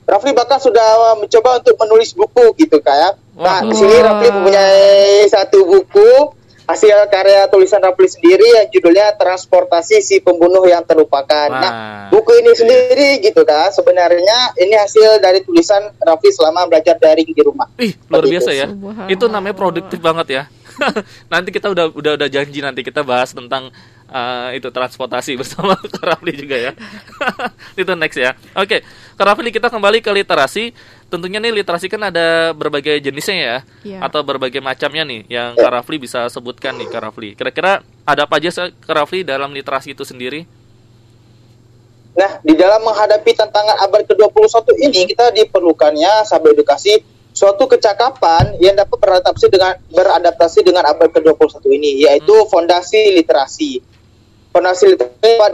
Rafli 0.03 0.31
bahkan 0.31 0.55
sudah 0.55 0.85
mencoba 1.17 1.59
untuk 1.59 1.75
menulis 1.77 2.13
buku 2.13 2.55
gitu 2.55 2.79
kayak. 2.79 3.19
Nah, 3.35 3.59
di 3.61 3.75
sini. 3.75 3.99
Rafli 3.99 4.31
mempunyai 4.31 5.27
satu 5.27 5.67
buku 5.67 6.31
hasil 6.67 7.07
karya 7.07 7.47
tulisan 7.47 7.79
Rafli 7.79 8.11
sendiri 8.11 8.43
yang 8.43 8.67
judulnya 8.67 9.15
Transportasi 9.15 10.03
si 10.03 10.19
Pembunuh 10.19 10.67
yang 10.67 10.83
Terlupakan. 10.83 11.49
Wah, 11.49 11.55
Nah, 11.57 11.71
buku 12.11 12.43
ini 12.43 12.51
sendiri 12.53 13.23
gitu 13.23 13.41
kan 13.47 13.71
sebenarnya 13.71 14.53
ini 14.59 14.75
hasil 14.75 15.23
dari 15.23 15.41
tulisan 15.47 15.95
Rafli 15.97 16.29
selama 16.35 16.67
belajar 16.67 16.99
daring 16.99 17.31
di 17.31 17.41
rumah. 17.41 17.71
Ih, 17.79 17.95
luar 18.11 18.27
Seperti 18.27 18.33
biasa 18.35 18.51
itu. 18.51 18.59
ya. 18.59 18.67
Subhanallah. 18.67 19.07
Itu 19.15 19.25
namanya 19.31 19.55
produktif 19.55 19.99
banget 20.03 20.27
ya. 20.29 20.43
nanti 21.33 21.49
kita 21.49 21.73
udah 21.73 21.89
udah 21.89 22.13
udah 22.21 22.29
janji 22.29 22.61
nanti 22.61 22.85
kita 22.85 23.01
bahas 23.01 23.33
tentang 23.33 23.73
uh, 24.11 24.53
itu 24.53 24.69
transportasi 24.69 25.33
bersama 25.41 25.73
Rafli 25.79 26.35
juga 26.35 26.57
ya. 26.59 26.71
itu 27.81 27.91
next 27.95 28.19
ya. 28.19 28.35
Oke, 28.53 28.83
Kak 29.17 29.25
Rafli 29.25 29.49
kita 29.49 29.71
kembali 29.71 30.03
ke 30.03 30.11
literasi. 30.13 30.75
Tentunya 31.07 31.39
nih 31.39 31.63
literasi 31.63 31.87
kan 31.87 32.11
ada 32.11 32.51
berbagai 32.51 32.99
jenisnya 32.99 33.35
ya, 33.35 33.57
Iya. 33.87 33.99
atau 34.03 34.19
berbagai 34.27 34.59
macamnya 34.59 35.07
nih 35.07 35.23
yang 35.31 35.55
Kak 35.55 35.71
Rafli 35.71 36.03
bisa 36.03 36.27
sebutkan 36.27 36.75
nih 36.75 36.91
Kak 36.91 36.99
Rafli. 36.99 37.31
Kira-kira 37.31 37.79
ada 38.03 38.27
apa 38.27 38.35
aja 38.43 38.51
sih, 38.51 38.75
Kak 38.83 38.91
Rafli 38.91 39.23
dalam 39.23 39.55
literasi 39.55 39.95
itu 39.95 40.03
sendiri? 40.03 40.43
Nah, 42.17 42.41
di 42.43 42.57
dalam 42.59 42.81
menghadapi 42.83 43.29
tantangan 43.39 43.77
abad 43.87 44.03
ke-21 44.03 44.67
ini 44.83 45.05
kita 45.07 45.31
diperlukannya 45.31 46.25
sahabat 46.27 46.59
edukasi 46.59 46.99
suatu 47.31 47.69
kecakapan 47.69 48.57
yang 48.57 48.73
dapat 48.73 48.97
beradaptasi 48.97 49.47
dengan 49.53 49.77
beradaptasi 49.93 50.59
dengan 50.65 50.89
abad 50.89 51.13
ke-21 51.13 51.61
ini 51.71 52.03
yaitu 52.03 52.33
fondasi 52.51 53.15
literasi. 53.21 53.79
Fondasi 54.51 54.91
literasi 54.91 55.39
dapat 55.39 55.51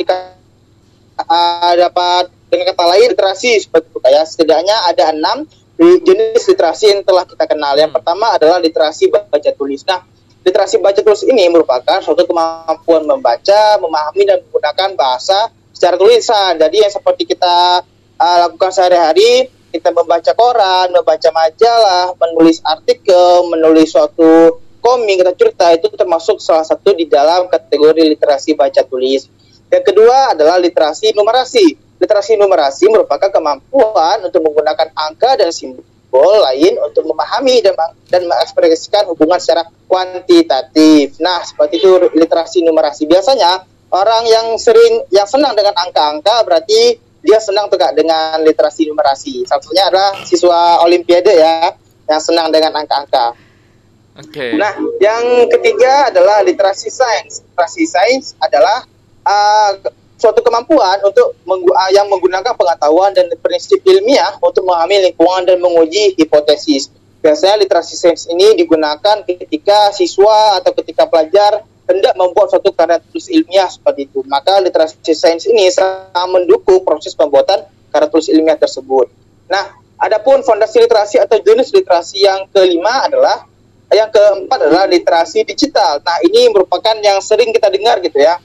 ah, 1.29 1.73
dapat 1.77 2.32
dengan 2.53 2.69
kata 2.69 2.85
lain 2.85 3.07
literasi 3.17 3.65
seperti 3.65 3.89
itu 3.89 3.99
kayak 3.99 4.23
setidaknya 4.29 4.77
ada 4.85 5.09
enam 5.09 5.49
jenis 5.81 6.45
literasi 6.45 6.93
yang 6.93 7.01
telah 7.01 7.25
kita 7.25 7.49
kenal. 7.49 7.73
Yang 7.73 7.97
pertama 7.97 8.37
adalah 8.37 8.61
literasi 8.61 9.09
baca 9.09 9.51
tulis. 9.57 9.81
Nah, 9.89 10.05
literasi 10.45 10.77
baca 10.77 11.01
tulis 11.01 11.25
ini 11.25 11.49
merupakan 11.49 11.97
suatu 11.99 12.29
kemampuan 12.29 13.03
membaca, 13.09 13.81
memahami 13.81 14.23
dan 14.29 14.37
menggunakan 14.45 14.89
bahasa 14.93 15.49
secara 15.73 15.97
tulisan. 15.97 16.55
Jadi 16.61 16.85
yang 16.85 16.93
seperti 16.93 17.25
kita 17.25 17.81
uh, 18.21 18.37
lakukan 18.47 18.69
sehari-hari, 18.69 19.49
kita 19.73 19.89
membaca 19.89 20.31
koran, 20.37 20.93
membaca 20.93 21.29
majalah, 21.33 22.13
menulis 22.21 22.61
artikel, 22.61 23.49
menulis 23.49 23.89
suatu 23.89 24.61
komik 24.83 25.23
atau 25.23 25.35
cerita 25.39 25.71
itu 25.71 25.87
termasuk 25.95 26.37
salah 26.43 26.67
satu 26.67 26.91
di 26.93 27.07
dalam 27.07 27.49
kategori 27.49 28.03
literasi 28.13 28.53
baca 28.53 28.83
tulis. 28.85 29.25
Yang 29.73 29.83
kedua 29.89 30.37
adalah 30.37 30.61
literasi 30.61 31.17
numerasi. 31.17 31.82
Literasi 32.03 32.35
numerasi 32.35 32.91
merupakan 32.91 33.31
kemampuan 33.31 34.19
untuk 34.27 34.43
menggunakan 34.43 34.91
angka 34.91 35.39
dan 35.39 35.55
simbol 35.55 36.43
lain 36.43 36.75
untuk 36.83 37.07
memahami 37.07 37.63
dan 37.63 37.79
dan 38.11 38.27
mengekspresikan 38.27 39.07
hubungan 39.07 39.39
secara 39.39 39.63
kuantitatif. 39.87 41.15
Nah, 41.23 41.39
seperti 41.47 41.79
itu 41.79 42.11
literasi 42.11 42.59
numerasi. 42.67 43.07
Biasanya 43.07 43.63
orang 43.95 44.27
yang 44.27 44.59
sering 44.59 45.07
yang 45.15 45.25
senang 45.25 45.55
dengan 45.55 45.71
angka-angka 45.79 46.43
berarti 46.43 46.99
dia 47.23 47.39
senang 47.39 47.71
tuh 47.71 47.79
Kak 47.79 47.95
dengan 47.95 48.43
literasi 48.43 48.91
numerasi. 48.91 49.47
Satunya 49.47 49.87
adalah 49.87 50.19
siswa 50.27 50.83
olimpiade 50.83 51.31
ya 51.31 51.71
yang 52.11 52.19
senang 52.19 52.51
dengan 52.51 52.75
angka-angka. 52.75 53.31
Oke. 54.13 54.53
Nah, 54.59 54.75
yang 55.01 55.47
ketiga 55.49 56.11
adalah 56.11 56.43
literasi 56.45 56.91
sains. 56.91 57.41
Literasi 57.41 57.83
sains 57.87 58.37
adalah 58.37 58.85
uh, 59.25 59.71
suatu 60.23 60.39
kemampuan 60.39 61.03
untuk 61.03 61.35
menggu- 61.43 61.75
uh, 61.75 61.91
yang 61.91 62.07
menggunakan 62.07 62.55
pengetahuan 62.55 63.11
dan 63.11 63.27
prinsip 63.43 63.83
ilmiah 63.83 64.39
untuk 64.39 64.63
memahami 64.63 65.11
lingkungan 65.11 65.43
dan 65.43 65.59
menguji 65.59 66.15
hipotesis. 66.15 66.87
Biasanya 67.19 67.59
literasi 67.67 67.99
sains 67.99 68.23
ini 68.31 68.55
digunakan 68.55 69.23
ketika 69.27 69.91
siswa 69.91 70.59
atau 70.63 70.71
ketika 70.79 71.07
pelajar 71.11 71.67
hendak 71.83 72.15
membuat 72.15 72.47
suatu 72.51 72.71
karya 72.71 73.03
tulis 73.03 73.27
ilmiah 73.27 73.67
seperti 73.67 74.07
itu. 74.07 74.23
Maka 74.23 74.63
literasi 74.63 75.11
sains 75.11 75.43
ini 75.43 75.67
sangat 75.67 76.27
mendukung 76.31 76.79
proses 76.87 77.11
pembuatan 77.11 77.67
karya 77.91 78.07
tulis 78.07 78.31
ilmiah 78.31 78.55
tersebut. 78.55 79.11
Nah, 79.51 79.75
adapun 79.99 80.39
fondasi 80.43 80.83
literasi 80.83 81.19
atau 81.19 81.39
jenis 81.39 81.75
literasi 81.75 82.23
yang 82.23 82.47
kelima 82.51 83.07
adalah 83.07 83.43
yang 83.91 84.09
keempat 84.09 84.59
adalah 84.67 84.87
literasi 84.87 85.43
digital. 85.47 85.99
Nah, 86.01 86.17
ini 86.23 86.49
merupakan 86.49 86.95
yang 87.03 87.19
sering 87.19 87.51
kita 87.51 87.67
dengar 87.71 87.99
gitu 87.99 88.19
ya. 88.19 88.39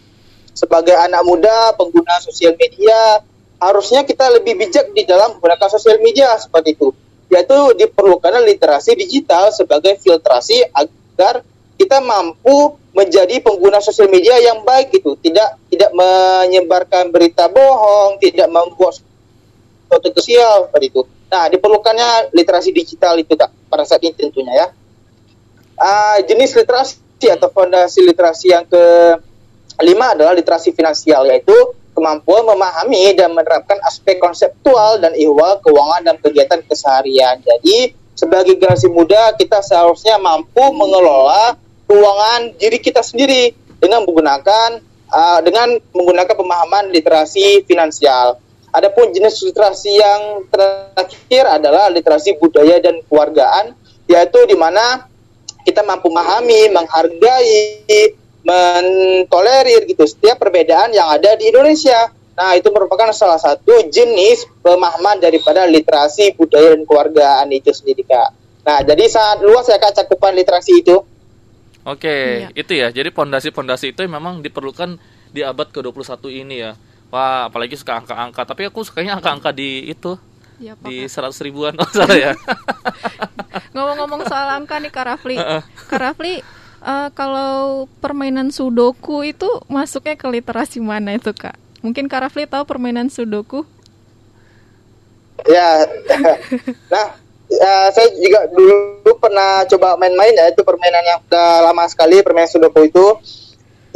Sebagai 0.59 0.98
anak 0.98 1.22
muda 1.22 1.70
pengguna 1.78 2.18
sosial 2.18 2.59
media, 2.59 3.22
harusnya 3.62 4.02
kita 4.02 4.26
lebih 4.34 4.59
bijak 4.59 4.90
di 4.90 5.06
dalam 5.06 5.38
menggunakan 5.38 5.70
sosial 5.70 6.02
media 6.02 6.34
seperti 6.34 6.74
itu. 6.74 6.90
Yaitu 7.30 7.54
diperlukan 7.78 8.42
literasi 8.42 8.98
digital 8.98 9.54
sebagai 9.54 10.02
filtrasi 10.02 10.66
agar 10.74 11.46
kita 11.78 12.02
mampu 12.02 12.74
menjadi 12.90 13.38
pengguna 13.38 13.78
sosial 13.78 14.11
media 14.11 14.34
yang 14.42 14.66
baik 14.66 14.90
gitu, 14.90 15.14
tidak 15.22 15.54
tidak 15.70 15.94
menyebarkan 15.94 17.14
berita 17.14 17.46
bohong, 17.46 18.18
tidak 18.18 18.50
membuat 18.50 18.98
suatu 19.86 20.11
kesial 20.11 20.66
seperti 20.66 20.90
itu. 20.90 21.06
Nah, 21.30 21.46
diperlukannya 21.46 22.34
literasi 22.34 22.74
digital 22.74 23.14
itu 23.22 23.38
kak 23.38 23.54
pada 23.70 23.86
saat 23.86 24.02
ini 24.02 24.16
tentunya 24.18 24.50
ya. 24.59 24.66
Ah, 25.78 26.18
jenis 26.26 26.59
literasi 26.59 26.98
atau 27.30 27.46
fondasi 27.46 28.02
literasi 28.02 28.50
yang 28.50 28.66
kelima 29.79 30.12
adalah 30.12 30.35
literasi 30.35 30.74
finansial 30.74 31.24
yaitu 31.31 31.55
kemampuan 31.95 32.47
memahami 32.47 33.14
dan 33.14 33.31
menerapkan 33.35 33.79
aspek 33.87 34.18
konseptual 34.18 34.99
dan 34.99 35.14
ihwal 35.14 35.59
keuangan 35.62 36.03
dan 36.03 36.16
kegiatan 36.18 36.62
keseharian. 36.66 37.43
Jadi 37.43 37.95
sebagai 38.18 38.59
generasi 38.59 38.91
muda 38.91 39.35
kita 39.39 39.62
seharusnya 39.62 40.18
mampu 40.18 40.62
mengelola 40.74 41.55
keuangan 41.87 42.59
diri 42.59 42.79
kita 42.83 43.03
sendiri 43.03 43.55
dengan 43.79 44.03
menggunakan 44.03 44.83
ah, 45.11 45.39
dengan 45.43 45.79
menggunakan 45.95 46.35
pemahaman 46.35 46.91
literasi 46.91 47.62
finansial. 47.64 48.39
Adapun 48.68 49.11
jenis 49.16 49.41
literasi 49.49 49.97
yang 49.97 50.45
terakhir 50.53 51.45
adalah 51.49 51.89
literasi 51.89 52.37
budaya 52.37 52.76
dan 52.85 53.01
keluargaan, 53.09 53.72
yaitu 54.05 54.45
di 54.45 54.53
mana 54.53 55.09
kita 55.64 55.81
mampu 55.83 56.12
memahami, 56.12 56.68
menghargai, 56.68 58.12
mentolerir 58.49 59.84
gitu 59.84 60.09
setiap 60.09 60.40
perbedaan 60.40 60.88
yang 60.96 61.12
ada 61.12 61.36
di 61.36 61.53
Indonesia. 61.53 62.09
Nah, 62.32 62.55
itu 62.55 62.70
merupakan 62.70 63.11
salah 63.12 63.36
satu 63.36 63.90
jenis 63.90 64.46
pemahaman 64.62 65.18
daripada 65.18 65.66
literasi 65.66 66.32
budaya 66.38 66.72
dan 66.78 66.86
keluargaan 66.86 67.51
itu 67.51 67.74
sendiri, 67.74 68.07
Kak. 68.07 68.28
Nah, 68.62 68.78
jadi 68.86 69.05
sangat 69.11 69.42
luas 69.42 69.66
ya 69.66 69.76
Kak 69.76 69.92
cakupan 69.92 70.38
literasi 70.38 70.80
itu. 70.80 71.03
Oke, 71.82 72.46
Iya. 72.46 72.49
itu 72.55 72.72
ya. 72.78 72.88
Jadi 72.94 73.11
pondasi-pondasi 73.11 73.96
itu 73.96 74.07
memang 74.07 74.38
diperlukan 74.38 74.96
di 75.34 75.42
abad 75.42 75.66
ke-21 75.72 76.24
ini 76.30 76.57
ya. 76.62 76.72
Wah, 77.09 77.49
apalagi 77.51 77.74
suka 77.74 77.96
angka-angka. 77.99 78.44
Tapi 78.44 78.68
aku 78.68 78.84
sukanya 78.86 79.18
angka-angka 79.18 79.51
di 79.51 79.88
itu 79.88 80.14
Ya, 80.61 80.74
apa, 80.78 80.84
di? 80.90 81.07
100 81.11 81.32
ribuan. 81.42 81.74
Oh, 81.80 81.90
salah 81.90 82.14
ya. 82.14 82.32
Ngomong-ngomong 83.74 84.26
soal 84.28 84.49
angka 84.53 84.78
nih 84.78 84.92
Kak 84.92 85.05
Rafli. 85.11 85.36
Kak 85.90 85.99
Rafli, 85.99 86.44
eh, 86.83 87.09
kalau 87.14 87.87
permainan 88.03 88.51
sudoku 88.55 89.26
itu 89.26 89.49
masuknya 89.66 90.14
ke 90.14 90.26
literasi 90.29 90.79
mana 90.79 91.16
itu 91.16 91.31
Kak? 91.35 91.57
Mungkin 91.83 92.11
Kak 92.11 92.29
Rafli 92.29 92.47
tahu 92.47 92.66
permainan 92.66 93.09
sudoku? 93.09 93.62
Ya, 95.47 95.87
nah 96.93 97.14
ya, 97.49 97.72
saya 97.95 98.09
juga 98.18 98.51
dulu 98.51 99.14
pernah 99.22 99.64
coba 99.70 99.97
main-main 99.97 100.35
ya 100.37 100.51
itu 100.51 100.61
permainan 100.62 101.03
yang 101.03 101.18
udah 101.24 101.70
lama 101.70 101.85
sekali 101.89 102.20
permainan 102.20 102.51
sudoku 102.51 102.85
itu 102.85 103.07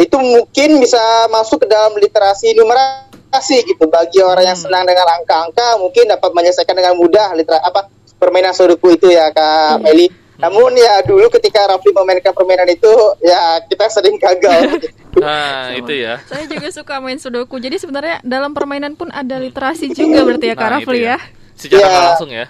itu 0.00 0.16
mungkin 0.16 0.80
bisa 0.80 1.28
masuk 1.28 1.62
ke 1.62 1.66
dalam 1.68 1.92
literasi 1.94 2.56
numerasi 2.56 3.62
gitu 3.68 3.86
bagi 3.86 4.24
orang 4.24 4.54
yang 4.54 4.58
senang 4.58 4.88
dengan 4.88 5.04
angka-angka 5.04 5.78
mungkin 5.78 6.08
dapat 6.08 6.30
menyelesaikan 6.32 6.74
dengan 6.74 6.96
mudah 6.96 7.36
litera 7.36 7.60
apa 7.60 7.92
permainan 8.16 8.56
sudoku 8.56 8.94
itu 8.94 9.12
ya 9.12 9.28
kak 9.30 9.84
Meli. 9.84 10.21
Namun 10.42 10.74
ya 10.74 11.06
dulu 11.06 11.30
ketika 11.30 11.70
Rafli 11.70 11.94
memainkan 11.94 12.34
permainan 12.34 12.66
itu 12.66 12.90
ya 13.22 13.62
kita 13.70 13.86
sering 13.86 14.18
gagal. 14.18 14.60
Nah, 15.12 15.76
itu 15.76 15.92
ya. 15.92 16.24
Saya 16.24 16.48
juga 16.48 16.72
suka 16.72 16.96
main 16.96 17.20
sudoku. 17.20 17.60
Jadi 17.60 17.76
sebenarnya 17.76 18.24
dalam 18.24 18.56
permainan 18.56 18.96
pun 18.96 19.12
ada 19.12 19.36
literasi 19.36 19.92
juga 19.92 20.24
berarti 20.24 20.48
ya 20.48 20.56
Kak 20.56 20.64
Nah, 20.64 20.72
Rafli 20.80 21.04
itu 21.04 21.04
ya. 21.04 21.16
Secara 21.52 21.84
nggak 21.84 22.04
langsung 22.08 22.30
ya. 22.32 22.46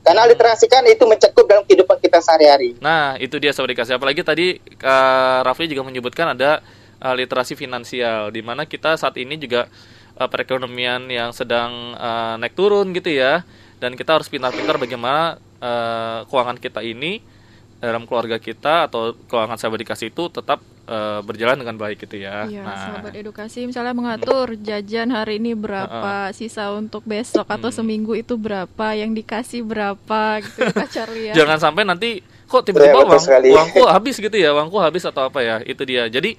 Karena 0.00 0.22
literasi 0.24 0.64
kan 0.64 0.80
itu 0.88 1.04
mencakup 1.04 1.44
dalam 1.44 1.68
kehidupan 1.68 2.00
kita 2.00 2.24
sehari-hari. 2.24 2.72
Nah, 2.80 3.20
itu 3.20 3.36
dia 3.36 3.52
sobat 3.52 3.76
dikasih. 3.76 4.00
Apalagi 4.00 4.24
tadi 4.24 4.56
Kak 4.80 5.44
Rafli 5.44 5.68
juga 5.68 5.84
menyebutkan 5.84 6.32
ada 6.32 6.64
uh, 7.04 7.12
literasi 7.12 7.52
finansial 7.52 8.32
di 8.32 8.40
mana 8.40 8.64
kita 8.64 8.96
saat 8.96 9.20
ini 9.20 9.36
juga 9.36 9.68
uh, 10.16 10.24
perekonomian 10.24 11.12
yang 11.12 11.36
sedang 11.36 12.00
uh, 12.00 12.40
naik 12.40 12.56
turun 12.56 12.96
gitu 12.96 13.12
ya. 13.12 13.44
Dan 13.76 13.92
kita 13.92 14.16
harus 14.16 14.32
pintar-pintar 14.32 14.80
bagaimana 14.80 15.36
uh, 15.60 16.24
keuangan 16.32 16.56
kita 16.56 16.80
ini 16.80 17.35
dalam 17.76 18.04
keluarga 18.04 18.36
kita 18.36 18.88
atau 18.88 19.12
keuangan 19.26 19.54
sahabat 19.54 19.80
dikasih 19.80 20.08
itu 20.08 20.28
tetap 20.28 20.58
uh, 20.84 21.20
berjalan 21.20 21.56
dengan 21.56 21.76
baik 21.76 22.02
gitu 22.02 22.16
ya. 22.18 22.44
Iya, 22.44 22.64
nah, 22.64 22.72
sahabat 22.74 23.12
edukasi 23.12 23.64
misalnya 23.64 23.92
mengatur 23.92 24.56
jajan 24.56 25.12
hari 25.12 25.36
ini 25.36 25.52
berapa, 25.52 26.32
sisa 26.32 26.72
untuk 26.72 27.04
besok 27.04 27.44
atau 27.46 27.68
Hmm. 27.68 27.76
seminggu 27.76 28.12
itu 28.14 28.34
berapa, 28.34 28.86
yang 28.92 29.12
dikasih 29.12 29.60
berapa 29.60 30.40
gitu 30.40 30.64
Charlie 30.94 31.30
ya. 31.30 31.34
jangan 31.36 31.58
sampai 31.60 31.84
nanti 31.84 32.10
kok 32.46 32.62
tiba-tiba 32.62 32.96
Ya, 32.96 33.04
uang, 33.04 33.22
uangku 33.44 33.82
habis 33.84 34.16
gitu 34.16 34.34
ya 34.34 34.50
uangku 34.50 34.78
habis 34.78 35.02
atau 35.02 35.26
apa 35.26 35.42
ya 35.42 35.56
itu 35.60 35.82
dia 35.82 36.06
jadi 36.06 36.38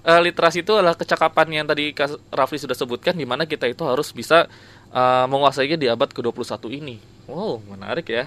eh, 0.00 0.20
literasi 0.22 0.60
itu 0.60 0.72
adalah 0.72 0.94
kecakapan 0.94 1.48
yang 1.52 1.66
tadi 1.66 1.90
Kak 1.90 2.30
Rafli 2.30 2.56
sudah 2.56 2.72
sebutkan 2.72 3.12
di 3.12 3.24
mana 3.24 3.44
kita 3.44 3.66
itu 3.66 3.82
harus 3.82 4.12
bisa 4.12 4.46
eh, 4.92 5.24
menguasainya 5.28 5.76
di 5.76 5.86
abad 5.90 6.10
ke-21 6.10 6.68
ini. 6.72 6.96
Wow 7.28 7.60
menarik 7.68 8.08
ya. 8.08 8.24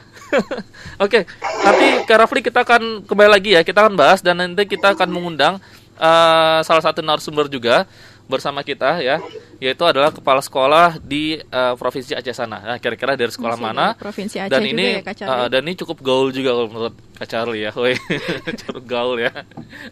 Oke 1.03 1.26
nanti 1.66 1.88
Kak 2.05 2.18
Rafli 2.22 2.45
kita 2.45 2.62
akan 2.62 3.05
kembali 3.05 3.30
lagi 3.30 3.57
ya. 3.57 3.62
Kita 3.66 3.86
akan 3.86 3.97
bahas 3.97 4.22
dan 4.22 4.38
nanti 4.38 4.70
kita 4.70 4.93
akan 4.93 5.09
mengundang 5.09 5.57
eh, 5.97 6.59
salah 6.62 6.84
satu 6.84 7.01
narasumber 7.01 7.49
juga 7.49 7.89
bersama 8.32 8.63
kita 8.63 9.03
ya 9.03 9.19
yaitu 9.61 9.86
adalah 9.86 10.09
kepala 10.09 10.41
sekolah 10.41 10.97
di 10.97 11.38
eh, 11.38 11.73
provinsi 11.77 12.17
Aceh 12.17 12.34
sana. 12.34 12.57
Nah, 12.65 12.77
kira-kira 12.82 13.13
dari 13.13 13.29
sekolah 13.29 13.61
Masih 13.61 13.65
mana? 13.69 13.86
Provinsi 13.93 14.41
Aceh 14.41 14.49
dan 14.49 14.65
ini 14.65 14.97
ya, 14.97 15.05
Kak 15.05 15.15
Charlie. 15.21 15.38
eh, 15.38 15.47
dan 15.53 15.61
ini 15.69 15.73
cukup 15.77 15.97
gaul 16.01 16.34
juga 16.34 16.57
kalau 16.57 16.65
menurut 16.65 16.95
Kak 17.21 17.27
Charlie 17.29 17.61
ya. 17.61 17.71
Woi, 17.77 17.93
cukup 18.65 18.84
gaul 18.89 19.21
ya. 19.21 19.29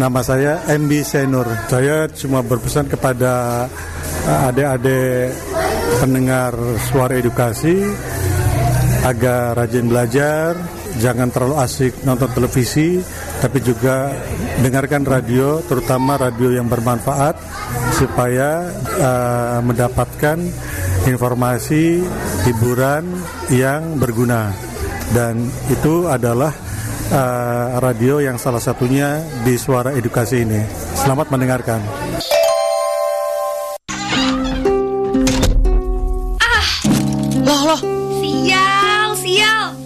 Nama 0.00 0.20
saya 0.24 0.64
MB 0.72 0.88
Senur. 1.04 1.44
Saya 1.68 2.08
cuma 2.16 2.40
berpesan 2.40 2.88
kepada 2.88 3.68
eh, 4.24 4.48
adik-adik 4.48 5.36
pendengar 6.00 6.56
suara 6.88 7.20
edukasi 7.20 7.92
agar 9.02 9.58
rajin 9.58 9.90
belajar, 9.90 10.54
jangan 11.02 11.28
terlalu 11.34 11.56
asik 11.58 11.92
nonton 12.06 12.30
televisi, 12.30 13.02
tapi 13.42 13.58
juga 13.58 14.14
dengarkan 14.62 15.02
radio, 15.02 15.58
terutama 15.66 16.14
radio 16.14 16.54
yang 16.54 16.70
bermanfaat 16.70 17.34
supaya 17.98 18.70
eh, 18.98 19.58
mendapatkan 19.62 20.38
informasi 21.10 22.06
hiburan 22.46 23.02
yang 23.50 23.98
berguna. 23.98 24.54
Dan 25.10 25.50
itu 25.68 26.06
adalah 26.06 26.54
eh, 27.10 27.66
radio 27.82 28.22
yang 28.22 28.38
salah 28.38 28.62
satunya 28.62 29.18
di 29.42 29.58
suara 29.58 29.90
edukasi 29.92 30.46
ini. 30.46 30.62
Selamat 30.94 31.26
mendengarkan. 31.34 31.82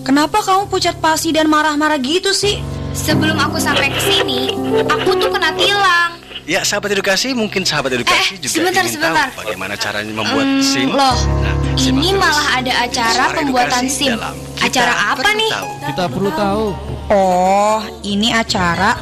Kenapa 0.06 0.38
kamu 0.38 0.70
pucat 0.70 0.94
pasi 0.96 1.34
dan 1.34 1.50
marah-marah 1.50 1.98
gitu 1.98 2.30
sih? 2.30 2.62
Sebelum 2.94 3.36
aku 3.36 3.58
sampai 3.58 3.90
ke 3.90 4.00
sini, 4.00 4.54
aku 4.86 5.10
tuh 5.12 5.28
kena 5.28 5.50
tilang. 5.52 6.16
Ya, 6.46 6.62
sahabat 6.62 6.94
edukasi, 6.94 7.34
mungkin 7.34 7.66
sahabat 7.66 7.90
edukasi 7.92 8.38
Eh, 8.38 8.40
juga 8.40 8.70
sebentar, 8.70 8.80
ingin 8.80 8.94
sebentar. 8.94 9.28
tahu 9.28 9.42
bagaimana 9.42 9.74
caranya 9.74 10.14
membuat 10.14 10.46
Hmm, 10.46 10.62
SIM. 10.62 10.88
loh, 10.88 11.18
Nah, 11.42 11.54
simak 11.74 11.98
ini 11.98 12.08
malah 12.14 12.48
ada 12.54 12.72
acara 12.80 13.24
pembuatan 13.34 13.84
SIM. 13.90 14.14
Acara 14.56 14.94
apa 15.10 15.28
nih? 15.34 15.50
Tahu. 15.50 15.68
Kita 15.84 16.04
perlu 16.06 16.30
tahu. 16.32 16.64
Oh, 17.10 17.78
ini 18.00 18.30
acara 18.30 18.94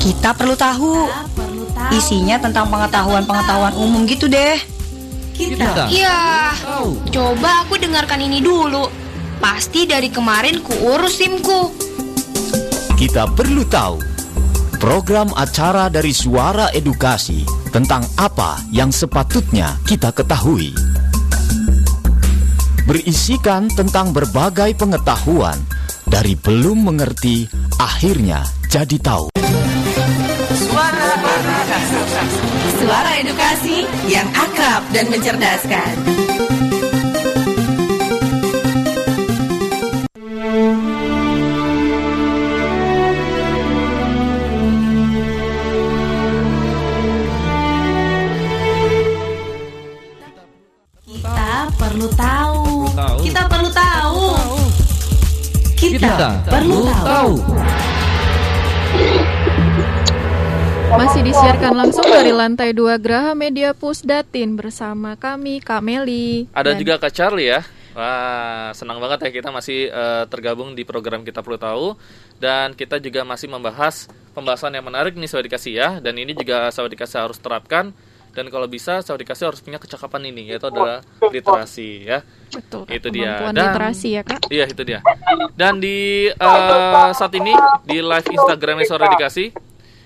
kita 0.00 0.32
perlu 0.32 0.56
tahu. 0.56 1.12
Isinya 1.92 2.40
tentang 2.40 2.66
pengetahuan-pengetahuan 2.66 3.76
umum 3.76 4.08
gitu 4.08 4.24
deh. 4.26 4.56
Kita 5.32 5.92
Iya, 5.92 6.56
coba 7.06 7.62
aku 7.62 7.76
dengarkan 7.76 8.16
ini 8.18 8.40
dulu. 8.40 8.88
Pasti 9.42 9.90
dari 9.90 10.06
kemarin 10.06 10.62
ku 10.62 10.70
urus 10.86 11.18
SIMku. 11.18 11.74
Kita 12.94 13.26
perlu 13.26 13.66
tahu 13.66 13.98
program 14.78 15.34
acara 15.34 15.90
dari 15.90 16.14
Suara 16.14 16.70
Edukasi 16.70 17.42
tentang 17.74 18.06
apa 18.22 18.62
yang 18.70 18.94
sepatutnya 18.94 19.82
kita 19.82 20.14
ketahui. 20.14 20.70
Berisikan 22.86 23.66
tentang 23.66 24.14
berbagai 24.14 24.78
pengetahuan 24.78 25.58
dari 26.06 26.38
belum 26.38 26.94
mengerti 26.94 27.50
akhirnya 27.82 28.46
jadi 28.70 28.94
tahu. 29.02 29.34
Suara 30.54 31.18
edukasi. 31.18 31.98
Suara 32.78 33.12
edukasi 33.18 33.76
yang 34.06 34.30
akrab 34.38 34.86
dan 34.94 35.10
mencerdaskan. 35.10 35.94
Kita, 55.82 55.98
Kita 55.98 56.30
perlu 56.46 56.86
tahu. 57.02 57.34
Masih 60.94 61.26
disiarkan 61.26 61.74
langsung 61.74 62.06
dari 62.06 62.30
lantai 62.30 62.70
2 62.70 63.02
Graha 63.02 63.34
Media 63.34 63.74
Pusdatin 63.74 64.54
bersama 64.54 65.18
kami 65.18 65.58
Kak 65.58 65.82
Meli. 65.82 66.46
Ada 66.54 66.78
Dan- 66.78 66.86
juga 66.86 67.02
Kak 67.02 67.10
Charlie 67.10 67.50
ya. 67.50 67.66
Wah, 67.98 68.70
senang 68.78 69.02
banget 69.02 69.26
ya 69.26 69.30
kita 69.42 69.50
masih 69.50 69.90
eh, 69.90 70.24
tergabung 70.30 70.78
di 70.78 70.86
program 70.86 71.26
kita 71.26 71.42
perlu 71.42 71.58
tahu 71.58 71.98
dan 72.38 72.78
kita 72.78 73.02
juga 73.02 73.26
masih 73.26 73.50
membahas 73.50 74.06
pembahasan 74.38 74.78
yang 74.78 74.86
menarik 74.86 75.18
nih 75.18 75.26
Sahabat 75.26 75.50
Dikasih 75.50 75.72
ya 75.74 75.88
dan 75.98 76.14
ini 76.14 76.30
juga 76.30 76.70
Sahabat 76.70 76.94
Dikasih 76.94 77.26
harus 77.26 77.42
terapkan 77.42 77.90
dan 78.32 78.48
kalau 78.48 78.64
bisa 78.64 79.04
Sahabat 79.04 79.28
Dikasih 79.28 79.52
harus 79.52 79.60
punya 79.60 79.76
kecakapan 79.76 80.32
ini 80.32 80.48
yaitu 80.48 80.66
adalah 80.68 81.04
literasi 81.20 82.08
ya. 82.08 82.24
Betul. 82.48 82.88
Itu 82.88 83.08
dia. 83.12 83.52
Dan- 83.52 83.72
literasi 83.72 84.08
ya 84.16 84.22
kak. 84.24 84.48
Iya 84.48 84.64
itu 84.68 84.82
dia. 84.82 85.00
Dan 85.52 85.78
di 85.78 86.28
eh, 86.32 87.10
saat 87.12 87.32
ini 87.36 87.52
di 87.84 88.00
live 88.00 88.28
Instagramnya 88.28 88.88
Suara 88.88 89.12
Edukasi, 89.12 89.52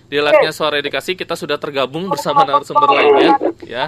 di 0.06 0.16
live-nya 0.18 0.52
Suara 0.54 0.78
Edukasi 0.78 1.14
kita 1.14 1.34
sudah 1.38 1.58
tergabung 1.58 2.06
bersama 2.06 2.46
narasumber 2.46 2.90
lainnya, 2.90 3.30
ya. 3.66 3.84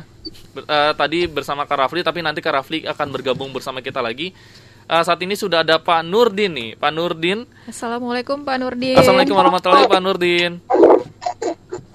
Ber- 0.54 0.66
eh, 0.66 0.92
tadi 0.94 1.26
bersama 1.26 1.66
Kak 1.66 1.78
Rafli, 1.86 2.02
tapi 2.02 2.22
nanti 2.22 2.38
Kak 2.38 2.62
Rafli 2.62 2.86
akan 2.86 3.06
bergabung 3.10 3.50
bersama 3.50 3.82
kita 3.82 3.98
lagi. 4.02 4.34
Eh, 4.88 5.02
saat 5.04 5.20
ini 5.20 5.36
sudah 5.36 5.60
ada 5.60 5.76
Pak 5.76 6.00
Nurdin 6.06 6.48
nih, 6.54 6.70
Pak 6.78 6.90
Nurdin. 6.94 7.44
Assalamualaikum 7.68 8.40
Pak 8.40 8.56
Nurdin. 8.56 8.96
Assalamualaikum 8.96 9.36
warahmatullahi 9.36 9.84
wabarakatuh, 9.84 9.98
Pak 9.98 10.02
Nurdin. 10.02 10.52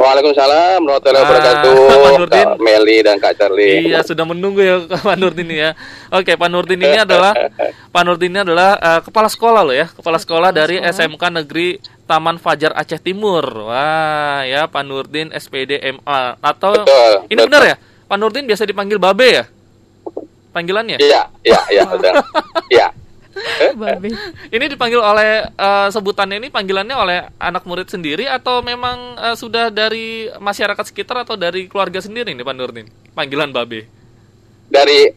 Waalaikumsalam 0.04 0.80
warahmatullahi 0.84 1.16
Ah, 1.16 1.26
wabarakatuh. 1.26 1.74
Pak 1.80 2.12
Nurdin. 2.20 2.44
Kak 2.46 2.60
Meli 2.60 2.98
dan 3.00 3.16
Kak 3.18 3.34
Charlie. 3.34 3.88
Iya, 3.88 4.04
sudah 4.04 4.26
menunggu 4.28 4.60
ya 4.60 4.84
Pak 4.84 5.16
Nurdin 5.16 5.48
ini 5.48 5.64
ya. 5.64 5.72
Oke, 6.12 6.36
Pak 6.36 6.50
Nurdin 6.52 6.76
ini 6.78 6.98
adalah 7.00 7.32
Pak 7.96 8.04
Nurdin 8.04 8.30
ini 8.30 8.44
adalah 8.44 8.76
eh, 8.76 9.00
kepala 9.00 9.32
sekolah 9.32 9.62
loh 9.64 9.72
ya, 9.72 9.88
kepala 9.88 10.20
sekolah 10.20 10.52
dari 10.52 10.76
SMK 10.78 11.24
Negeri 11.34 11.80
Taman 12.04 12.36
Fajar 12.36 12.76
Aceh 12.76 13.00
Timur. 13.00 13.48
Wah, 13.64 14.44
ya 14.44 14.68
Pak 14.68 14.84
Nurdin 14.84 15.32
SPD 15.32 15.80
MA 15.96 16.36
atau 16.38 16.84
Betul, 16.84 17.12
ini 17.32 17.40
benar 17.40 17.64
ya? 17.64 17.76
Pak 18.04 18.18
Nurdin 18.20 18.44
biasa 18.44 18.68
dipanggil 18.68 19.00
Babe 19.00 19.28
ya? 19.32 19.46
Panggilannya? 20.52 21.00
Iya, 21.00 21.32
iya, 21.42 21.60
iya, 21.72 21.84
betul. 21.88 22.14
Iya. 22.76 22.88
Babe. 23.82 24.10
Ini 24.54 24.66
dipanggil 24.70 25.02
oleh 25.02 25.48
eh, 25.50 25.88
sebutannya 25.90 26.38
ini 26.38 26.50
panggilannya 26.54 26.96
oleh 26.96 27.18
anak 27.42 27.66
murid 27.66 27.90
sendiri 27.90 28.30
atau 28.30 28.62
memang 28.62 29.18
eh, 29.18 29.36
sudah 29.36 29.74
dari 29.74 30.30
masyarakat 30.38 30.86
sekitar 30.88 31.26
atau 31.26 31.36
dari 31.38 31.66
keluarga 31.66 32.00
sendiri 32.00 32.32
nih 32.34 32.46
Pak 32.46 32.56
Nurdin? 32.56 32.88
Panggilan 33.14 33.50
Babe. 33.50 33.86
Dari 34.70 35.10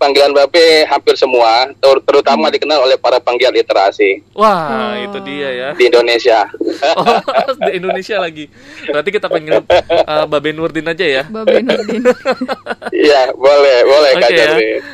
panggilan 0.00 0.32
Bape 0.32 0.88
hampir 0.88 1.12
semua, 1.14 1.68
ter- 1.76 2.02
terutama 2.02 2.48
dikenal 2.48 2.80
oleh 2.80 2.96
para 2.96 3.20
penggiat 3.20 3.52
literasi 3.52 4.24
Wah, 4.32 4.96
itu 4.96 5.20
dia 5.20 5.48
ya. 5.52 5.68
di 5.76 5.84
Indonesia. 5.86 6.48
Oh, 6.80 7.20
di 7.60 7.76
Indonesia 7.76 8.16
lagi. 8.16 8.48
Berarti 8.88 9.10
kita 9.12 9.28
panggil 9.28 9.60
uh, 9.60 10.24
Babe 10.24 10.50
Nurdin 10.50 10.88
aja 10.88 11.04
ya. 11.04 11.22
Babe 11.28 11.60
Nurdin. 11.60 12.00
Iya, 13.00 13.36
boleh, 13.36 13.76
boleh 13.84 14.10
Oke 14.16 14.22
Kak 14.22 14.30
ya. 14.32 14.48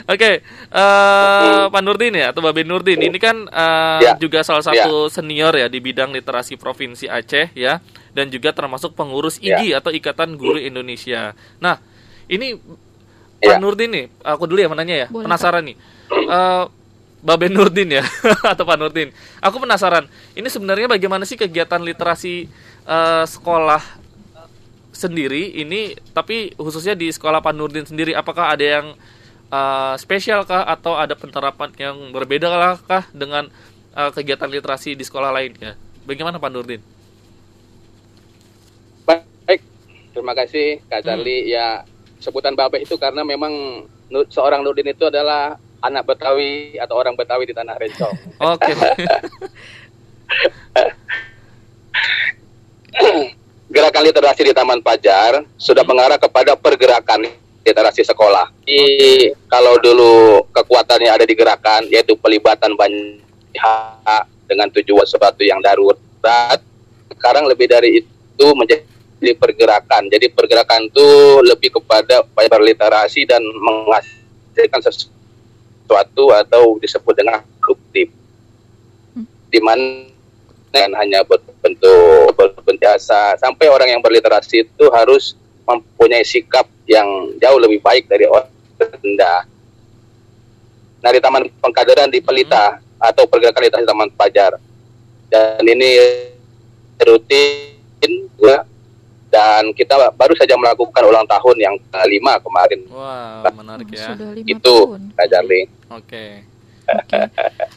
Oke, 0.05 0.31
eh, 0.67 1.63
Pak 1.71 1.83
Nurdin 1.83 2.15
ya 2.15 2.35
atau 2.35 2.43
Babe 2.43 2.67
Nurdin 2.67 2.99
ini 3.01 3.17
kan 3.17 3.47
eh, 3.47 3.99
Ya. 4.03 4.13
juga 4.19 4.43
salah 4.43 4.61
satu 4.61 5.07
senior 5.09 5.55
ya 5.55 5.71
di 5.71 5.79
bidang 5.79 6.11
literasi 6.11 6.59
provinsi 6.59 7.07
Aceh 7.07 7.55
ya 7.55 7.79
dan 8.13 8.29
juga 8.29 8.51
termasuk 8.51 8.93
pengurus 8.93 9.39
IGI 9.39 9.73
atau 9.73 9.95
Ikatan 9.95 10.35
Guru 10.35 10.59
Indonesia. 10.59 11.33
Nah, 11.59 11.79
ini 12.27 12.59
Pak 13.43 13.59
Nurdin 13.61 13.91
nih, 13.93 14.07
aku 14.25 14.49
dulu 14.49 14.59
ya 14.63 14.69
menanya 14.71 14.97
ya. 15.05 15.07
Boleh, 15.13 15.25
Penasaran 15.29 15.63
nih. 15.67 15.77
Eh, 16.11 16.65
Babe 17.27 17.47
Nurdin 17.51 17.91
ya 17.91 18.05
atau 18.53 18.65
Pak 18.65 18.77
Nurdin. 18.79 19.11
Aku 19.43 19.59
penasaran. 19.59 20.07
Ini 20.39 20.47
sebenarnya 20.47 20.87
bagaimana 20.87 21.27
sih 21.27 21.35
kegiatan 21.35 21.83
literasi 21.83 22.47
eh, 22.87 23.25
sekolah 23.27 23.83
sendiri 24.97 25.61
ini 25.61 25.93
tapi 26.17 26.57
khususnya 26.57 26.97
di 26.97 27.13
sekolah 27.13 27.45
Pak 27.45 27.53
Nurdin 27.53 27.85
sendiri 27.85 28.17
apakah 28.17 28.57
ada 28.57 28.65
yang 28.65 28.87
uh, 29.53 29.93
spesial 30.01 30.49
kah 30.49 30.65
atau 30.65 30.97
ada 30.97 31.13
penerapan 31.13 31.69
yang 31.77 31.97
berbeda 32.17 32.81
kah 32.81 33.05
dengan 33.13 33.53
uh, 33.93 34.09
kegiatan 34.09 34.49
literasi 34.49 34.97
di 34.97 35.05
sekolah 35.05 35.37
lainnya? 35.37 35.77
Bagaimana 36.09 36.41
Pak 36.41 36.49
Nurdin? 36.49 36.81
Baik, 39.05 39.61
terima 40.17 40.33
kasih 40.33 40.81
Kak 40.89 41.05
Hmm. 41.05 41.07
Charlie. 41.07 41.53
Ya, 41.53 41.85
sebutan 42.21 42.57
Babe 42.57 42.83
itu 42.83 42.97
karena 42.97 43.25
memang 43.25 43.85
seorang 44.31 44.63
Nurdin 44.63 44.89
itu 44.93 45.07
adalah 45.07 45.59
anak 45.83 46.07
Betawi 46.09 46.79
atau 46.81 46.97
orang 46.97 47.15
Betawi 47.15 47.47
di 47.47 47.55
Tanah 47.55 47.79
Rencong. 47.79 48.17
Oke. 48.41 48.73
Gerakan 53.67 54.07
literasi 54.09 54.43
di 54.47 54.55
Taman 54.57 54.81
Pajar 54.81 55.45
sudah 55.59 55.85
mengarah 55.85 56.17
kepada 56.17 56.57
pergerakan 56.57 57.29
literasi 57.67 58.07
sekolah. 58.07 58.47
Jadi, 58.63 59.35
kalau 59.51 59.75
dulu 59.83 60.47
kekuatannya 60.55 61.11
ada 61.11 61.27
di 61.27 61.35
gerakan, 61.35 61.83
yaitu 61.91 62.15
pelibatan 62.15 62.79
banyak 62.79 63.19
pihak 63.51 64.23
dengan 64.47 64.71
tujuan 64.71 65.03
sesuatu 65.03 65.43
yang 65.43 65.59
darurat, 65.59 66.63
sekarang 67.11 67.51
lebih 67.51 67.67
dari 67.67 68.07
itu 68.07 68.47
menjadi 68.55 68.87
pergerakan. 69.37 70.09
Jadi 70.13 70.29
pergerakan 70.33 70.89
itu 70.89 71.07
lebih 71.45 71.81
kepada 71.81 72.25
upaya 72.25 72.49
berliterasi 72.53 73.25
dan 73.25 73.41
menghasilkan 73.41 74.81
sesuatu 74.85 76.25
atau 76.37 76.77
disebut 76.81 77.15
dengan 77.17 77.41
produktif. 77.61 78.13
Di 79.49 79.61
mana 79.63 80.13
dan 80.75 80.93
hanya 81.01 81.25
berbentuk 81.25 82.37
berbentuk 82.37 82.77
jasa 82.77 83.33
sampai 83.41 83.73
orang 83.73 83.97
yang 83.97 84.03
berliterasi 84.05 84.69
itu 84.69 84.85
harus 84.93 85.33
mempunyai 85.65 86.21
sikap 86.21 86.69
yang 86.85 87.09
jauh 87.41 87.57
lebih 87.57 87.81
baik 87.81 88.05
dari 88.05 88.29
orang 88.29 88.53
rendah. 88.77 89.49
Nah 91.01 91.11
di 91.11 91.21
Taman 91.23 91.49
Pengkaderan 91.65 92.13
di 92.13 92.21
Pelita 92.21 92.77
atau 93.01 93.25
pergerakan 93.25 93.65
literasi 93.65 93.89
Taman 93.89 94.11
Pajar 94.13 94.61
dan 95.33 95.65
ini 95.65 95.97
rutin 97.01 98.29
ya. 98.41 98.76
Dan 99.27 99.75
kita 99.75 100.11
baru 100.15 100.35
saja 100.39 100.55
melakukan 100.55 101.03
ulang 101.03 101.27
tahun 101.27 101.57
yang 101.59 101.75
kelima 101.91 102.39
kemarin. 102.39 102.81
Wah, 102.89 103.43
menarik 103.51 103.89
ya. 103.91 104.15
Sudah 104.15 104.31
lima 104.33 104.49
Itu 104.49 104.75
tahun. 104.95 105.03
Kak 105.15 105.27
Charlie. 105.29 105.67
Oke. 105.91 106.25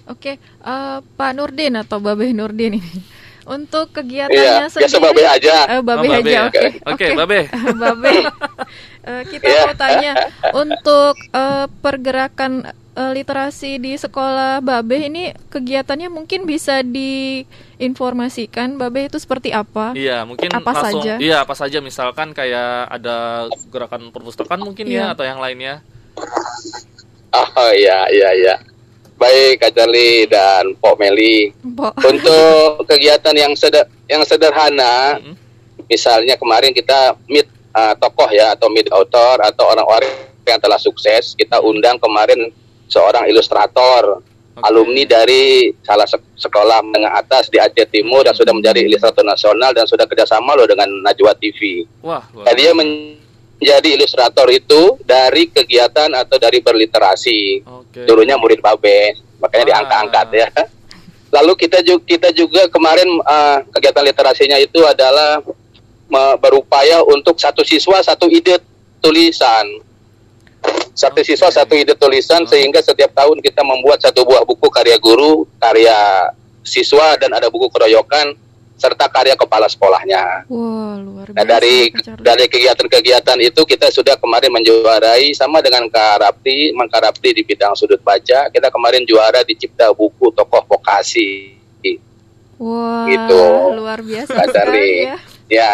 Oke, 0.05 0.31
eh, 0.41 0.97
Pak 1.01 1.31
Nurdin 1.33 1.73
atau 1.77 1.97
Babe 1.97 2.29
Nurdin 2.29 2.77
ini. 2.77 2.93
Untuk 3.49 3.89
Iya, 3.89 4.29
kegiatannya 4.29 4.45
biasa 4.61 4.77
sendiri. 4.85 5.01
Babe 5.09 5.23
aja. 5.25 5.55
Eh, 5.65 5.81
babe 5.81 6.05
Oh, 6.05 6.05
Babe 6.05 6.21
aja, 6.21 6.29
ya. 6.29 6.41
oke. 6.45 6.67
Oke, 6.85 7.05
Babe. 7.17 7.39
babe. 7.81 8.13
Eh, 8.99 9.23
kita 9.25 9.47
mau 9.63 9.73
tanya 9.73 10.13
untuk 10.51 11.15
eh, 11.31 11.65
pergerakan 11.79 12.67
eh, 12.93 13.11
literasi 13.11 13.75
di 13.75 13.95
sekolah 13.95 14.59
Babe 14.59 15.07
ini 15.07 15.31
kegiatannya 15.47 16.07
mungkin 16.07 16.43
bisa 16.43 16.83
diinformasikan 16.83 18.75
Babe 18.75 19.07
itu 19.07 19.17
seperti 19.17 19.49
apa? 19.49 19.95
Iya, 19.95 20.23
mungkin 20.23 20.51
Apa 20.51 20.71
langsung 20.71 21.01
saja? 21.01 21.15
iya 21.17 21.39
apa 21.39 21.55
saja 21.55 21.79
misalkan 21.79 22.31
kayak 22.31 22.91
ada 22.91 23.47
gerakan 23.67 24.11
perpustakaan 24.11 24.61
mungkin 24.61 24.85
Iya. 24.85 25.11
ya 25.11 25.17
atau 25.17 25.23
yang 25.23 25.39
lainnya. 25.39 25.79
Oh 27.29 27.71
iya 27.71 28.05
iya 28.09 28.29
iya. 28.35 28.55
Baik 29.15 29.59
Kak 29.59 29.75
Charlie 29.75 30.27
dan 30.27 30.75
Pok 30.75 30.95
Meli. 30.95 31.51
Pok. 31.51 31.91
Untuk 32.11 32.83
kegiatan 32.85 33.35
yang 33.35 33.51
seder 33.53 33.83
yang 34.07 34.23
sederhana, 34.23 35.19
misalnya 35.85 36.35
kemarin 36.35 36.71
kita 36.71 37.19
meet 37.25 37.48
uh, 37.73 37.93
tokoh 37.97 38.29
ya 38.31 38.53
atau 38.57 38.67
meet 38.69 38.89
author 38.89 39.39
atau 39.41 39.69
orang-orang 39.69 40.09
yang 40.45 40.59
telah 40.59 40.81
sukses, 40.81 41.37
kita 41.37 41.61
undang 41.61 42.01
kemarin 42.01 42.49
seorang 42.89 43.29
ilustrator 43.29 44.25
alumni 44.59 45.07
dari 45.07 45.71
salah 45.85 46.03
sek- 46.03 46.35
sekolah 46.35 46.83
menengah 46.83 47.15
atas 47.15 47.47
di 47.47 47.55
Aceh 47.55 47.87
Timur 47.87 48.27
dan 48.27 48.35
sudah 48.35 48.51
menjadi 48.51 48.83
ilustrator 48.83 49.23
nasional 49.23 49.71
dan 49.71 49.87
sudah 49.87 50.03
kerjasama 50.03 50.51
loh 50.57 50.67
dengan 50.67 50.89
Najwa 51.05 51.31
TV. 51.37 51.87
Wah, 52.03 52.23
Nah, 52.35 52.53
dia 52.57 52.75
menjadi 52.75 53.89
ilustrator 53.95 54.47
itu 54.51 54.99
dari 55.07 55.47
kegiatan 55.47 56.11
atau 56.11 56.35
dari 56.35 56.59
berliterasi. 56.59 57.63
Oke. 57.63 58.03
Dulunya 58.03 58.35
murid 58.35 58.59
Babe, 58.59 59.15
makanya 59.39 59.65
diangkat-angkat 59.75 60.27
ya. 60.35 60.47
Lalu 61.39 61.51
kita 61.61 61.79
juga 61.85 62.03
kita 62.09 62.29
juga 62.33 62.65
kemarin 62.73 63.05
uh, 63.21 63.61
kegiatan 63.69 64.01
literasinya 64.01 64.57
itu 64.57 64.81
adalah 64.81 65.39
berupaya 66.41 67.05
untuk 67.05 67.37
satu 67.37 67.61
siswa 67.61 68.01
satu 68.01 68.25
ide 68.27 68.57
tulisan. 68.99 69.65
Satu 70.91 71.23
siswa 71.23 71.47
satu 71.47 71.77
ide 71.77 71.95
tulisan 71.95 72.43
sehingga 72.43 72.83
setiap 72.83 73.15
tahun 73.15 73.39
kita 73.39 73.63
membuat 73.63 74.03
satu 74.03 74.27
buah 74.27 74.43
buku 74.43 74.67
karya 74.67 74.99
guru, 74.99 75.47
karya 75.55 75.95
siswa 76.65 77.15
dan 77.15 77.31
ada 77.31 77.47
buku 77.47 77.71
keroyokan 77.71 78.35
serta 78.79 79.11
karya 79.11 79.35
kepala 79.35 79.67
sekolahnya. 79.67 80.47
Wah, 80.47 80.95
luar 81.03 81.27
biasa. 81.31 81.37
Nah 81.39 81.45
dari 81.45 81.91
dari 82.23 82.45
kegiatan-kegiatan 82.47 83.39
itu 83.43 83.61
kita 83.67 83.91
sudah 83.91 84.15
kemarin 84.15 84.55
menjuarai 84.55 85.35
sama 85.35 85.59
dengan 85.59 85.87
Kak 85.91 86.23
Rapti, 86.23 86.71
Mang 86.71 86.87
Kak 86.87 87.03
Rapti 87.03 87.35
di 87.35 87.43
bidang 87.43 87.75
sudut 87.75 87.99
baca. 87.99 88.47
Kita 88.47 88.71
kemarin 88.71 89.03
juara 89.03 89.43
di 89.43 89.55
Cipta 89.59 89.91
Buku 89.91 90.31
Tokoh 90.31 90.63
Vokasi. 90.63 91.59
Wah, 92.59 93.07
gitu. 93.07 93.43
luar 93.71 94.03
biasa 94.03 94.35
Kak 94.35 94.47
sekali 94.51 94.55
Charlie. 94.55 95.07
ya. 95.07 95.15
Ya. 95.47 95.73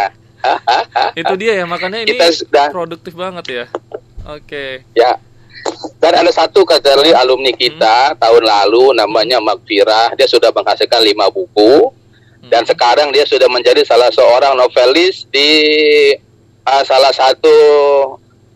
Itu 1.22 1.34
dia 1.36 1.54
ya 1.62 1.66
makanya 1.66 2.04
ini 2.04 2.16
Kita 2.16 2.26
sudah- 2.32 2.72
produktif 2.72 3.14
banget 3.14 3.46
ya. 3.48 3.66
Oke. 4.26 4.84
Ya. 4.98 5.18
Dan 5.98 6.14
ada 6.14 6.30
satu 6.30 6.62
kategori 6.62 7.10
alumni 7.18 7.50
kita 7.50 8.14
tahun 8.22 8.44
lalu 8.46 8.94
namanya 8.94 9.42
Magfirah, 9.42 10.14
dia 10.14 10.30
sudah 10.30 10.54
menghasilkan 10.54 11.02
lima 11.02 11.26
buku 11.34 11.90
dan 12.54 12.62
sekarang 12.62 13.10
dia 13.10 13.26
sudah 13.26 13.50
menjadi 13.50 13.82
salah 13.82 14.14
seorang 14.14 14.54
novelis 14.54 15.26
di 15.34 15.50
uh, 16.62 16.84
salah 16.86 17.10
satu 17.10 17.58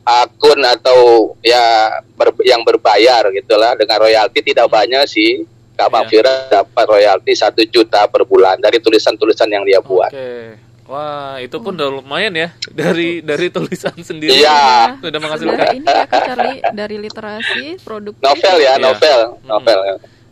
akun 0.06 0.62
atau 0.62 1.34
ya 1.42 1.98
ber- 2.14 2.46
yang 2.46 2.62
berbayar 2.62 3.26
gitulah 3.34 3.74
dengan 3.74 3.98
royalti 4.06 4.46
tidak 4.46 4.70
banyak 4.70 5.02
sih. 5.10 5.46
Kak 5.74 5.90
Magfirah 5.90 6.52
dapat 6.52 6.86
royalti 6.86 7.34
satu 7.34 7.64
juta 7.64 8.04
per 8.12 8.28
bulan 8.28 8.60
dari 8.60 8.84
tulisan-tulisan 8.84 9.48
yang 9.48 9.64
dia 9.64 9.80
buat. 9.80 10.12
Oke. 10.12 10.69
Wah, 10.90 11.38
itu 11.38 11.54
pun 11.62 11.78
udah 11.78 12.02
lumayan 12.02 12.34
ya 12.34 12.50
dari 12.66 13.22
dari 13.22 13.54
tulisan 13.54 13.94
sendiri 14.10 14.34
Iya. 14.34 14.98
sudah 14.98 15.06
Sudah 15.06 15.20
menghasilkan. 15.22 15.68
ini 15.72 15.86
ya 15.86 16.04
Kak 16.04 16.22
Charlie 16.26 16.60
dari 16.74 16.98
literasi 16.98 17.78
produk 17.80 18.18
Novel 18.18 18.56
ya, 18.58 18.74
Iya. 18.74 18.82
novel, 18.82 19.20
novel. 19.46 19.80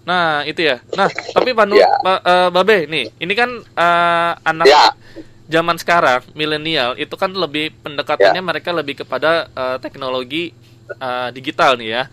Nah, 0.02 0.42
itu 0.44 0.64
ya. 0.64 0.82
Nah, 0.96 1.06
tapi 1.12 1.52
Pak 1.52 1.66
Nur, 1.68 1.78
Ya. 1.78 1.92
Pak, 2.00 2.20
eh, 2.24 2.50
Babe 2.50 2.78
nih, 2.86 3.06
ini 3.18 3.34
kan 3.34 3.50
eh, 3.54 4.32
anak 4.42 4.66
Ya. 4.66 4.90
zaman 5.46 5.78
sekarang, 5.78 6.26
milenial, 6.32 6.98
itu 6.98 7.14
kan 7.14 7.30
lebih 7.30 7.76
pendekatannya 7.78 8.42
mereka 8.42 8.74
lebih 8.74 8.98
kepada 8.98 9.46
eh, 9.48 9.78
teknologi 9.78 10.58
eh, 10.90 11.30
digital 11.30 11.78
nih 11.78 11.90
ya. 11.92 12.04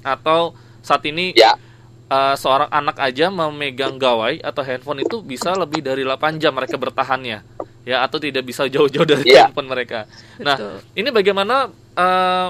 Atau 0.00 0.54
saat 0.80 1.04
ini 1.04 1.36
Ya. 1.36 1.60
eh, 2.08 2.34
seorang 2.36 2.70
anak 2.70 2.96
aja 2.96 3.28
memegang 3.28 3.98
gawai 3.98 4.40
atau 4.40 4.62
handphone 4.62 5.02
itu 5.02 5.20
bisa 5.20 5.52
lebih 5.52 5.82
dari 5.82 6.06
8 6.06 6.38
jam 6.38 6.54
mereka 6.54 6.78
bertahannya. 6.78 7.42
Ya, 7.82 8.06
atau 8.06 8.22
tidak 8.22 8.46
bisa 8.46 8.62
jauh-jauh 8.70 9.02
dari 9.02 9.26
Ya. 9.26 9.50
handphone 9.50 9.66
mereka. 9.66 10.06
Nah, 10.38 10.54
Betul. 10.54 10.76
ini 10.94 11.08
bagaimana 11.10 11.56
eh, 11.92 12.48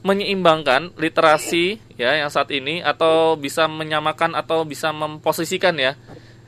menyeimbangkan 0.00 0.96
literasi 0.96 1.76
ya 2.00 2.16
yang 2.16 2.32
saat 2.32 2.48
ini 2.52 2.80
atau 2.80 3.36
bisa 3.36 3.68
menyamakan 3.68 4.32
atau 4.32 4.64
bisa 4.64 4.88
memposisikan 4.96 5.76
ya 5.76 5.92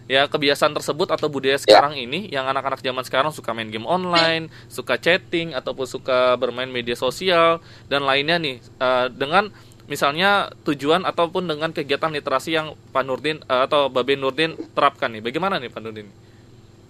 ya 0.09 0.25
kebiasaan 0.29 0.73
tersebut 0.73 1.09
atau 1.13 1.29
budaya 1.29 1.57
sekarang 1.61 1.95
ini 1.97 2.29
yang 2.33 2.49
anak-anak 2.49 2.81
zaman 2.81 3.05
sekarang 3.05 3.31
suka 3.33 3.53
main 3.53 3.69
game 3.69 3.85
online, 3.85 4.49
suka 4.73 4.97
chatting 4.97 5.53
ataupun 5.53 5.85
suka 5.85 6.37
bermain 6.37 6.69
media 6.69 6.97
sosial 6.97 7.61
dan 7.89 8.05
lainnya 8.05 8.37
nih 8.41 8.57
eh, 8.61 9.07
dengan 9.13 9.53
misalnya 9.89 10.49
tujuan 10.65 11.05
ataupun 11.05 11.45
dengan 11.45 11.71
kegiatan 11.77 12.09
literasi 12.09 12.57
yang 12.57 12.73
Pak 12.93 13.05
Nurdin 13.05 13.41
eh, 13.45 13.61
atau 13.69 13.89
Babe 13.93 14.17
Nurdin 14.17 14.57
terapkan 14.73 15.13
nih. 15.13 15.21
Bagaimana 15.21 15.61
nih 15.61 15.69
Pak 15.69 15.81
Nurdin? 15.81 16.09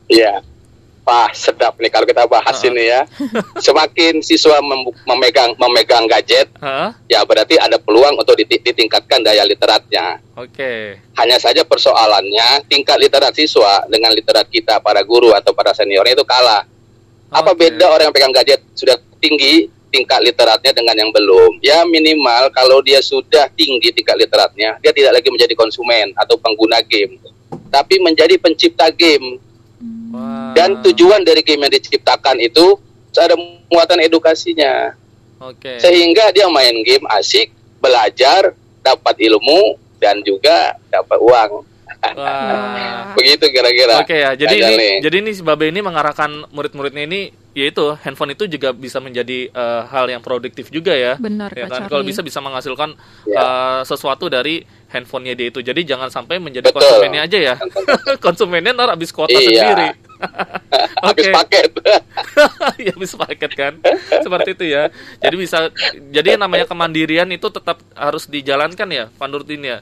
Iya. 0.06 0.42
Wah, 1.02 1.26
sedap 1.34 1.82
nih 1.82 1.90
kalau 1.90 2.06
kita 2.06 2.30
bahas 2.30 2.62
ini 2.62 2.86
ya. 2.86 3.02
Semakin 3.58 4.22
siswa 4.22 4.62
mem- 4.62 4.94
memegang 5.02 5.50
memegang 5.58 6.06
gadget, 6.06 6.46
Hah? 6.62 6.94
ya 7.10 7.26
berarti 7.26 7.58
ada 7.58 7.74
peluang 7.74 8.14
untuk 8.22 8.38
diti- 8.38 8.62
ditingkatkan 8.62 9.18
daya 9.18 9.42
literatnya. 9.42 10.22
Oke. 10.38 11.02
Hanya 11.18 11.42
saja 11.42 11.66
persoalannya 11.66 12.62
tingkat 12.70 13.02
literat 13.02 13.34
siswa 13.34 13.82
dengan 13.90 14.14
literat 14.14 14.46
kita 14.46 14.78
para 14.78 15.02
guru 15.02 15.34
atau 15.34 15.50
para 15.50 15.74
seniornya 15.74 16.14
itu 16.14 16.22
kalah. 16.22 16.70
Apa 17.34 17.50
beda 17.50 17.90
orang 17.90 18.06
yang 18.06 18.14
pegang 18.14 18.34
gadget 18.36 18.62
sudah 18.78 18.94
tinggi 19.18 19.66
tingkat 19.90 20.22
literatnya 20.22 20.70
dengan 20.70 20.94
yang 20.94 21.10
belum? 21.10 21.58
Ya 21.66 21.82
minimal 21.82 22.54
kalau 22.54 22.78
dia 22.78 23.02
sudah 23.02 23.50
tinggi 23.58 23.90
tingkat 23.90 24.14
literatnya, 24.22 24.78
dia 24.78 24.92
tidak 24.94 25.18
lagi 25.18 25.28
menjadi 25.34 25.58
konsumen 25.58 26.14
atau 26.14 26.38
pengguna 26.38 26.78
game, 26.86 27.18
tapi 27.74 27.98
menjadi 27.98 28.38
pencipta 28.38 28.86
game. 28.94 29.42
Dan 30.52 30.84
tujuan 30.84 31.24
dari 31.24 31.40
game 31.40 31.64
yang 31.64 31.72
diciptakan 31.72 32.36
itu 32.38 32.76
ada 33.16 33.36
muatan 33.68 34.00
edukasinya. 34.04 34.96
Oke. 35.42 35.80
Sehingga 35.82 36.30
dia 36.30 36.46
main 36.48 36.76
game 36.84 37.04
asik, 37.12 37.50
belajar, 37.82 38.54
dapat 38.84 39.14
ilmu 39.18 39.76
dan 39.98 40.22
juga 40.22 40.78
dapat 40.88 41.18
uang. 41.18 41.50
Begitu 43.18 43.44
kira-kira. 43.50 44.02
Oke 44.02 44.16
ya, 44.22 44.34
jadi 44.34 44.54
ini 44.58 44.86
jadi 45.02 45.16
ini 45.22 45.30
si 45.34 45.42
Babe 45.42 45.70
ini 45.70 45.82
mengarahkan 45.82 46.50
murid-muridnya 46.50 47.06
ini 47.06 47.30
yaitu 47.52 47.84
handphone 48.00 48.32
itu 48.32 48.48
juga 48.48 48.72
bisa 48.72 48.96
menjadi 48.96 49.46
eh, 49.46 49.82
hal 49.86 50.08
yang 50.08 50.20
produktif 50.20 50.68
juga 50.68 50.92
ya. 50.92 51.20
Benar, 51.20 51.52
ya 51.52 51.68
kan? 51.68 51.84
Kalau 51.84 52.00
bisa 52.00 52.20
bisa 52.20 52.40
menghasilkan 52.40 52.96
Ya. 53.24 53.40
eh, 53.40 53.80
sesuatu 53.84 54.26
dari 54.26 54.64
handphonenya 54.88 55.34
dia 55.34 55.48
itu. 55.48 55.60
Jadi 55.60 55.84
jangan 55.84 56.08
sampai 56.08 56.36
menjadi 56.36 56.68
Betul. 56.68 56.80
konsumennya 56.80 57.22
aja 57.24 57.38
ya. 57.38 57.54
konsumennya 58.24 58.72
ntar 58.72 58.88
habis 58.90 59.12
kuota 59.12 59.32
Iya. 59.32 59.48
sendiri. 59.68 59.88
Habis 61.02 61.34
paket. 61.34 61.70
ya 62.86 62.92
habis 62.94 63.10
paket 63.12 63.50
kan. 63.52 63.72
Seperti 64.22 64.54
itu 64.54 64.64
ya. 64.70 64.86
Jadi 65.18 65.34
bisa 65.34 65.66
jadi 66.08 66.38
yang 66.38 66.46
namanya 66.46 66.62
kemandirian 66.62 67.26
itu 67.28 67.50
tetap 67.50 67.82
harus 67.92 68.30
dijalankan 68.30 68.86
ya, 68.86 69.04
Pak 69.10 69.26
Nurdin 69.26 69.66
ya. 69.66 69.78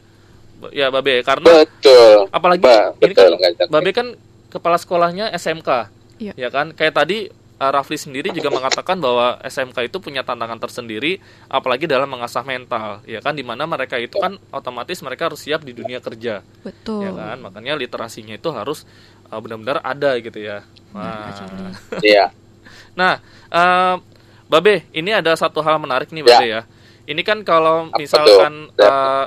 Ya 0.73 0.89
Babe 0.89 1.21
karena 1.21 1.45
Betul. 1.61 2.25
apalagi 2.29 2.65
Ba- 2.65 2.97
ini 2.99 3.13
betul, 3.13 3.37
kan. 3.37 3.53
Babe 3.69 3.91
kan 3.93 4.07
kepala 4.49 4.77
sekolahnya 4.77 5.29
SMK 5.31 5.89
Iya. 6.17 6.33
ya 6.37 6.49
kan 6.49 6.73
kayak 6.73 6.93
tadi 6.95 7.29
uh, 7.61 7.71
Rafli 7.71 8.01
sendiri 8.01 8.33
juga 8.33 8.49
mengatakan 8.49 8.97
bahwa 8.97 9.37
SMK 9.45 9.93
itu 9.93 10.01
punya 10.01 10.25
tantangan 10.25 10.57
tersendiri 10.57 11.21
apalagi 11.47 11.85
dalam 11.85 12.09
mengasah 12.09 12.43
mental 12.43 13.05
ya 13.05 13.21
kan 13.21 13.37
di 13.37 13.45
mana 13.45 13.69
mereka 13.69 14.01
itu 14.01 14.17
kan 14.17 14.41
otomatis 14.51 14.99
mereka 15.05 15.29
harus 15.29 15.45
siap 15.45 15.61
di 15.63 15.77
dunia 15.77 16.01
kerja 16.01 16.41
Betul. 16.65 17.07
ya 17.07 17.13
kan 17.13 17.37
makanya 17.39 17.77
literasinya 17.77 18.35
itu 18.35 18.49
harus 18.51 18.89
uh, 19.29 19.39
benar-benar 19.39 19.85
ada 19.85 20.17
gitu 20.19 20.41
ya 20.41 20.65
Wah. 20.91 21.31
Iya. 22.03 22.35
Nah, 22.99 23.23
eh, 23.51 23.97
Babe, 24.51 24.83
ini 24.91 25.15
ada 25.15 25.31
satu 25.39 25.63
hal 25.63 25.79
menarik 25.79 26.11
nih, 26.11 26.27
Babe 26.27 26.47
ya. 26.47 26.63
Ini 27.07 27.23
kan 27.23 27.47
kalau 27.47 27.91
misalkan 27.95 28.71
eh, 28.79 29.27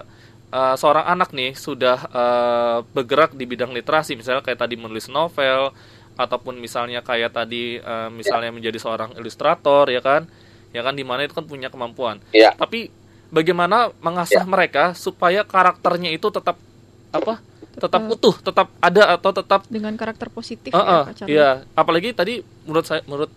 seorang 0.53 1.05
anak 1.09 1.31
nih 1.33 1.55
sudah 1.55 1.97
eh, 2.11 2.77
bergerak 2.91 3.33
di 3.33 3.47
bidang 3.47 3.71
literasi, 3.71 4.19
misalnya 4.19 4.43
kayak 4.43 4.59
tadi 4.59 4.75
menulis 4.75 5.07
novel, 5.07 5.71
ataupun 6.13 6.61
misalnya 6.61 7.01
kayak 7.01 7.33
tadi 7.33 7.81
eh, 7.81 8.09
misalnya 8.13 8.53
menjadi 8.53 8.77
seorang 8.77 9.17
ilustrator, 9.17 9.89
ya 9.89 10.01
kan, 10.01 10.29
ya 10.73 10.81
kan 10.85 10.93
di 10.93 11.05
mana 11.05 11.25
itu 11.25 11.33
kan 11.33 11.45
punya 11.45 11.69
kemampuan. 11.73 12.21
Iya. 12.33 12.53
Tapi 12.53 12.89
bagaimana 13.33 13.89
mengasah 14.01 14.45
mereka 14.45 14.93
supaya 14.93 15.41
karakternya 15.41 16.13
itu 16.13 16.29
tetap 16.29 16.57
apa? 17.09 17.41
Tetap 17.73 18.05
utuh, 18.05 18.37
tetap 18.37 18.69
ada 18.77 19.17
atau 19.17 19.33
tetap 19.33 19.65
dengan 19.65 19.97
karakter 19.97 20.29
positif 20.29 20.69
Heeh, 20.69 20.85
ya 20.85 21.07
Kak 21.09 21.13
Charlie. 21.17 21.33
Iya, 21.33 21.49
apalagi 21.73 22.09
tadi 22.13 22.45
menurut 22.69 22.85
saya 22.85 23.01
menurut 23.09 23.31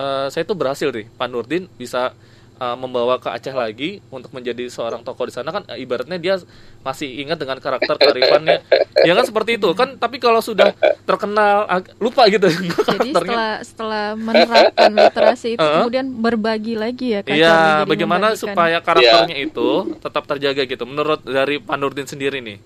eh, 0.00 0.26
saya 0.32 0.42
itu 0.48 0.54
berhasil 0.56 0.88
nih 0.88 1.06
Pak 1.12 1.28
Nurdin 1.28 1.68
bisa 1.76 2.16
eh, 2.62 2.76
membawa 2.78 3.18
ke 3.18 3.26
Aceh 3.26 3.50
lagi 3.50 3.98
untuk 4.06 4.30
menjadi 4.30 4.70
seorang 4.70 5.02
tokoh 5.02 5.26
di 5.26 5.34
sana 5.34 5.50
kan 5.50 5.66
eh, 5.66 5.82
ibaratnya 5.82 6.14
dia 6.16 6.38
masih 6.86 7.10
ingat 7.18 7.42
dengan 7.42 7.58
karakter 7.58 7.98
kearifannya. 7.98 8.62
ya 9.08 9.12
kan 9.12 9.24
seperti 9.26 9.58
itu 9.58 9.66
kan, 9.74 9.98
tapi 9.98 10.22
kalau 10.22 10.38
sudah 10.38 10.70
terkenal 11.02 11.66
lupa 11.98 12.30
gitu 12.30 12.46
Jadi 12.46 12.70
karakternya. 12.78 13.10
setelah 13.18 13.52
setelah 13.66 14.06
menerapkan 14.14 14.90
literasi 14.92 15.48
itu 15.54 15.62
Heeh. 15.62 15.82
kemudian 15.82 16.06
berbagi 16.14 16.74
lagi 16.78 17.18
ya 17.18 17.20
Kak 17.20 17.34
Iya, 17.34 17.42
Charlie. 17.42 17.72
Jadi 17.74 17.90
bagaimana 17.90 18.26
membagikan. 18.30 18.42
supaya 18.46 18.78
karakternya 18.78 19.36
itu 19.36 19.68
tetap 19.98 20.22
terjaga 20.24 20.62
gitu 20.62 20.84
menurut 20.86 21.20
dari 21.22 21.58
Pak 21.58 21.76
Nurdin 21.76 22.06
sendiri 22.06 22.38
nih. 22.38 22.58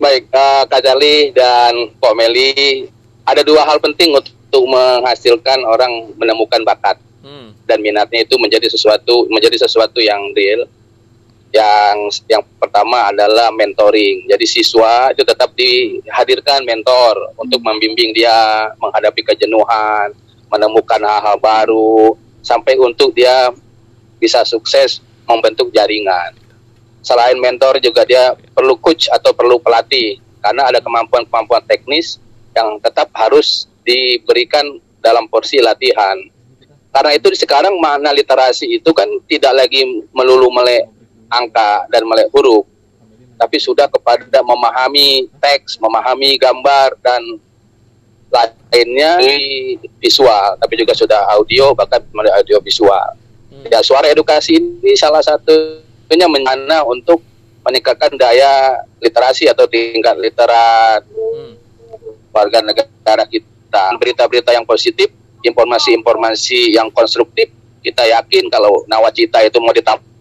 Baik, 0.00 0.32
eh, 0.32 0.62
Kak 0.64 0.80
Jali 0.80 1.30
dan 1.30 1.92
Kok 2.00 2.14
Meli, 2.16 2.88
ada 3.22 3.44
dua 3.44 3.62
hal 3.62 3.76
penting 3.78 4.16
untuk 4.16 4.32
menghasilkan 4.66 5.62
orang 5.62 6.10
menemukan 6.16 6.64
bakat 6.64 6.96
Hmm. 7.20 7.52
dan 7.68 7.84
minatnya 7.84 8.24
itu 8.24 8.40
menjadi 8.40 8.64
sesuatu 8.72 9.28
menjadi 9.28 9.60
sesuatu 9.60 10.00
yang 10.00 10.32
real. 10.32 10.64
Yang 11.50 12.22
yang 12.30 12.46
pertama 12.62 13.10
adalah 13.10 13.50
mentoring. 13.50 14.24
Jadi 14.30 14.46
siswa 14.46 15.10
itu 15.10 15.26
tetap 15.26 15.50
dihadirkan 15.58 16.62
mentor 16.62 17.34
untuk 17.36 17.58
membimbing 17.60 18.14
dia 18.14 18.70
menghadapi 18.78 19.20
kejenuhan, 19.26 20.14
menemukan 20.46 21.02
hal-hal 21.02 21.36
baru 21.42 22.14
sampai 22.40 22.78
untuk 22.78 23.12
dia 23.12 23.50
bisa 24.22 24.46
sukses 24.46 25.02
membentuk 25.26 25.74
jaringan. 25.74 26.38
Selain 27.00 27.36
mentor 27.36 27.80
juga 27.80 28.04
dia 28.04 28.32
perlu 28.52 28.76
coach 28.78 29.08
atau 29.08 29.32
perlu 29.32 29.58
pelatih 29.58 30.20
karena 30.40 30.68
ada 30.68 30.78
kemampuan-kemampuan 30.80 31.64
teknis 31.64 32.20
yang 32.52 32.76
tetap 32.80 33.08
harus 33.16 33.68
diberikan 33.84 34.78
dalam 35.00 35.24
porsi 35.28 35.58
latihan. 35.64 36.16
Karena 36.90 37.14
itu 37.14 37.30
sekarang 37.38 37.78
makna 37.78 38.10
literasi 38.10 38.82
itu 38.82 38.90
kan 38.90 39.06
tidak 39.30 39.54
lagi 39.54 39.86
melulu 40.10 40.50
melek 40.50 40.90
angka 41.30 41.86
dan 41.94 42.02
melek 42.02 42.26
huruf, 42.34 42.66
tapi 43.38 43.62
sudah 43.62 43.86
kepada 43.86 44.42
memahami 44.42 45.30
teks, 45.38 45.78
memahami 45.78 46.34
gambar 46.34 46.98
dan 46.98 47.22
lainnya 48.30 49.22
di 49.22 49.78
visual, 50.02 50.58
tapi 50.58 50.74
juga 50.78 50.94
sudah 50.94 51.30
audio 51.34 51.74
bahkan 51.74 52.02
melalui 52.10 52.34
audio 52.42 52.58
visual. 52.58 53.14
Ya, 53.70 53.82
suara 53.82 54.10
edukasi 54.10 54.58
ini 54.58 54.94
salah 54.98 55.22
satunya 55.22 56.26
menyana 56.26 56.82
untuk 56.86 57.22
meningkatkan 57.66 58.14
daya 58.18 58.82
literasi 59.02 59.46
atau 59.50 59.66
tingkat 59.70 60.18
literat 60.18 61.06
warga 62.34 62.58
negara 62.62 63.26
kita. 63.26 63.94
Berita-berita 63.98 64.50
yang 64.54 64.66
positif, 64.66 65.10
informasi-informasi 65.42 66.76
yang 66.76 66.88
konstruktif, 66.92 67.48
kita 67.80 68.04
yakin 68.04 68.48
kalau 68.52 68.84
nawacita 68.86 69.40
itu 69.40 69.56
mau 69.60 69.72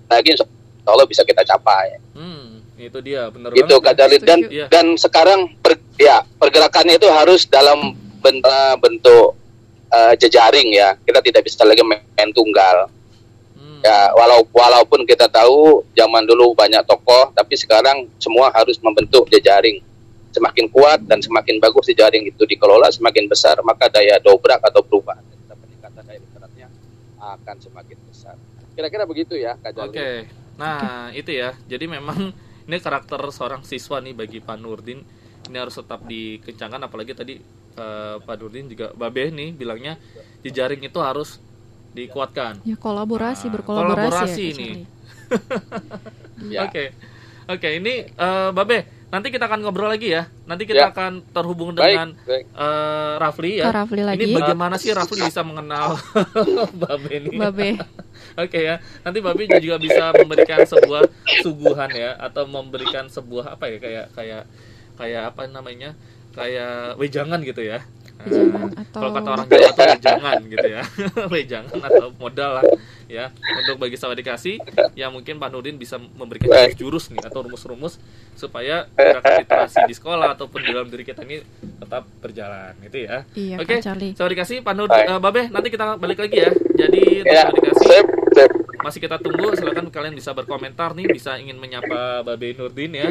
lagi 0.10 0.30
insya 0.34 0.46
Allah 0.88 1.06
bisa 1.06 1.22
kita 1.22 1.46
capai. 1.46 2.02
Hmm, 2.18 2.66
itu 2.80 2.98
dia 3.04 3.30
benar 3.30 3.54
Gitu 3.54 3.70
banget. 3.70 3.86
Kak 3.86 3.96
Jalil 4.00 4.22
dan 4.26 4.40
Iya. 4.50 4.66
dan 4.72 4.86
sekarang 4.98 5.40
per- 5.62 5.84
ya 6.00 6.26
pergerakannya 6.40 6.98
itu 6.98 7.08
harus 7.12 7.46
dalam 7.46 7.94
bentuk, 8.20 8.74
bentuk 8.82 9.28
eh, 9.90 10.14
jejaring 10.22 10.70
ya. 10.74 10.94
Kita 11.02 11.18
tidak 11.22 11.42
bisa 11.46 11.66
lagi 11.66 11.82
main, 11.82 12.02
main 12.14 12.30
tunggal. 12.30 12.90
Hmm. 13.58 13.82
Ya 13.82 14.14
walau 14.14 14.46
walaupun 14.50 15.06
kita 15.06 15.26
tahu 15.30 15.82
zaman 15.94 16.26
dulu 16.26 16.54
banyak 16.54 16.82
tokoh, 16.86 17.34
tapi 17.34 17.58
sekarang 17.58 18.06
semua 18.22 18.54
harus 18.54 18.78
membentuk 18.82 19.30
jejaring. 19.30 19.82
Semakin 20.30 20.70
kuat 20.70 21.02
dan 21.10 21.18
semakin 21.20 21.58
bagus 21.58 21.90
jejaring 21.90 22.30
itu 22.30 22.46
dikelola, 22.46 22.94
semakin 22.94 23.26
besar 23.26 23.58
maka 23.66 23.90
daya 23.90 24.22
dobrak 24.22 24.62
atau 24.62 24.86
perubahan 24.86 25.26
serta 25.26 25.58
peningkatan 25.58 26.04
daya 26.06 26.20
literatnya 26.22 26.68
akan 27.18 27.56
semakin 27.58 27.98
besar. 28.06 28.36
Kira-kira 28.78 29.04
begitu 29.10 29.34
ya 29.34 29.58
Kak. 29.58 29.74
Oke. 29.90 30.30
Nah, 30.60 31.10
itu 31.16 31.34
ya. 31.34 31.58
Jadi 31.66 31.90
memang 31.90 32.30
ini 32.70 32.78
karakter 32.78 33.18
seorang 33.34 33.66
siswa 33.66 33.98
nih 33.98 34.14
bagi 34.14 34.38
Pak 34.38 34.58
Nurdin 34.62 35.02
ini 35.50 35.58
harus 35.58 35.74
tetap 35.74 36.06
dikencangkan 36.06 36.86
apalagi 36.86 37.18
tadi 37.18 37.36
eh, 37.74 38.16
Pak 38.22 38.36
Nurdin 38.38 38.70
juga 38.70 38.94
Babe 38.94 39.34
nih 39.34 39.50
bilangnya 39.58 39.98
jejaring 40.46 40.86
itu 40.86 41.00
harus 41.02 41.42
dikuatkan. 41.90 42.62
Ya 42.70 42.78
kolaborasi, 42.78 43.50
Nah, 43.50 43.54
berkolaborasi 43.58 43.98
kolaborasi 43.98 44.44
ya. 44.46 44.54
Charlie. 44.54 44.86
Ya. 46.54 46.70
Oke. 46.70 46.86
Oke, 47.50 47.70
ini 47.82 48.06
eh, 48.06 48.50
Babe, 48.54 48.86
nanti 49.10 49.28
kita 49.30 49.46
akan 49.46 49.60
ngobrol 49.62 49.90
lagi 49.90 50.14
ya. 50.14 50.30
Nanti 50.46 50.64
kita 50.64 50.86
Ya. 50.86 50.94
akan 50.94 51.26
terhubung 51.30 51.74
Baik, 51.74 51.82
dengan 51.82 52.10
baik. 52.24 52.46
eh, 52.46 53.14
Rafli 53.18 53.52
ya. 53.58 53.66
Rafli 53.70 54.02
lagi. 54.02 54.22
Ini 54.22 54.38
bagaimana 54.38 54.76
sih 54.78 54.94
Rafli 54.94 55.22
bisa 55.22 55.42
mengenal 55.42 55.98
Babe 56.82 57.10
ini? 57.12 57.36
Babe. 57.36 57.78
Oke 58.44 58.60
ya. 58.62 58.78
Nanti 59.02 59.18
Babe 59.20 59.50
juga 59.60 59.78
bisa 59.78 60.14
memberikan 60.14 60.62
sebuah 60.64 61.10
suguhan 61.42 61.92
ya 61.92 62.16
atau 62.16 62.46
memberikan 62.46 63.10
sebuah 63.10 63.58
apa 63.58 63.66
ya 63.68 63.78
kayak 63.78 64.06
kayak 64.14 64.44
kayak 64.96 65.24
apa 65.34 65.42
namanya? 65.46 65.98
Kayak 66.30 66.96
wejangan 66.96 67.42
gitu 67.42 67.66
ya. 67.66 67.82
Wejangan 68.20 68.68
Nah, 68.70 68.84
atau- 68.84 69.00
Kalau 69.00 69.12
kata 69.14 69.30
orang 69.32 69.48
Jawa 69.48 69.70
tuh 69.70 69.86
wejangan 69.88 70.38
gitu 70.46 70.68
ya. 70.68 70.82
wejangan 71.34 71.80
atau 71.80 72.08
modal 72.14 72.52
lah 72.60 72.64
ya 73.08 73.26
untuk 73.34 73.80
bagi 73.80 73.96
sahabat 73.96 74.18
dikasih 74.18 74.60
yang 74.94 75.10
mungkin 75.10 75.36
Pak 75.36 75.50
Nurdin 75.50 75.76
bisa 75.76 75.96
memberikan 75.98 76.46
jurus-jurus 76.46 77.10
nih 77.10 77.24
atau 77.24 77.42
rumus-rumus 77.42 77.98
supaya 78.34 78.86
gerakan 78.92 79.34
literasi 79.40 79.80
di 79.84 79.96
sekolah 79.96 80.36
ataupun 80.36 80.60
di 80.60 80.70
dalam 80.70 80.88
diri 80.88 81.02
kita 81.04 81.24
ini 81.24 81.42
tetap 81.80 82.04
berjalan 82.20 82.76
gitu 82.82 82.98
ya. 83.02 83.24
Iya, 83.34 83.56
Oke, 83.58 83.80
Charlie. 83.80 84.14
sahabat 84.14 84.32
dikasih 84.36 84.58
Pak 84.60 84.74
Nurdin, 84.74 85.00
Baik. 85.00 85.10
eh, 85.10 85.20
Babe 85.20 85.42
nanti 85.48 85.68
kita 85.70 85.86
balik 85.96 86.20
lagi 86.20 86.38
ya. 86.40 86.52
Jadi 86.52 87.02
untuk 87.20 87.32
Ya, 87.32 87.42
sahabat 87.42 87.56
dikasih 87.58 87.88
sip, 87.88 88.06
sip. 88.32 88.52
masih 88.80 89.00
kita 89.02 89.16
tunggu 89.18 89.48
silakan 89.54 89.86
kalian 89.88 90.14
bisa 90.14 90.32
berkomentar 90.32 90.92
nih 90.92 91.08
bisa 91.08 91.36
ingin 91.36 91.56
menyapa 91.56 92.22
Babe 92.22 92.54
Nurdin 92.54 92.92
ya 92.94 93.10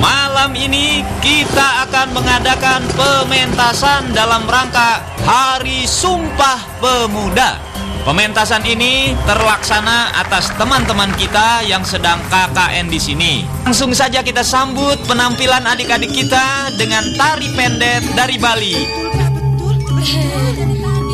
malam 0.00 0.56
ini 0.56 1.04
kita 1.20 1.84
akan 1.84 2.16
mengadakan 2.16 2.80
pementasan 2.96 4.16
dalam 4.16 4.48
rangka 4.48 5.04
Hari 5.28 5.84
Sumpah 5.84 6.80
Pemuda. 6.80 7.60
Pementasan 8.08 8.64
ini 8.64 9.12
terlaksana 9.28 10.16
atas 10.16 10.48
teman-teman 10.56 11.12
kita 11.20 11.60
yang 11.68 11.84
sedang 11.84 12.16
KKN 12.32 12.88
di 12.88 12.96
sini. 12.96 13.44
Langsung 13.68 13.92
saja 13.92 14.24
kita 14.24 14.40
sambut 14.40 14.96
penampilan 15.04 15.68
adik-adik 15.68 16.16
kita 16.16 16.72
dengan 16.80 17.04
tari 17.20 17.52
pendet 17.52 18.00
dari 18.16 18.40
Bali. 18.40 18.80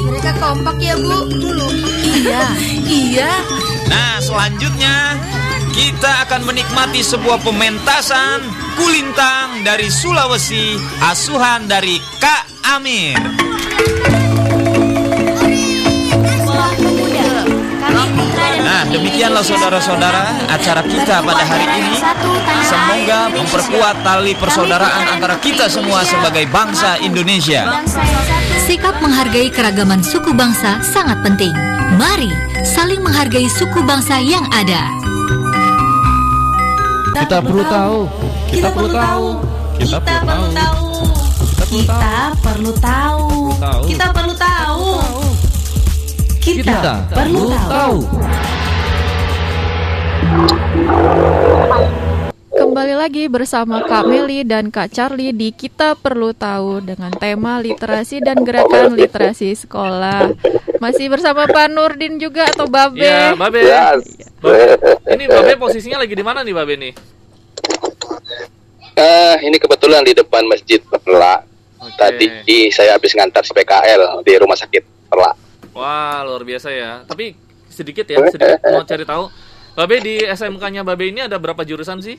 Mereka 0.07 0.39
kompak 0.39 0.79
ya 0.79 0.95
bu 0.95 1.27
Dulu 1.35 1.67
Iya 2.15 2.55
Iya 2.87 3.43
Nah, 3.91 4.23
selanjutnya 4.23 5.19
kita 5.75 6.31
akan 6.31 6.47
menikmati 6.47 7.03
sebuah 7.03 7.43
pementasan 7.43 8.47
kulintang 8.79 9.67
dari 9.67 9.91
Sulawesi, 9.91 10.79
asuhan 11.03 11.67
dari 11.67 11.99
Kak 12.23 12.71
Amir. 12.79 13.44
Nah, 18.85 18.93
demikianlah 19.01 19.41
saudara-saudara 19.41 20.45
acara 20.45 20.85
kita 20.85 21.25
pada 21.25 21.41
hari 21.41 21.65
ini. 21.73 22.05
Semoga 22.69 23.33
memperkuat 23.33 23.97
tali 24.05 24.37
persaudaraan 24.37 25.09
antara 25.09 25.41
kita 25.41 25.73
semua 25.73 26.05
sebagai 26.05 26.45
bangsa 26.53 27.01
Indonesia. 27.01 27.81
Sikap 28.69 29.01
menghargai 29.01 29.49
keragaman 29.49 30.05
suku 30.05 30.37
bangsa 30.37 30.85
sangat 30.85 31.17
penting. 31.25 31.57
Mari 31.97 32.29
saling 32.61 33.01
menghargai 33.01 33.49
suku 33.49 33.81
bangsa 33.89 34.21
yang 34.21 34.45
ada. 34.53 34.93
Kita 37.25 37.41
perlu 37.41 37.65
tahu. 37.65 37.99
Kita 38.53 38.69
perlu 38.69 38.89
tahu. 38.93 39.29
Kita 39.81 39.97
perlu 39.97 40.49
tahu. 40.53 40.85
Kita 41.73 42.05
perlu 42.37 42.73
tahu. 42.77 43.29
Tahu. 43.65 43.83
Kita 43.89 44.07
perlu 44.13 44.35
tahu. 44.37 44.89
Kita 46.45 47.01
perlu 47.09 47.49
tahu. 47.49 47.97
Kembali 52.55 52.95
lagi 52.97 53.29
bersama 53.29 53.85
Kak 53.85 54.09
Meli 54.09 54.41
dan 54.43 54.73
Kak 54.73 54.91
Charlie 54.91 55.37
di 55.37 55.53
Kita 55.53 55.95
Perlu 55.95 56.33
Tahu 56.33 56.81
dengan 56.83 57.13
tema 57.15 57.61
literasi 57.61 58.25
dan 58.25 58.41
gerakan 58.43 58.97
literasi 58.97 59.53
sekolah. 59.53 60.33
Masih 60.81 61.13
bersama 61.13 61.45
Pak 61.45 61.69
Nurdin 61.71 62.17
juga 62.17 62.49
atau 62.49 62.65
Babe? 62.67 63.05
Ya, 63.05 63.37
Babe. 63.37 63.63
Yes. 63.63 64.03
Babe. 64.41 64.81
Ini 65.07 65.25
Babe 65.29 65.55
posisinya 65.61 66.03
lagi 66.03 66.17
di 66.17 66.25
mana 66.25 66.41
nih 66.41 66.55
Babe 66.57 66.75
nih? 66.81 66.93
Eh, 68.95 69.37
ini 69.45 69.57
kebetulan 69.61 70.07
di 70.07 70.15
depan 70.17 70.47
Masjid 70.49 70.81
Perla. 70.83 71.45
Tadi 72.01 72.73
saya 72.73 72.97
habis 72.97 73.13
ngantar 73.13 73.45
PKL 73.45 74.25
di 74.25 74.33
rumah 74.41 74.57
sakit 74.57 75.13
Perla. 75.13 75.37
Wah, 75.77 76.25
luar 76.25 76.43
biasa 76.47 76.73
ya. 76.73 77.05
Tapi 77.05 77.37
sedikit 77.69 78.07
ya, 78.07 78.25
sedikit 78.31 78.63
mau 78.73 78.87
cari 78.87 79.05
tahu. 79.05 79.25
Babe 79.75 79.99
di 79.99 80.15
SMK-nya 80.23 80.87
Babe 80.87 81.11
ini 81.11 81.21
ada 81.21 81.35
berapa 81.35 81.67
jurusan 81.67 81.99
sih? 81.99 82.15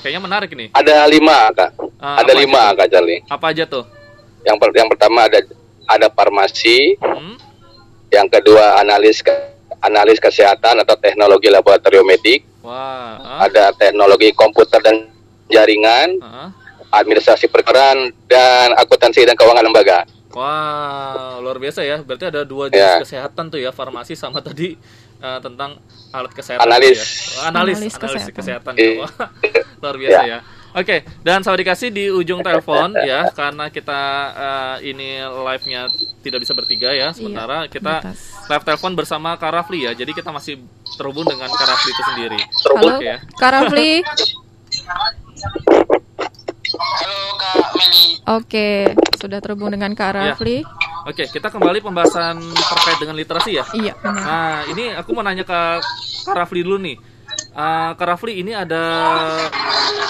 Kayaknya 0.00 0.20
menarik 0.22 0.50
nih. 0.52 0.68
Ada 0.72 1.04
lima 1.04 1.52
kak. 1.52 1.70
Ah, 1.98 2.24
ada 2.24 2.32
lima 2.32 2.72
aja 2.72 2.76
kak 2.78 2.88
Charlie. 2.88 3.20
Apa 3.28 3.46
aja 3.52 3.64
tuh? 3.66 3.84
Yang 4.40 4.56
per- 4.56 4.76
yang 4.76 4.88
pertama 4.88 5.26
ada 5.26 5.40
ada 5.84 6.08
farmasi. 6.08 6.96
Hmm? 6.96 7.36
Yang 8.08 8.26
kedua 8.32 8.80
analis 8.80 9.20
ke- 9.20 9.52
analis 9.82 10.16
kesehatan 10.16 10.80
atau 10.80 10.96
teknologi 10.96 11.52
laboratorium 11.52 12.06
medik. 12.06 12.46
Wah, 12.64 13.20
ah, 13.20 13.38
Ada 13.44 13.76
teknologi 13.76 14.32
komputer 14.32 14.80
dan 14.80 15.12
jaringan. 15.46 16.16
ah. 16.22 16.48
Administrasi 16.86 17.50
perkeran 17.50 18.14
dan 18.24 18.72
akuntansi 18.72 19.26
dan 19.26 19.34
keuangan 19.34 19.60
lembaga. 19.60 20.06
Wah, 20.32 21.36
luar 21.36 21.58
biasa 21.58 21.82
ya. 21.82 21.98
Berarti 21.98 22.30
ada 22.30 22.40
dua 22.40 22.68
Ya. 22.68 22.96
jenis 22.96 23.10
kesehatan 23.10 23.50
tuh 23.50 23.58
ya, 23.58 23.68
farmasi 23.68 24.14
sama 24.14 24.38
tadi 24.40 24.78
eh, 25.16 25.40
tentang 25.40 25.80
alat 26.10 26.32
kesehatan. 26.32 26.62
Analis. 26.62 26.98
ya. 26.98 27.04
Oh, 27.36 27.44
analis, 27.44 27.76
Analis 27.76 27.94
analis 27.94 27.94
kesehatan. 27.96 28.34
kesehatan. 28.34 28.74
Iya. 28.74 28.92
Wah, 28.98 29.12
luar 29.80 29.96
biasa 29.96 30.20
Ya. 30.20 30.28
ya. 30.28 30.40
Oke, 30.76 30.96
dan 31.22 31.40
sahabat 31.40 31.64
dikasih 31.64 31.88
di 31.88 32.04
ujung 32.06 32.44
telepon 32.44 32.92
ya, 33.08 33.32
karena 33.32 33.68
kita 33.68 34.02
eh, 34.36 34.92
ini 34.92 35.08
live-nya 35.24 35.88
tidak 36.20 36.44
bisa 36.44 36.52
bertiga 36.52 36.92
ya. 36.92 37.10
Sementara 37.10 37.64
kita 37.64 38.04
batas. 38.04 38.44
live 38.44 38.60
telepon 38.62 38.92
bersama 38.92 39.32
Kak 39.34 39.52
Rafli 39.52 39.88
ya. 39.88 39.96
Jadi 39.96 40.12
kita 40.12 40.28
masih 40.28 40.60
terhubung 40.94 41.24
dengan 41.24 41.48
Kak 41.48 41.64
Rafli 41.64 41.90
itu 41.90 42.02
sendiri. 42.06 42.40
Halo, 42.70 42.92
Oke 42.92 43.04
ya. 43.06 43.16
Kak 43.34 43.50
Rafli. 43.50 43.90
Halo 46.76 47.20
Kak 47.38 47.72
Meli. 47.72 48.04
Oke, 48.28 48.68
sudah 49.16 49.38
terhubung 49.38 49.70
dengan 49.70 49.94
Kak 49.94 50.12
Ya. 50.12 50.36
Oke, 51.06 51.30
kita 51.30 51.54
kembali 51.54 51.78
pembahasan 51.86 52.42
terkait 52.42 52.98
dengan 52.98 53.14
literasi 53.14 53.62
ya. 53.62 53.64
Iya, 53.70 53.94
benar. 53.94 54.22
Nah, 54.26 54.56
ini 54.74 54.90
aku 54.90 55.14
mau 55.14 55.22
nanya 55.22 55.46
ke 55.46 55.60
Kak 56.26 56.34
Rafli 56.34 56.66
dulu 56.66 56.82
nih. 56.82 56.98
Eh, 57.54 57.90
Kak 57.94 58.06
Rafli 58.10 58.42
ini 58.42 58.50
ada 58.50 58.82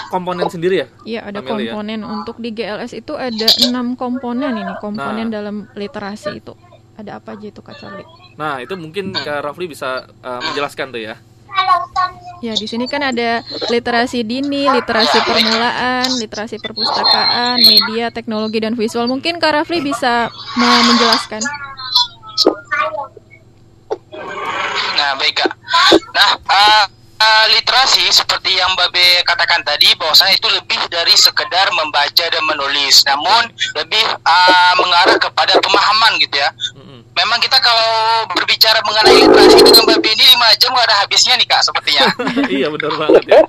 komponen 0.09 0.49
sendiri 0.49 0.81
ya? 0.81 0.87
Iya, 1.05 1.21
ada 1.29 1.45
ya? 1.45 1.49
komponen 1.53 2.01
untuk 2.01 2.41
di 2.41 2.49
GLS 2.49 2.97
itu 2.97 3.13
ada 3.13 3.45
enam 3.69 3.93
komponen 3.93 4.57
ini 4.57 4.73
komponen 4.81 5.29
Nah. 5.29 5.33
dalam 5.37 5.57
literasi 5.77 6.41
itu. 6.41 6.57
Ada 6.97 7.21
apa 7.21 7.37
aja 7.37 7.45
itu 7.53 7.61
Kak 7.61 7.77
Charlie? 7.77 8.09
Nah, 8.41 8.65
itu 8.65 8.73
mungkin 8.81 9.13
Kak 9.13 9.45
Rafli 9.45 9.69
bisa 9.69 10.09
eh, 10.09 10.41
menjelaskan 10.49 10.97
tuh 10.97 11.03
ya. 11.13 11.21
Ya, 12.45 12.53
di 12.53 12.69
sini 12.69 12.85
kan 12.85 13.01
ada 13.01 13.41
literasi 13.73 14.21
dini, 14.21 14.69
literasi 14.69 15.25
permulaan, 15.25 16.05
literasi 16.21 16.61
perpustakaan, 16.61 17.57
media, 17.57 18.13
teknologi 18.13 18.61
dan 18.61 18.77
visual. 18.77 19.09
Mungkin 19.09 19.41
Kak 19.41 19.57
Rafli 19.57 19.81
bisa 19.81 20.29
me- 20.61 20.85
menjelaskan. 20.93 21.41
Nah, 24.97 25.13
baik 25.21 25.37
kak. 25.39 25.53
Nah, 26.13 26.29
uh, 26.49 26.85
uh, 27.21 27.45
literasi 27.53 28.09
seperti 28.13 28.57
yang 28.57 28.73
Babe 28.77 29.25
katakan 29.25 29.61
tadi 29.65 29.93
bahwasanya 29.97 30.37
itu 30.37 30.49
lebih 30.49 30.81
dari 30.89 31.13
sekedar 31.17 31.69
membaca 31.73 32.25
dan 32.25 32.45
menulis, 32.49 33.05
namun 33.05 33.49
lebih 33.77 34.05
uh, 34.25 34.75
mengarah 34.81 35.17
kepada 35.21 35.57
pemahaman 35.61 36.17
gitu 36.21 36.37
ya. 36.37 36.51
Memang 37.17 37.41
kita 37.41 37.57
kalau 37.65 38.29
berbicara 38.29 38.77
mengenai 38.85 39.25
literasi 39.25 39.59
dengan 39.65 39.85
Babe 39.89 40.09
ini 40.13 40.25
lima 40.37 40.53
jam 40.61 40.77
gak 40.77 40.85
ada 40.85 40.97
habisnya 41.01 41.35
nih 41.41 41.49
kak 41.49 41.65
sepertinya. 41.65 42.05
iya 42.61 42.69
benar 42.69 42.93
banget 42.93 43.23
ya. 43.25 43.41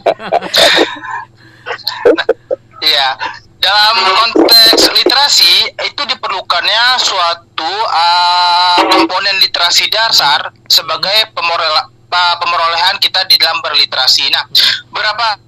Iya. 2.80 3.10
Dalam 3.58 3.96
konteks 4.00 4.88
literasi 4.94 5.54
itu 5.84 6.02
diperlukannya 6.06 7.02
suatu 7.02 7.68
uh, 7.90 8.80
komponen 8.88 9.36
literasi 9.42 9.90
dasar 9.90 10.54
sebagai 10.70 11.34
pemorela- 11.34 11.90
pa- 12.06 12.38
pemerolehan 12.38 13.02
kita 13.02 13.26
di 13.26 13.36
dalam 13.36 13.60
berliterasi. 13.60 14.30
Nah, 14.30 14.46
berapa 14.94 15.42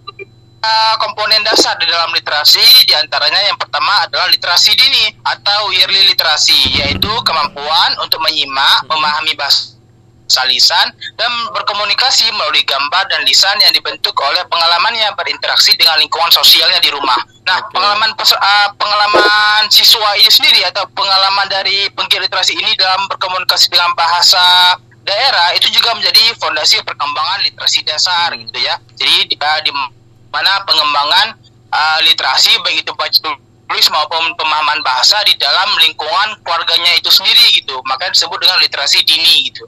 uh, 0.64 0.96
komponen 1.00 1.42
dasar 1.48 1.76
di 1.80 1.88
dalam 1.88 2.12
literasi 2.12 2.64
di 2.86 2.94
antaranya 2.96 3.40
yang 3.48 3.58
pertama 3.60 4.06
adalah 4.06 4.28
literasi 4.28 4.76
dini 4.76 5.16
atau 5.24 5.72
yearly 5.76 6.12
literasi 6.12 6.80
yaitu 6.84 7.12
kemampuan 7.24 7.96
untuk 8.04 8.20
menyimak, 8.24 8.86
memahami 8.88 9.34
bahasa 9.40 10.44
lisan 10.46 10.94
dan 11.18 11.32
berkomunikasi 11.58 12.30
melalui 12.36 12.62
gambar 12.62 13.04
dan 13.10 13.26
lisan 13.26 13.58
yang 13.66 13.74
dibentuk 13.74 14.14
oleh 14.22 14.46
pengalamannya 14.46 15.10
berinteraksi 15.18 15.74
dengan 15.74 15.98
lingkungan 15.98 16.30
sosialnya 16.30 16.78
di 16.78 16.94
rumah. 16.94 17.18
Nah, 17.50 17.66
pengalaman 17.74 18.14
pes- 18.14 18.38
uh, 18.38 18.70
pengalaman 18.78 19.66
siswa 19.74 20.14
ini 20.22 20.30
sendiri 20.30 20.62
atau 20.70 20.86
pengalaman 20.94 21.50
dari 21.50 21.90
penggiat 21.98 22.30
literasi 22.30 22.54
ini 22.54 22.78
dalam 22.78 23.10
berkomunikasi 23.10 23.74
dengan 23.74 23.90
bahasa 23.98 24.78
daerah 25.02 25.58
itu 25.58 25.74
juga 25.74 25.98
menjadi 25.98 26.38
fondasi 26.38 26.78
perkembangan 26.86 27.42
literasi 27.50 27.82
dasar 27.82 28.30
gitu 28.38 28.60
ya. 28.62 28.78
Jadi 28.94 29.34
di, 29.34 29.36
uh, 29.42 29.60
di 29.66 29.72
mana 30.30 30.62
pengembangan 30.66 31.28
uh, 31.74 32.00
literasi 32.06 32.54
baik 32.62 32.86
itu 32.86 32.92
baca 32.94 33.18
tulis 33.18 33.88
maupun 33.94 34.34
pemahaman 34.34 34.82
bahasa 34.82 35.22
di 35.26 35.38
dalam 35.38 35.70
lingkungan 35.78 36.38
keluarganya 36.42 36.98
itu 36.98 37.10
sendiri 37.14 37.54
gitu. 37.54 37.78
Makanya 37.86 38.18
disebut 38.18 38.40
dengan 38.42 38.58
literasi 38.62 39.06
dini 39.06 39.50
gitu. 39.50 39.66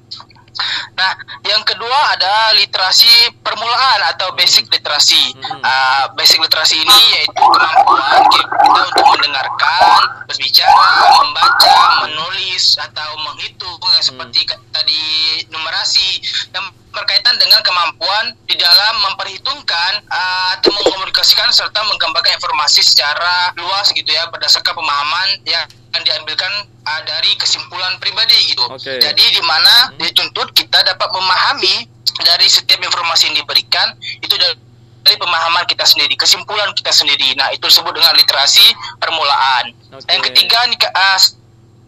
Nah, 0.93 1.15
yang 1.47 1.63
kedua 1.63 2.13
ada 2.13 2.53
literasi 2.53 3.09
permulaan 3.41 4.13
atau 4.13 4.35
basic 4.35 4.67
literasi. 4.69 5.33
Uh, 5.41 6.05
basic 6.13 6.37
literasi 6.43 6.77
ini 6.81 6.99
yaitu 7.17 7.33
kemampuan 7.41 8.21
kita 8.29 8.79
untuk 8.83 9.05
mendengarkan, 9.15 10.01
berbicara, 10.27 10.85
membaca, 11.17 11.77
menulis 12.05 12.77
atau 12.77 13.09
menghitung 13.25 13.79
yang 13.79 14.05
seperti 14.05 14.39
ka- 14.45 14.61
tadi 14.69 15.01
numerasi 15.49 16.19
yang 16.53 16.67
berkaitan 16.91 17.35
dengan 17.39 17.63
kemampuan 17.63 18.35
di 18.45 18.55
dalam 18.59 18.93
memperhitungkan 19.09 19.91
uh, 20.11 20.59
atau 20.59 20.69
mengkomunikasikan 20.75 21.49
serta 21.49 21.79
menggambarkan 21.87 22.35
informasi 22.37 22.83
secara 22.83 23.55
luas 23.55 23.89
gitu 23.95 24.07
ya 24.11 24.27
berdasarkan 24.29 24.75
pemahaman 24.75 25.27
yang 25.47 25.65
yang 25.91 26.03
diambilkan 26.07 26.51
uh, 26.87 27.01
dari 27.03 27.31
kesimpulan 27.39 27.95
pribadi 27.99 28.35
gitu. 28.51 28.63
Oke. 28.67 28.99
Jadi 28.99 29.23
di 29.31 29.41
mana 29.43 29.91
dituntut 29.99 30.51
kita 30.55 30.83
dapat 30.83 31.09
memahami 31.11 31.87
dari 32.23 32.47
setiap 32.47 32.79
informasi 32.79 33.31
yang 33.31 33.37
diberikan 33.39 33.95
itu 34.19 34.35
dari, 34.35 34.55
dari 35.03 35.17
pemahaman 35.17 35.65
kita 35.67 35.83
sendiri, 35.83 36.13
kesimpulan 36.15 36.71
kita 36.75 36.91
sendiri. 36.93 37.33
Nah, 37.35 37.49
itu 37.55 37.65
disebut 37.65 37.91
dengan 37.95 38.13
literasi 38.15 38.63
permulaan. 38.99 39.73
Yang 40.07 40.31
ketiga 40.31 40.63
nih 40.69 40.79
uh, 40.91 41.19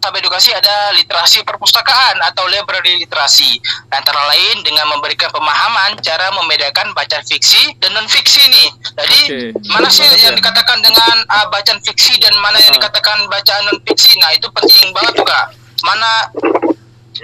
sahabat 0.04 0.20
edukasi 0.20 0.52
ada 0.52 0.92
literasi 0.92 1.40
perpustakaan 1.48 2.20
atau 2.28 2.44
library 2.44 3.00
literasi. 3.00 3.56
Antara 3.88 4.20
lain 4.28 4.60
dengan 4.60 4.92
memberikan 4.92 5.32
pemahaman 5.32 5.96
cara 6.04 6.28
membedakan 6.28 6.92
bacaan 6.92 7.24
fiksi 7.24 7.72
dan 7.80 7.96
non 7.96 8.04
fiksi 8.04 8.44
nih. 8.44 8.68
Jadi 9.00 9.20
Oke. 9.24 9.40
mana 9.72 9.88
sih 9.88 10.04
Banget 10.04 10.28
yang 10.28 10.36
ya. 10.36 10.38
dikatakan 10.44 10.78
dengan 10.84 11.16
uh, 11.32 11.46
bacaan 11.48 11.80
fiksi 11.80 12.20
dan 12.20 12.36
mana 12.44 12.60
yang 12.60 12.76
dikatakan 12.76 13.24
bacaan 13.32 13.64
non 13.64 13.80
fiksi? 13.88 14.12
Nah 14.20 14.36
itu 14.36 14.44
penting 14.52 14.92
banget 14.92 15.16
tuh 15.16 15.24
kak. 15.24 15.56
Mana 15.80 16.28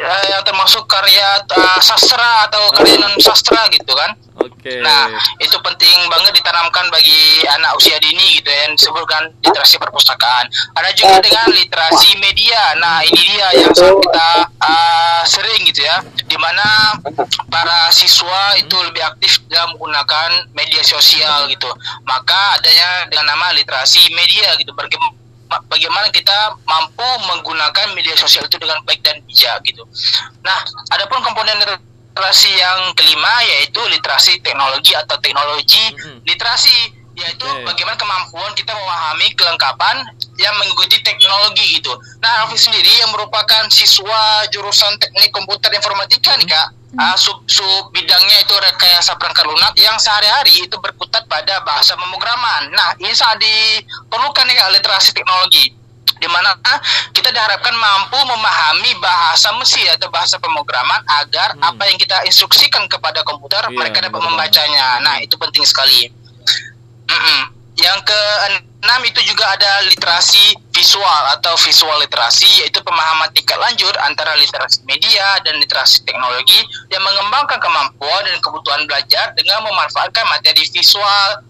uh, 0.01 0.24
yang 0.33 0.41
termasuk 0.49 0.89
karya 0.89 1.45
uh, 1.53 1.81
sastra 1.85 2.49
atau 2.49 2.64
karya 2.72 2.97
non 2.97 3.12
sastra 3.20 3.68
gitu 3.68 3.93
kan? 3.93 4.16
Oke. 4.41 4.80
Nah, 4.80 5.12
itu 5.36 5.57
penting 5.61 6.09
banget 6.09 6.32
ditanamkan 6.41 6.88
bagi 6.88 7.45
anak 7.45 7.76
usia 7.76 8.01
dini 8.01 8.41
gitu 8.41 8.49
ya, 8.49 8.68
yang 8.68 8.72
disebutkan 8.76 9.32
literasi 9.45 9.76
perpustakaan. 9.76 10.49
Ada 10.76 10.91
juga 10.97 11.20
dengan 11.20 11.49
literasi 11.53 12.16
media. 12.16 12.76
Nah, 12.80 13.05
ini 13.05 13.20
dia 13.36 13.49
yang 13.61 13.72
kita 13.72 14.30
uh, 14.61 15.22
sering 15.28 15.64
gitu 15.68 15.84
ya, 15.84 16.01
di 16.24 16.36
mana 16.41 16.97
para 17.53 17.93
siswa 17.93 18.57
itu 18.57 18.76
lebih 18.80 19.05
aktif 19.05 19.45
dalam 19.53 19.76
menggunakan 19.76 20.49
media 20.57 20.80
sosial 20.84 21.45
gitu. 21.53 21.68
Maka 22.09 22.61
adanya 22.61 23.09
dengan 23.12 23.36
nama 23.36 23.53
literasi 23.53 24.09
media 24.16 24.57
gitu. 24.57 24.72
Bagaimana 24.72 25.20
bagaimana 25.66 26.07
kita 26.14 26.55
mampu 26.62 27.09
menggunakan 27.26 27.91
media 27.99 28.14
sosial 28.14 28.47
itu 28.47 28.55
dengan 28.57 28.78
baik 28.86 29.03
dan 29.03 29.18
bijak 29.26 29.59
gitu. 29.66 29.82
Nah, 30.47 30.62
adapun 30.95 31.18
komponen 31.26 31.59
literasi 32.11 32.51
yang 32.51 32.91
kelima 32.99 33.35
yaitu 33.47 33.81
literasi 33.87 34.43
teknologi 34.43 34.93
atau 34.99 35.15
teknologi 35.23 35.95
literasi 36.27 36.91
yaitu 37.15 37.47
bagaimana 37.63 37.97
kemampuan 38.01 38.51
kita 38.57 38.73
memahami 38.73 39.31
kelengkapan 39.37 40.09
yang 40.41 40.57
mengikuti 40.57 40.97
teknologi 41.05 41.81
gitu. 41.81 41.93
Nah, 42.25 42.45
Alfi 42.45 42.57
sendiri 42.57 42.89
yang 42.97 43.13
merupakan 43.13 43.69
siswa 43.69 44.49
jurusan 44.49 44.97
teknik 44.97 45.29
komputer 45.29 45.69
informatika 45.77 46.33
nih 46.41 46.49
kak, 46.49 46.69
ah, 46.97 47.17
sub 47.21 47.45
sub 47.45 47.93
bidangnya 47.93 48.41
itu 48.41 48.57
rekayasa 48.57 49.21
perangkat 49.21 49.45
lunak 49.45 49.77
yang 49.77 50.01
sehari-hari 50.01 50.65
itu 50.65 50.77
berkutat 50.81 51.29
pada 51.29 51.61
bahasa 51.61 51.93
pemrograman. 51.93 52.73
Nah, 52.73 52.97
ini 52.97 53.13
sangat 53.13 53.45
diperlukan 53.45 54.45
nih 54.49 54.57
kak 54.57 54.71
literasi 54.81 55.13
teknologi 55.13 55.80
di 56.21 56.29
mana 56.29 56.53
kita 57.17 57.33
diharapkan 57.33 57.73
mampu 57.73 58.21
memahami 58.29 58.93
bahasa 59.01 59.49
mesin 59.57 59.89
atau 59.97 60.13
bahasa 60.13 60.37
pemrograman 60.37 61.01
agar 61.25 61.57
apa 61.65 61.83
yang 61.89 61.97
kita 61.97 62.21
instruksikan 62.29 62.85
kepada 62.93 63.25
komputer 63.25 63.65
mereka 63.73 64.05
dapat 64.05 64.21
membacanya. 64.21 65.01
Nah, 65.01 65.17
itu 65.25 65.35
penting 65.41 65.65
sekali. 65.65 66.13
Mm-mm. 67.09 67.41
Yang 67.81 68.13
keenam 68.13 69.01
itu 69.09 69.25
juga 69.25 69.57
ada 69.57 69.81
literasi 69.89 70.53
visual 70.77 71.23
atau 71.41 71.57
visual 71.57 71.97
literasi 72.05 72.49
yaitu 72.61 72.85
pemahaman 72.85 73.33
tingkat 73.33 73.57
lanjut 73.57 73.97
antara 74.05 74.37
literasi 74.37 74.85
media 74.85 75.41
dan 75.41 75.57
literasi 75.57 76.05
teknologi 76.05 76.61
yang 76.93 77.01
mengembangkan 77.01 77.57
kemampuan 77.57 78.29
dan 78.29 78.37
kebutuhan 78.45 78.85
belajar 78.85 79.33
dengan 79.33 79.65
memanfaatkan 79.65 80.29
materi 80.29 80.69
visual 80.69 81.50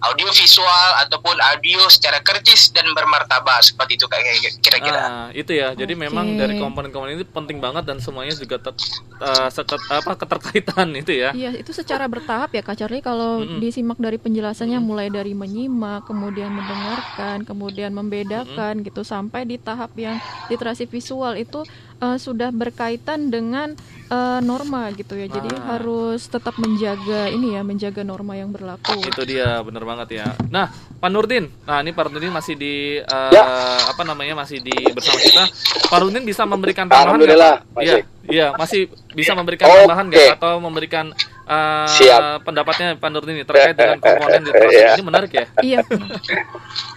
audio 0.00 0.32
visual 0.32 0.88
ataupun 1.04 1.36
audio 1.36 1.84
secara 1.92 2.24
kritis 2.24 2.72
dan 2.72 2.88
bermartabat 2.96 3.60
seperti 3.60 4.00
itu 4.00 4.08
kayak 4.08 4.24
kira-kira. 4.64 5.00
Nah, 5.00 5.28
itu 5.36 5.52
ya. 5.52 5.76
Jadi 5.76 5.92
memang 5.92 6.40
dari 6.40 6.56
komponen-komponen 6.56 7.20
ini 7.20 7.26
penting 7.28 7.60
banget 7.60 7.84
dan 7.84 8.00
semuanya 8.00 8.32
juga 8.32 8.56
ter, 8.56 8.72
eh, 9.20 9.48
seket- 9.52 9.88
apa 9.92 10.16
keterkaitan 10.16 10.88
itu 11.04 11.12
ya. 11.12 11.36
Iya, 11.36 11.52
itu 11.52 11.76
secara 11.76 12.08
bertahap 12.08 12.48
ya 12.50 12.64
Kak 12.64 12.80
Charlie 12.80 13.04
kalau 13.04 13.44
Mm-mm. 13.44 13.60
disimak 13.60 14.00
dari 14.00 14.16
penjelasannya 14.16 14.80
mulai 14.80 15.12
dari 15.12 15.36
menyimak, 15.36 16.08
kemudian 16.08 16.48
mendengarkan, 16.48 17.44
kemudian 17.44 17.92
membedakan 17.92 18.80
gitu 18.80 19.04
sampai 19.04 19.44
di 19.44 19.60
tahap 19.60 19.92
yang 20.00 20.16
literasi 20.48 20.88
visual 20.88 21.36
itu 21.36 21.60
eh, 22.00 22.16
sudah 22.16 22.48
berkaitan 22.50 23.28
dengan 23.28 23.76
eh, 24.10 24.40
norma 24.40 24.90
gitu 24.90 25.14
ya. 25.14 25.26
Jadi 25.26 25.48
Nah. 25.48 25.64
harus 25.72 26.26
tetap 26.26 26.54
menjaga 26.56 27.26
ini 27.26 27.54
ya, 27.54 27.62
menjaga 27.62 28.02
norma 28.02 28.34
yang 28.34 28.50
berlaku. 28.50 28.98
Itu 29.00 29.22
dia, 29.22 29.62
bener 29.62 29.82
banget 29.82 30.08
ya. 30.16 30.26
Nah, 30.46 30.66
Pak 30.96 31.08
Nurdin, 31.08 31.46
nah 31.62 31.78
ini 31.78 31.90
Pak 31.90 32.10
Nurdin 32.10 32.28
masih 32.28 32.54
di 32.54 32.74
eh, 32.98 33.30
Ya. 33.30 33.44
apa 33.86 34.02
namanya 34.02 34.34
masih 34.36 34.58
di 34.58 34.74
bersama 34.90 35.16
kita. 35.16 35.44
Pak 35.86 35.98
Nurdin 35.98 36.22
bisa 36.22 36.42
memberikan 36.42 36.84
tambahan 36.84 37.06
nggak, 37.06 37.14
Alhamdulillah, 37.14 37.54
Pak? 37.62 37.70
masih. 37.72 37.86
Iya, 37.86 37.96
iya 38.26 38.46
masih 38.52 38.80
bisa 39.12 39.32
memberikan 39.32 39.66
Oke. 39.66 39.78
tambahan 39.80 40.06
nggak 40.06 40.28
atau 40.36 40.52
memberikan 40.58 41.06
eh, 41.46 41.86
Siap. 41.88 42.42
pendapatnya 42.42 42.94
Pak 42.94 43.08
Nurdin 43.08 43.34
ini 43.34 43.44
terkait 43.44 43.74
dengan 43.74 43.98
komponen 43.98 44.42
literasi 44.44 44.74
Iya. 44.76 44.90
ini 44.92 45.02
menarik 45.02 45.30
ya? 45.32 45.46
Iya. 45.60 45.78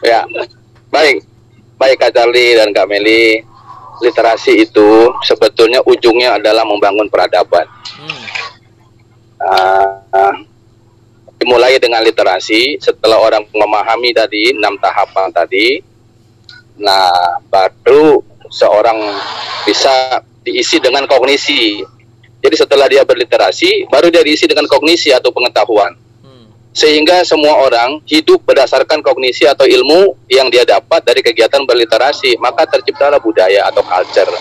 Ya, 0.04 0.20
baik, 0.90 1.24
baik 1.76 1.98
Kak 1.98 2.12
Charlie 2.12 2.54
dan 2.54 2.70
Kak 2.70 2.86
Meli. 2.86 3.53
Literasi 4.02 4.66
itu 4.66 5.14
sebetulnya 5.22 5.84
ujungnya 5.86 6.42
adalah 6.42 6.66
membangun 6.66 7.06
peradaban. 7.12 7.68
Ah, 9.38 10.34
dimulai 11.38 11.78
dengan 11.78 12.02
literasi. 12.02 12.80
Setelah 12.82 13.20
orang 13.20 13.44
memahami 13.52 14.16
tadi 14.16 14.56
enam 14.56 14.80
tahapan 14.80 15.30
tadi, 15.30 15.84
nah 16.80 17.38
baru 17.52 18.24
seorang 18.50 18.98
bisa 19.68 20.24
diisi 20.42 20.80
dengan 20.80 21.06
kognisi. 21.06 21.84
Jadi 22.44 22.56
setelah 22.60 22.92
dia 22.92 23.08
berliterasi, 23.08 23.88
baru 23.88 24.12
dia 24.12 24.20
diisi 24.20 24.44
dengan 24.48 24.68
kognisi 24.68 25.16
atau 25.16 25.32
pengetahuan 25.32 26.03
sehingga 26.74 27.22
semua 27.22 27.54
orang 27.64 28.02
hidup 28.10 28.42
berdasarkan 28.44 29.06
kognisi 29.06 29.46
atau 29.46 29.64
ilmu 29.64 30.18
yang 30.26 30.50
dia 30.50 30.66
dapat 30.66 31.06
dari 31.06 31.22
kegiatan 31.22 31.62
berliterasi 31.64 32.36
maka 32.42 32.66
terciptalah 32.66 33.22
budaya 33.22 33.70
atau 33.70 33.86
culture 33.86 34.34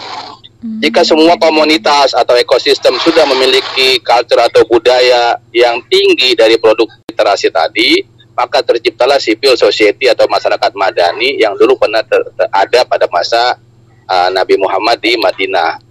Jika 0.62 1.02
semua 1.02 1.34
komunitas 1.42 2.14
atau 2.14 2.38
ekosistem 2.38 2.94
sudah 3.02 3.26
memiliki 3.26 3.98
culture 3.98 4.46
atau 4.46 4.62
budaya 4.62 5.34
yang 5.50 5.82
tinggi 5.90 6.38
dari 6.38 6.54
produk 6.54 6.86
literasi 7.10 7.50
tadi, 7.50 7.98
maka 8.38 8.62
terciptalah 8.62 9.18
civil 9.18 9.58
society 9.58 10.06
atau 10.06 10.30
masyarakat 10.30 10.70
madani 10.78 11.34
yang 11.34 11.58
dulu 11.58 11.74
pernah 11.74 12.06
ter- 12.06 12.30
ter- 12.38 12.50
ada 12.54 12.86
pada 12.86 13.10
masa 13.10 13.58
uh, 14.06 14.30
Nabi 14.30 14.54
Muhammad 14.54 15.02
di 15.02 15.18
Madinah. 15.18 15.82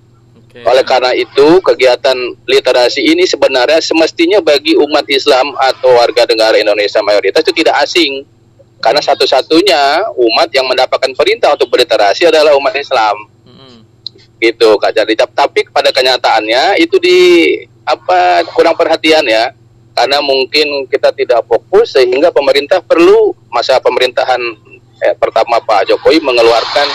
Oleh 0.52 0.84
karena 0.84 1.16
itu, 1.16 1.64
kegiatan 1.64 2.18
literasi 2.44 3.00
ini 3.00 3.24
sebenarnya 3.24 3.80
semestinya 3.80 4.44
bagi 4.44 4.76
umat 4.76 5.08
Islam 5.08 5.56
atau 5.56 5.96
warga 5.96 6.28
negara 6.28 6.60
Indonesia 6.60 7.00
mayoritas 7.00 7.40
itu 7.48 7.64
tidak 7.64 7.80
asing. 7.80 8.28
Karena 8.84 9.00
satu-satunya 9.00 10.12
umat 10.12 10.50
yang 10.52 10.68
mendapatkan 10.68 11.14
perintah 11.16 11.56
untuk 11.56 11.72
berliterasi 11.72 12.28
adalah 12.28 12.52
umat 12.60 12.76
Islam. 12.76 13.32
Gitu, 14.42 14.70
Kak 14.76 14.92
Jadi. 14.92 15.14
Tapi 15.16 15.70
pada 15.70 15.94
kenyataannya 15.94 16.82
itu 16.82 16.98
di 16.98 17.20
apa 17.88 18.44
kurang 18.52 18.76
perhatian 18.76 19.24
ya. 19.24 19.54
Karena 19.94 20.18
mungkin 20.24 20.90
kita 20.90 21.14
tidak 21.14 21.46
fokus 21.46 21.94
sehingga 21.94 22.34
pemerintah 22.34 22.82
perlu 22.82 23.36
masa 23.52 23.78
pemerintahan 23.78 24.40
eh, 25.04 25.16
pertama 25.20 25.62
Pak 25.62 25.94
Jokowi 25.94 26.24
mengeluarkan 26.24 26.88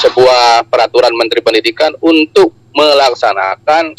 sebuah 0.00 0.64
peraturan 0.70 1.12
Menteri 1.12 1.44
Pendidikan 1.44 1.92
untuk 2.00 2.63
melaksanakan 2.74 3.94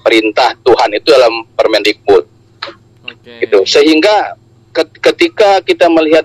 perintah 0.00 0.56
Tuhan 0.64 0.90
itu 0.96 1.08
dalam 1.12 1.44
Permendikbud. 1.52 2.24
Gitu. 3.44 3.58
Sehingga 3.68 4.34
ket- 4.72 4.98
ketika 5.02 5.60
kita 5.60 5.86
melihat 5.92 6.24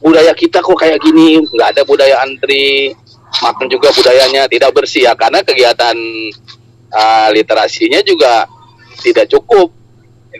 budaya 0.00 0.32
kita 0.36 0.60
kok 0.60 0.76
kayak 0.76 1.00
gini, 1.00 1.40
nggak 1.40 1.68
ada 1.76 1.82
budaya 1.86 2.20
antri, 2.22 2.92
makan 3.38 3.66
juga 3.70 3.94
budayanya 3.94 4.50
tidak 4.50 4.74
bersih 4.74 5.06
ya 5.06 5.14
karena 5.14 5.40
kegiatan 5.46 5.94
uh, 6.90 7.28
literasinya 7.30 8.02
juga 8.02 8.50
tidak 9.00 9.30
cukup 9.30 9.70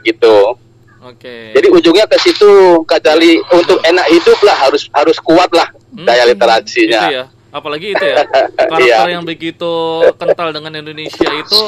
gitu. 0.02 0.58
Oke. 1.00 1.56
Jadi 1.56 1.68
ujungnya 1.72 2.04
ke 2.04 2.20
situ 2.20 2.84
Kacali 2.84 3.40
untuk 3.56 3.80
enak 3.80 4.06
hidup 4.12 4.36
lah 4.44 4.68
harus 4.68 4.84
harus 4.92 5.16
kuat 5.16 5.48
lah 5.54 5.72
daya 6.04 6.28
literasinya. 6.28 7.02
Itu 7.08 7.16
ya. 7.16 7.24
Apalagi 7.50 7.92
itu 7.92 8.04
ya. 8.04 8.22
Karakter 8.70 9.06
Iya. 9.06 9.14
yang 9.18 9.24
begitu 9.26 9.72
kental 10.14 10.50
dengan 10.50 10.72
Indonesia 10.74 11.28
itu 11.28 11.60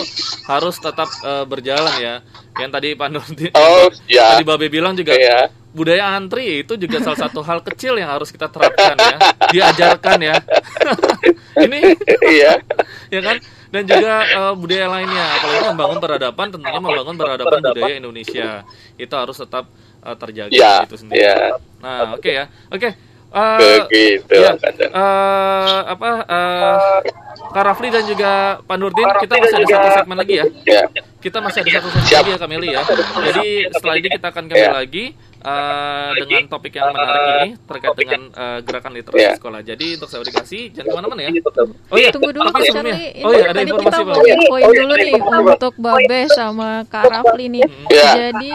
harus 0.46 0.76
tetap 0.78 1.10
eh, 1.22 1.44
berjalan 1.44 1.94
ya. 1.98 2.14
Yang 2.58 2.70
tadi 2.70 2.88
Pak 2.94 3.08
Nurdi 3.10 3.46
Oh, 3.52 3.86
ya. 4.06 4.36
tadi 4.36 4.44
Babe 4.44 4.66
bilang 4.68 4.94
juga 4.94 5.12
Iya. 5.12 5.50
budaya 5.72 6.12
antri 6.12 6.60
itu 6.62 6.76
juga 6.76 7.00
salah 7.00 7.16
satu 7.16 7.40
hal 7.40 7.64
kecil 7.64 7.96
yang 7.96 8.12
harus 8.12 8.28
kita 8.28 8.46
terapkan 8.46 8.94
ya. 8.94 9.16
Diajarkan 9.50 10.18
ya. 10.20 10.36
Ini 11.64 11.80
Iya. 12.30 12.52
ya 13.14 13.20
kan? 13.20 13.36
Dan 13.72 13.88
juga 13.88 14.14
eh, 14.22 14.52
budaya 14.52 14.86
lainnya, 14.86 15.24
apalagi 15.32 15.60
membangun 15.72 15.98
peradaban 15.98 16.46
tentunya 16.52 16.76
membangun 16.76 17.16
peradaban 17.16 17.60
budaya 17.64 17.94
Indonesia. 17.96 18.48
Itu 18.94 19.14
harus 19.16 19.36
tetap 19.40 19.64
eh, 20.04 20.16
terjaga 20.20 20.52
Ya, 20.52 20.84
itu 20.84 20.94
sendiri. 21.00 21.24
ya. 21.24 21.56
Nah, 21.80 22.14
oke 22.14 22.30
ya. 22.30 22.44
Oke. 22.68 22.92
Eh, 23.32 23.58
Begitu, 23.82 24.34
ya, 24.34 24.52
Kak 24.54 24.72
Chan. 24.76 24.88
eh, 24.88 25.78
apa 25.88 26.08
eh, 26.22 26.98
Kak 27.48 27.64
Rafli 27.64 27.88
dan 27.88 28.04
juga 28.04 28.32
Pak 28.60 28.76
Nurdin 28.76 29.08
kita 29.18 29.34
masih 29.34 29.56
ada 29.56 29.66
satu 29.66 29.88
segmen 29.96 30.16
lagi 30.16 30.34
ya. 30.36 30.44
Ya. 30.62 30.82
Kita 31.16 31.38
masih 31.38 31.58
ada 31.62 31.80
satu 31.80 31.88
segmen 31.88 32.12
lagi 32.12 32.28
ya 32.28 32.38
Kameli 32.38 32.68
ya. 32.70 32.82
Jadi 33.24 33.46
setelah 33.70 33.94
ini 33.96 34.08
kita 34.10 34.26
akan 34.28 34.44
kembali 34.46 34.60
Ya. 34.62 34.72
lagi 34.74 35.04
eh, 35.42 36.10
dengan 36.20 36.42
topik 36.46 36.72
yang 36.72 36.92
menarik 36.92 37.22
ini 37.40 37.50
terkait 37.58 37.94
dengan 37.96 38.20
eh, 38.30 38.58
gerakan 38.62 38.92
literasi 38.92 39.24
Ya. 39.24 39.32
sekolah. 39.34 39.60
Jadi 39.62 39.86
untuk 39.96 40.08
saya 40.08 40.22
dikasih 40.22 40.62
jangan 40.70 40.86
ke 40.86 40.94
mana-mana 40.94 41.20
ya. 41.22 41.30
Oh 41.88 41.96
iya, 41.96 42.08
Tunggu 42.10 42.30
dulu 42.30 42.46
Mas 42.46 42.62
sebelumnya. 42.62 42.94
Charlie. 42.94 43.24
Oh 43.24 43.30
iya, 43.32 43.44
ada 43.44 43.52
tadi 43.54 43.64
kita 43.64 43.80
informasi 43.80 44.02
mau 44.04 44.44
poin 44.46 44.64
dulu 44.68 44.92
nih 44.94 45.12
untuk 45.48 45.74
Babe 45.78 46.20
sama 46.30 46.70
Kak 46.86 47.04
Rafli 47.06 47.46
nih. 47.48 47.64
Ya. 47.88 48.10
Jadi 48.28 48.52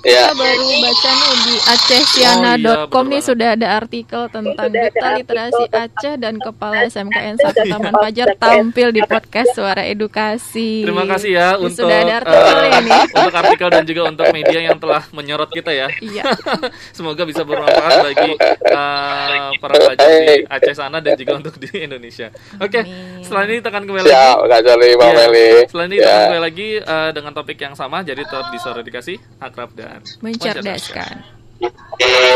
Ya. 0.00 0.32
kita 0.32 0.34
baru 0.34 0.64
baca 0.80 1.10
nih 1.12 1.34
di 1.36 1.54
Oh, 1.60 1.72
acehsiana.com 1.76 3.04
iya, 3.04 3.12
nih 3.12 3.20
sudah 3.20 3.48
ada 3.52 3.68
artikel 3.76 4.22
tentang 4.26 4.68
Duta 4.70 5.06
Literasi 5.12 5.64
Aceh 5.68 6.14
dan 6.16 6.34
Kepala 6.34 6.88
SMKN 6.88 7.36
1 7.36 7.68
Taman 7.68 7.92
Pajar 7.92 8.28
tampil 8.34 8.88
di 8.90 9.04
podcast 9.04 9.52
Suara 9.52 9.84
Edukasi. 9.84 10.82
Terima 10.82 11.04
kasih 11.04 11.30
ya 11.30 11.48
Ini 11.52 11.60
untuk 11.62 11.84
sudah 11.84 11.98
ada 12.00 12.16
eh, 12.24 12.80
ini. 12.80 12.98
untuk 13.20 13.34
artikel 13.36 13.68
dan 13.68 13.84
juga 13.84 14.02
untuk 14.08 14.26
media 14.30 14.60
yang 14.62 14.78
telah 14.78 15.04
menyorot 15.10 15.50
kita 15.50 15.68
ya. 15.68 15.92
Iya. 16.00 16.32
Semoga 16.96 17.22
bisa 17.22 17.44
bermanfaat 17.44 18.00
bagi 18.02 18.30
eh, 18.40 19.36
para 19.60 19.74
pelajar 19.76 20.08
di 20.08 20.48
Aceh 20.48 20.74
sana 20.74 20.98
dan 20.98 21.12
juga 21.12 21.32
untuk 21.36 21.60
di 21.60 21.76
Indonesia. 21.76 22.32
Oke, 22.56 22.80
setelah 23.20 23.44
ini 23.44 23.60
tekan 23.60 23.84
kembali 23.84 24.00
lagi. 24.02 24.16
Siap, 24.16 24.38
Kak 24.48 24.60
Charlie, 24.64 24.96
Bang 24.96 25.12
Iya, 25.12 25.26
Meli. 25.28 25.48
Setelah 25.68 25.84
ini 25.84 25.96
Ya. 25.96 26.02
tekan 26.02 26.20
kembali 26.24 26.40
lagi 26.40 26.68
eh, 26.80 27.10
dengan 27.12 27.32
topik 27.36 27.58
yang 27.60 27.74
sama, 27.76 28.00
jadi 28.00 28.24
tetap 28.24 28.48
di 28.48 28.56
Suara 28.56 28.80
Edukasi, 28.80 29.14
akrab 29.36 29.76
dan 29.76 29.89
Mencerdaskan. 30.20 31.14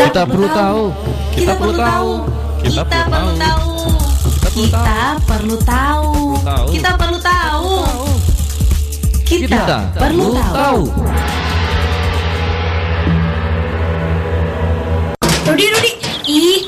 Kita 0.01 0.23
perlu 0.27 0.49
tahu. 0.51 0.83
Kita 1.33 1.53
perlu 1.57 1.75
tahu. 1.77 2.11
Kita 2.65 2.83
perlu 2.85 3.33
tahu. 3.37 3.69
Kita 4.55 4.87
perlu 5.25 5.57
tahu. 5.63 6.13
Kita 6.73 6.91
perlu 6.99 7.19
tahu. 7.21 7.73
Kita 9.25 9.77
perlu 9.97 10.27
tahu. 10.37 10.83
Rudi, 15.45 15.67
Rudi. 15.69 15.91
Ih, 16.25 16.65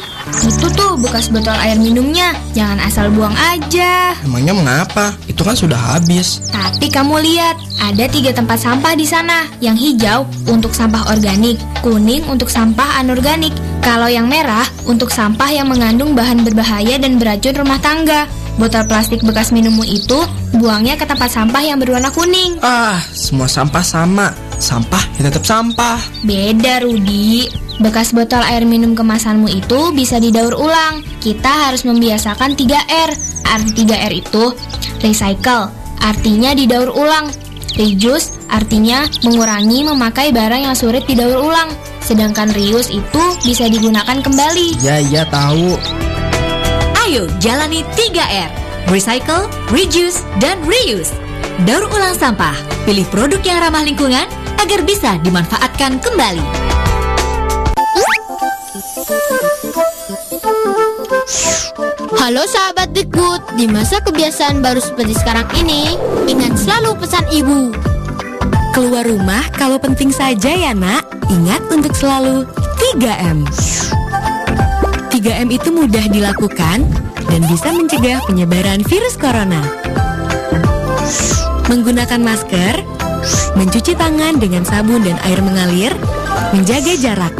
itu 0.46 0.66
tuh 0.74 0.98
bekas 0.98 1.30
botol 1.30 1.54
air 1.58 1.78
minumnya. 1.78 2.34
Jangan 2.54 2.78
asal 2.82 3.06
buang 3.14 3.34
aja. 3.34 4.14
Emangnya 4.22 4.54
mengapa? 4.54 5.14
Itu 5.30 5.46
kan 5.46 5.54
sudah 5.54 5.76
habis. 5.76 6.42
Tapi 6.50 6.90
kamu 6.90 7.22
lihat, 7.22 7.56
ada 7.82 8.04
tiga 8.10 8.34
tempat 8.34 8.58
sampah 8.58 8.94
di 8.98 9.06
sana. 9.06 9.46
Yang 9.62 9.76
hijau 9.92 10.20
untuk 10.50 10.74
sampah 10.74 11.10
organik, 11.12 11.58
kuning 11.82 12.26
untuk 12.26 12.50
sampah 12.50 12.98
anorganik. 12.98 13.54
Kalau 13.82 14.10
yang 14.10 14.26
merah 14.26 14.66
untuk 14.90 15.14
sampah 15.14 15.50
yang 15.50 15.70
mengandung 15.70 16.18
bahan 16.18 16.42
berbahaya 16.42 16.98
dan 16.98 17.22
beracun 17.22 17.54
rumah 17.54 17.78
tangga. 17.78 18.26
Botol 18.56 18.88
plastik 18.88 19.20
bekas 19.20 19.52
minummu 19.52 19.84
itu 19.84 20.24
buangnya 20.56 20.96
ke 20.96 21.04
tempat 21.04 21.28
sampah 21.28 21.60
yang 21.60 21.76
berwarna 21.76 22.08
kuning. 22.08 22.56
Ah, 22.64 22.96
semua 23.12 23.44
sampah 23.44 23.84
sama. 23.84 24.32
Sampah 24.56 25.04
ya 25.20 25.28
tetap 25.28 25.44
sampah. 25.44 26.00
Beda, 26.24 26.80
Rudi. 26.80 27.52
Bekas 27.76 28.16
botol 28.16 28.40
air 28.40 28.64
minum 28.64 28.96
kemasanmu 28.96 29.52
itu 29.52 29.92
bisa 29.92 30.15
didaur 30.18 30.54
ulang. 30.56 31.04
Kita 31.22 31.70
harus 31.70 31.84
membiasakan 31.86 32.54
3R. 32.58 33.10
Arti 33.46 33.86
3R 33.86 34.12
itu 34.12 34.44
recycle, 35.00 35.70
artinya 36.02 36.50
didaur 36.52 36.90
ulang. 36.92 37.30
Reuse 37.76 38.40
artinya 38.48 39.04
mengurangi 39.20 39.84
memakai 39.84 40.32
barang 40.32 40.62
yang 40.64 40.76
sulit 40.76 41.04
didaur 41.04 41.44
ulang. 41.44 41.68
Sedangkan 42.00 42.48
reuse 42.56 42.88
itu 42.88 43.22
bisa 43.44 43.68
digunakan 43.68 44.16
kembali. 44.22 44.80
Ya, 44.80 45.02
ya 45.02 45.28
tahu. 45.28 45.76
Ayo 47.04 47.28
jalani 47.38 47.84
3R. 47.94 48.50
Recycle, 48.86 49.50
reduce, 49.74 50.22
dan 50.38 50.56
reuse. 50.64 51.10
Daur 51.66 51.90
ulang 51.90 52.14
sampah. 52.14 52.54
Pilih 52.86 53.04
produk 53.10 53.42
yang 53.42 53.58
ramah 53.58 53.82
lingkungan 53.82 54.26
agar 54.62 54.80
bisa 54.86 55.18
dimanfaatkan 55.20 55.98
kembali. 56.00 56.85
Halo 61.26 62.46
sahabat 62.46 62.94
Dikbud, 62.94 63.58
di 63.58 63.66
masa 63.66 63.98
kebiasaan 63.98 64.62
baru 64.62 64.78
seperti 64.78 65.18
sekarang 65.18 65.50
ini, 65.58 65.98
ingat 66.30 66.54
selalu 66.54 66.94
pesan 67.02 67.26
ibu. 67.34 67.74
Keluar 68.70 69.02
rumah 69.02 69.42
kalau 69.58 69.74
penting 69.74 70.14
saja 70.14 70.54
ya 70.54 70.70
nak. 70.70 71.02
Ingat 71.26 71.66
untuk 71.74 71.90
selalu 71.98 72.46
3M. 72.78 73.42
3M 75.10 75.48
itu 75.50 75.74
mudah 75.74 76.06
dilakukan 76.14 76.86
dan 77.26 77.40
bisa 77.50 77.74
mencegah 77.74 78.22
penyebaran 78.30 78.86
virus 78.86 79.18
corona. 79.18 79.66
Menggunakan 81.66 82.22
masker, 82.22 82.86
mencuci 83.58 83.98
tangan 83.98 84.38
dengan 84.38 84.62
sabun 84.62 85.02
dan 85.02 85.18
air 85.26 85.42
mengalir, 85.42 85.90
menjaga 86.54 86.94
jarak. 86.94 87.34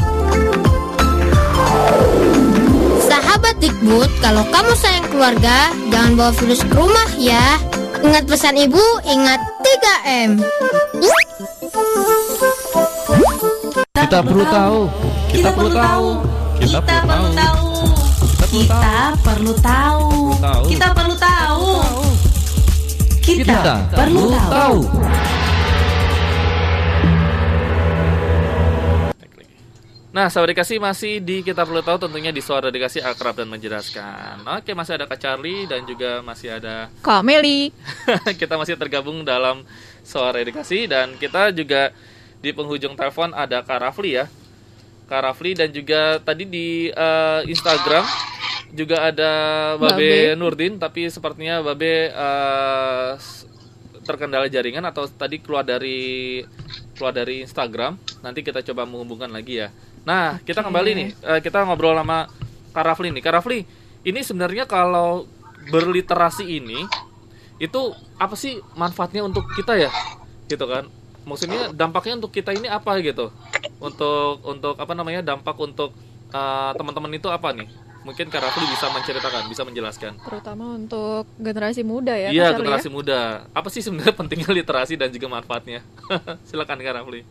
Sahabat 3.37 3.61
Dikbud, 3.61 4.09
kalau 4.25 4.49
kamu 4.49 4.73
sayang 4.81 5.05
keluarga, 5.13 5.69
jangan 5.93 6.17
bawa 6.17 6.33
virus 6.41 6.65
ke 6.65 6.73
rumah 6.73 7.05
ya. 7.21 7.61
Ingat 8.01 8.25
pesan 8.25 8.57
ibu, 8.57 8.81
ingat 9.05 9.37
3M. 9.61 10.41
Kita 13.93 14.25
perlu 14.25 14.41
tahu. 14.49 14.89
Kita 15.29 15.53
perlu 15.53 15.69
tahu. 15.69 16.09
Kita 16.65 16.81
perlu 16.81 17.29
tahu. 17.37 17.69
Kita 18.49 18.89
perlu 19.21 19.53
tahu. 19.61 20.09
Kita 20.73 20.89
perlu 20.97 21.15
tahu. 21.21 21.69
Kita 23.21 23.61
perlu 23.93 24.25
tahu. 24.33 24.79
Nah, 30.17 30.33
sahabat 30.33 30.57
dikasih 30.57 30.81
masih 30.81 31.21
di 31.21 31.45
kita 31.45 31.61
perlu 31.61 31.85
tahu 31.85 32.09
tentunya 32.09 32.33
di 32.33 32.41
suara 32.41 32.73
dikasih 32.73 33.05
akrab 33.05 33.37
dan 33.37 33.53
menjelaskan. 33.53 34.49
Oke, 34.49 34.73
masih 34.73 34.97
ada 34.97 35.05
Kak 35.05 35.21
Charlie 35.21 35.69
dan 35.69 35.85
juga 35.85 36.25
masih 36.25 36.57
ada 36.57 36.89
Kak 37.05 37.21
Meli. 37.21 37.69
kita 38.41 38.57
masih 38.57 38.81
tergabung 38.81 39.21
dalam 39.29 39.61
suara 40.01 40.41
edukasi 40.41 40.89
dan 40.89 41.21
kita 41.21 41.53
juga 41.53 41.93
di 42.41 42.49
penghujung 42.49 42.97
telepon 42.97 43.37
ada 43.37 43.61
Kak 43.61 43.77
Rafli 43.77 44.17
ya. 44.17 44.25
Kak 45.05 45.21
Rafli 45.21 45.53
dan 45.53 45.69
juga 45.69 46.17
tadi 46.19 46.49
di 46.49 46.89
eh, 46.89 47.41
Instagram 47.53 48.09
juga 48.73 49.13
ada 49.13 49.33
Babe, 49.77 50.01
Babe. 50.01 50.33
Nurdin 50.33 50.81
tapi 50.81 51.13
sepertinya 51.13 51.61
Babe 51.61 52.09
s- 53.21 53.45
terkendala 54.01 54.49
jaringan 54.49 54.87
atau 54.87 55.05
tadi 55.07 55.45
keluar 55.45 55.61
dari 55.61 56.41
keluar 56.97 57.13
dari 57.13 57.45
Instagram. 57.45 58.01
Nanti 58.25 58.41
kita 58.41 58.65
coba 58.65 58.89
menghubungkan 58.89 59.29
lagi 59.29 59.61
ya. 59.61 59.69
Nah, 60.07 60.39
kita 60.47 60.63
Oke. 60.63 60.71
kembali 60.71 60.91
nih. 60.95 61.09
Eh, 61.19 61.41
kita 61.43 61.67
ngobrol 61.67 61.99
sama 61.99 62.31
Kak 62.71 62.85
Rafli 62.87 63.11
nih. 63.11 63.23
Kak 63.27 63.43
Rafli, 63.43 63.67
ini 64.07 64.21
sebenarnya 64.23 64.65
kalau 64.71 65.27
berliterasi 65.67 66.47
ini 66.47 66.87
itu 67.59 67.91
apa 68.15 68.39
sih 68.39 68.63
manfaatnya 68.79 69.27
untuk 69.27 69.43
kita 69.59 69.75
ya? 69.75 69.91
Gitu 70.47 70.63
kan? 70.63 70.87
Maksudnya 71.27 71.75
dampaknya 71.75 72.23
untuk 72.23 72.31
kita 72.31 72.55
ini 72.55 72.71
apa 72.71 73.03
gitu? 73.03 73.35
Untuk 73.83 74.47
untuk 74.47 74.79
apa 74.79 74.95
namanya? 74.95 75.27
Dampak 75.27 75.59
untuk 75.59 75.91
eh, 76.31 76.71
teman-teman 76.79 77.11
itu 77.19 77.27
apa 77.27 77.51
nih? 77.51 77.67
Mungkin 78.07 78.31
Kak 78.31 78.39
Rafli 78.39 78.63
bisa 78.71 78.87
menceritakan, 78.95 79.51
bisa 79.51 79.67
menjelaskan. 79.67 80.23
Terutama 80.23 80.79
untuk 80.79 81.27
generasi 81.43 81.83
muda 81.83 82.15
ya. 82.15 82.31
Iya, 82.31 82.55
generasi 82.55 82.87
ya? 82.87 82.95
muda. 82.95 83.21
Apa 83.51 83.67
sih 83.75 83.83
sebenarnya 83.83 84.15
pentingnya 84.15 84.55
literasi 84.55 84.95
dan 84.95 85.11
juga 85.11 85.27
manfaatnya? 85.27 85.83
Silakan 86.47 86.79
Kak 86.79 86.95
Rafli. 87.03 87.27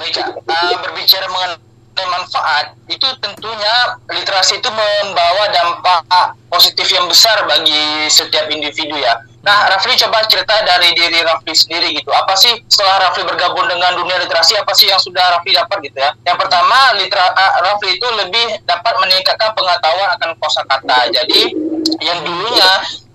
Baik, 0.00 0.16
Kak. 0.16 0.32
Eh, 0.32 0.76
berbicara 0.80 1.28
mengenai 1.28 2.06
manfaat, 2.08 2.72
itu 2.88 3.04
tentunya 3.20 4.00
literasi 4.08 4.56
itu 4.56 4.70
membawa 4.72 5.44
dampak 5.52 6.32
positif 6.48 6.88
yang 6.88 7.04
besar 7.04 7.44
bagi 7.44 8.08
setiap 8.08 8.48
individu 8.48 8.96
ya. 8.96 9.20
Nah, 9.40 9.72
Rafli 9.72 9.96
coba 9.96 10.24
cerita 10.28 10.52
dari 10.64 10.92
diri 10.96 11.20
Rafli 11.20 11.52
sendiri 11.52 11.92
gitu. 11.96 12.12
Apa 12.12 12.32
sih 12.36 12.52
setelah 12.68 13.08
Rafli 13.08 13.28
bergabung 13.28 13.68
dengan 13.68 13.96
dunia 13.96 14.20
literasi, 14.20 14.56
apa 14.56 14.72
sih 14.72 14.88
yang 14.88 15.00
sudah 15.00 15.36
Rafli 15.36 15.52
dapat 15.52 15.80
gitu 15.84 15.96
ya? 15.96 16.12
Yang 16.24 16.48
pertama, 16.48 16.96
litera, 16.96 17.24
eh, 17.36 17.52
Rafli 17.64 18.00
itu 18.00 18.06
lebih 18.24 18.64
dapat 18.64 18.94
meningkatkan 19.04 19.52
pengetahuan 19.52 20.08
akan 20.16 20.30
kosakata. 20.40 21.12
Jadi, 21.12 21.52
yang 22.00 22.24
dulunya 22.24 22.68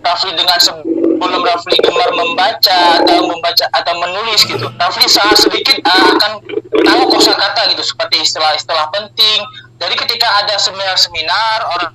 Rafli 0.06 0.38
dengan 0.38 0.58
sebelum 1.16 1.42
Rafli 1.48 1.80
gemar 1.80 2.12
membaca 2.12 3.00
atau 3.00 3.32
membaca 3.32 3.66
atau 3.72 3.94
menulis 4.04 4.44
gitu, 4.44 4.68
Rafli 4.76 5.08
sangat 5.08 5.48
sedikit 5.48 5.80
uh, 5.88 6.12
akan 6.20 6.32
tahu 6.84 7.02
kosakata 7.16 7.72
gitu 7.72 7.84
seperti 7.88 8.20
istilah-istilah 8.20 8.92
penting. 8.92 9.40
Jadi 9.80 9.96
ketika 9.96 10.28
ada 10.44 10.60
seminar-seminar 10.60 11.58
orang 11.72 11.92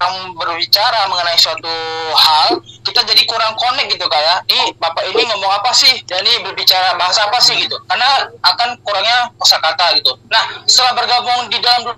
orang 0.00 0.32
berbicara 0.32 1.12
mengenai 1.12 1.36
suatu 1.36 1.76
hal, 2.16 2.58
kita 2.88 3.04
jadi 3.04 3.22
kurang 3.28 3.52
connect 3.60 3.92
gitu 3.92 4.08
kayak, 4.08 4.48
ini 4.48 4.72
bapak 4.80 5.04
ini 5.12 5.28
ngomong 5.28 5.52
apa 5.60 5.76
sih, 5.76 5.92
dan 6.08 6.24
ini 6.24 6.40
berbicara 6.40 6.96
bahasa 6.96 7.28
apa 7.28 7.36
sih 7.36 7.52
gitu, 7.60 7.76
karena 7.84 8.32
akan 8.40 8.80
kurangnya 8.80 9.28
kosakata 9.36 9.92
gitu. 10.00 10.16
Nah, 10.32 10.64
setelah 10.64 11.04
bergabung 11.04 11.52
di 11.52 11.60
dalam 11.60 11.92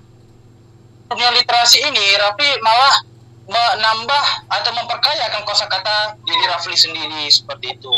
dunia 1.06 1.30
literasi 1.30 1.78
ini, 1.78 2.18
Raffi 2.18 2.58
malah 2.58 3.06
menambah 3.52 4.24
atau 4.48 4.70
memperkaya 4.72 5.28
akan 5.28 5.42
kosakata 5.44 6.16
diri 6.24 6.44
Rafli 6.48 6.76
sendiri 6.76 7.28
seperti 7.28 7.76
itu. 7.76 7.92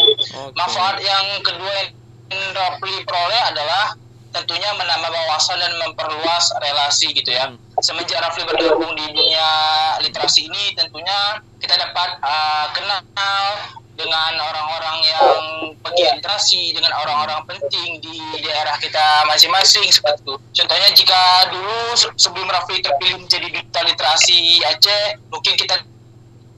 Manfaat 0.58 0.98
yang 0.98 1.38
kedua 1.46 1.70
yang 1.78 2.42
Rafli 2.52 3.06
peroleh 3.06 3.42
adalah 3.54 3.94
tentunya 4.34 4.74
menambah 4.74 5.14
wawasan 5.14 5.62
dan 5.62 5.72
memperluas 5.78 6.50
relasi 6.58 7.14
gitu 7.14 7.30
ya. 7.30 7.54
Semenjak 7.78 8.18
Rafli 8.18 8.42
bergabung 8.42 8.98
di 8.98 9.06
dunia 9.14 9.48
literasi 10.02 10.50
ini 10.50 10.74
tentunya 10.74 11.38
kita 11.62 11.78
dapat 11.78 12.18
uh, 12.18 12.66
kenal 12.74 13.02
dengan 13.94 14.32
orang-orang 14.42 14.96
yang 15.06 15.34
literasi, 15.94 16.74
dengan 16.74 16.90
orang-orang 16.98 17.46
penting 17.46 18.02
di 18.02 18.18
daerah 18.42 18.74
kita 18.82 19.22
masing-masing 19.30 19.86
seperti 19.90 20.26
itu. 20.26 20.34
Contohnya 20.62 20.88
jika 20.92 21.22
dulu 21.54 21.94
se- 21.94 22.14
sebelum 22.18 22.50
Rafli 22.50 22.82
terpilih 22.82 23.22
menjadi 23.22 23.48
duta 23.54 23.80
literasi 23.86 24.62
Aceh, 24.66 25.22
mungkin 25.30 25.54
kita 25.54 25.78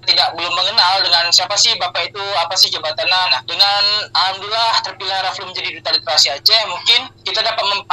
tidak 0.07 0.39
belum 0.39 0.55
mengenal 0.55 1.03
dengan 1.03 1.27
siapa 1.35 1.59
sih 1.59 1.75
bapak 1.83 2.15
itu 2.15 2.23
apa 2.39 2.55
sih 2.55 2.71
jabatannya 2.71 3.21
nah 3.27 3.43
dengan 3.43 3.83
alhamdulillah 4.15 4.79
terpilih 4.87 5.19
Rafli 5.19 5.51
menjadi 5.51 5.69
duta 5.83 5.91
literasi 5.99 6.31
Aceh 6.31 6.63
mungkin 6.71 7.11
kita 7.27 7.43
dapat 7.43 7.65
mem- 7.67 7.87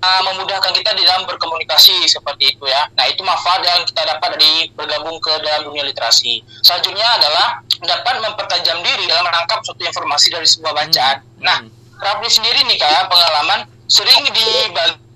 ah, 0.00 0.20
memudahkan 0.26 0.72
kita 0.74 0.90
di 0.96 1.04
dalam 1.04 1.24
berkomunikasi 1.28 2.08
seperti 2.08 2.56
itu 2.56 2.64
ya. 2.66 2.88
Nah 2.96 3.04
itu 3.08 3.20
manfaat 3.24 3.64
yang 3.64 3.84
kita 3.84 4.02
dapat 4.04 4.36
dari 4.36 4.68
bergabung 4.72 5.16
ke 5.20 5.32
dalam 5.44 5.68
dunia 5.68 5.84
literasi. 5.86 6.40
Selanjutnya 6.64 7.06
adalah 7.20 7.60
dapat 7.80 8.14
mempertajam 8.20 8.80
diri 8.84 9.08
dalam 9.08 9.24
menangkap 9.28 9.64
suatu 9.64 9.80
informasi 9.80 10.32
dari 10.32 10.46
sebuah 10.48 10.72
bacaan. 10.76 11.16
Nah 11.40 11.58
Rafli 12.00 12.32
sendiri 12.32 12.64
nih 12.64 12.80
kak 12.80 13.12
pengalaman 13.12 13.68
sering 13.84 14.24
dibagi 14.32 15.10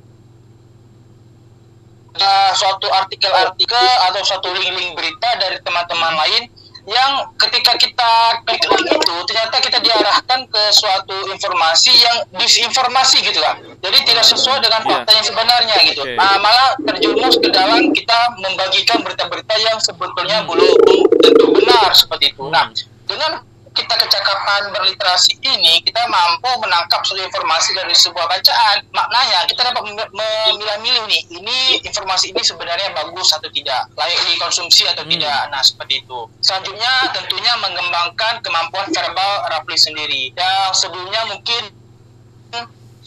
ada 2.14 2.54
suatu 2.54 2.86
artikel-artikel 2.86 3.86
atau 4.06 4.22
suatu 4.22 4.54
link-link 4.54 4.94
berita 4.94 5.34
dari 5.34 5.58
teman-teman 5.66 6.14
lain 6.14 6.46
yang 6.84 7.32
ketika 7.40 7.72
kita 7.80 8.12
klik 8.44 8.60
link 8.60 8.88
itu 8.92 9.16
ternyata 9.24 9.56
kita 9.56 9.78
diarahkan 9.80 10.40
ke 10.44 10.62
suatu 10.68 11.32
informasi 11.32 11.92
yang 11.96 12.16
disinformasi 12.36 13.24
gitu 13.24 13.40
lah. 13.40 13.56
Jadi 13.80 13.98
tidak 14.04 14.24
sesuai 14.28 14.60
dengan 14.60 14.84
fakta 14.84 15.10
yang 15.16 15.24
sebenarnya 15.24 15.76
gitu. 15.88 16.04
Oke. 16.04 16.20
Ah, 16.20 16.36
malah 16.36 16.76
terjerumus 16.84 17.40
ke 17.40 17.48
dalam 17.48 17.88
kita 17.96 18.36
membagikan 18.36 19.00
berita-berita 19.00 19.54
yang 19.64 19.80
sebetulnya 19.80 20.44
belum 20.44 20.76
tentu 21.24 21.46
benar 21.56 21.96
seperti 21.96 22.36
itu. 22.36 22.44
Nah 22.52 22.68
dengan 23.08 23.40
kita 23.74 23.94
kecakapan 23.98 24.70
berliterasi 24.70 25.34
ini 25.42 25.82
kita 25.82 26.06
mampu 26.06 26.46
menangkap 26.62 27.02
suatu 27.02 27.20
informasi 27.20 27.74
dari 27.74 27.92
sebuah 27.92 28.26
bacaan. 28.30 28.86
Maknanya 28.94 29.50
kita 29.50 29.66
dapat 29.66 29.82
mem- 29.90 30.12
memilah-milih 30.14 31.04
nih 31.10 31.22
ini 31.34 31.58
informasi 31.82 32.30
ini 32.30 32.40
sebenarnya 32.40 32.94
bagus 32.94 33.34
atau 33.34 33.50
tidak 33.50 33.90
layak 33.98 34.20
dikonsumsi 34.30 34.86
atau 34.86 35.02
tidak. 35.02 35.50
Nah 35.50 35.60
seperti 35.60 36.06
itu. 36.06 36.20
Selanjutnya 36.38 37.10
tentunya 37.10 37.52
mengembangkan 37.58 38.40
kemampuan 38.40 38.86
verbal 38.94 39.32
Rafli 39.50 39.76
sendiri. 39.76 40.22
Yang 40.38 40.86
sebelumnya 40.86 41.26
mungkin 41.28 41.83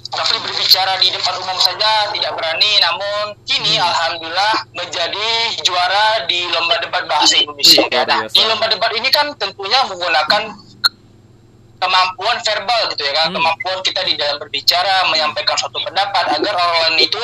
Rafli 0.07 0.39
berbicara 0.39 0.95
di 1.03 1.11
depan 1.11 1.35
umum 1.43 1.57
saja 1.59 2.11
tidak 2.15 2.31
berani 2.39 2.71
namun 2.79 3.35
kini 3.43 3.75
alhamdulillah 3.75 4.67
menjadi 4.71 5.29
juara 5.67 6.23
di 6.29 6.47
lomba 6.47 6.79
debat 6.79 7.03
bahasa 7.11 7.35
Indonesia. 7.43 7.83
Nah, 7.91 8.23
di 8.31 8.41
lomba 8.47 8.71
debat 8.71 8.91
ini 8.95 9.11
kan 9.11 9.35
tentunya 9.35 9.83
menggunakan 9.87 10.66
kemampuan 11.77 12.37
verbal 12.41 12.81
gitu 12.89 13.03
ya 13.05 13.13
kan 13.13 13.29
kemampuan 13.29 13.77
kita 13.85 14.01
di 14.01 14.17
dalam 14.17 14.41
berbicara 14.41 15.05
menyampaikan 15.13 15.53
suatu 15.53 15.77
pendapat 15.77 16.25
agar 16.33 16.53
orang 16.57 16.79
lain 16.89 17.05
itu 17.05 17.21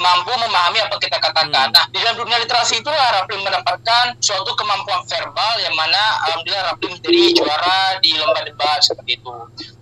mampu 0.00 0.32
memahami 0.32 0.80
apa 0.80 0.96
kita 0.96 1.20
katakan. 1.20 1.68
Nah 1.68 1.84
di 1.92 2.00
dalam 2.00 2.16
dunia 2.16 2.40
literasi 2.40 2.80
itulah 2.80 3.20
Rafli 3.20 3.36
mendapatkan 3.44 4.16
suatu 4.24 4.56
kemampuan 4.56 5.04
verbal 5.04 5.54
yang 5.60 5.76
mana 5.76 6.24
alhamdulillah 6.28 6.72
Rafli 6.72 6.86
menjadi 6.96 7.22
juara 7.36 8.00
di 8.00 8.16
lomba 8.16 8.40
debat 8.40 8.80
seperti 8.80 9.20
itu. 9.20 9.34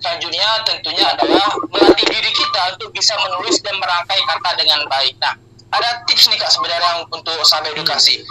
Selanjutnya 0.02 0.48
tentunya 0.66 1.04
adalah 1.14 1.48
melatih 1.70 2.06
diri 2.10 2.30
kita 2.34 2.74
untuk 2.74 2.90
bisa 2.90 3.14
menulis 3.22 3.62
dan 3.62 3.78
merangkai 3.78 4.18
kata 4.26 4.50
dengan 4.58 4.82
baik. 4.90 5.14
Nah 5.22 5.34
ada 5.68 6.02
tips 6.10 6.26
nih 6.32 6.38
kak 6.40 6.50
sebenarnya 6.50 7.06
untuk 7.06 7.38
sahabat 7.46 7.70
edukasi. 7.76 8.24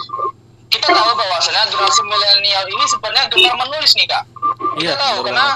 Kita 0.68 0.84
tahu 0.84 1.16
bahwasanya 1.16 1.64
generasi 1.72 2.04
milenial 2.04 2.64
ini 2.68 2.84
sebenarnya 2.84 3.24
gemar 3.32 3.56
menulis 3.56 3.96
nih 3.96 4.04
kak. 4.04 4.24
Kita 4.76 4.92
Iya, 4.92 5.00
tahu 5.00 5.24
benar 5.24 5.32
karena 5.32 5.48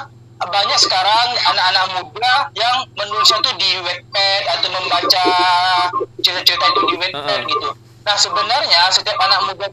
banyak 0.50 0.78
sekarang 0.80 1.28
anak-anak 1.52 1.86
muda 1.98 2.34
yang 2.56 2.86
menulisnya 2.98 3.38
tuh 3.44 3.54
di 3.60 3.70
Wattpad 3.84 4.42
atau 4.58 4.68
membaca 4.72 5.26
cerita-cerita 6.18 6.64
itu 6.72 6.80
di 6.88 6.94
Wattpad 6.98 7.40
gitu. 7.46 7.70
Nah 8.02 8.16
sebenarnya 8.18 8.82
setiap 8.90 9.18
anak 9.20 9.40
muda 9.46 9.66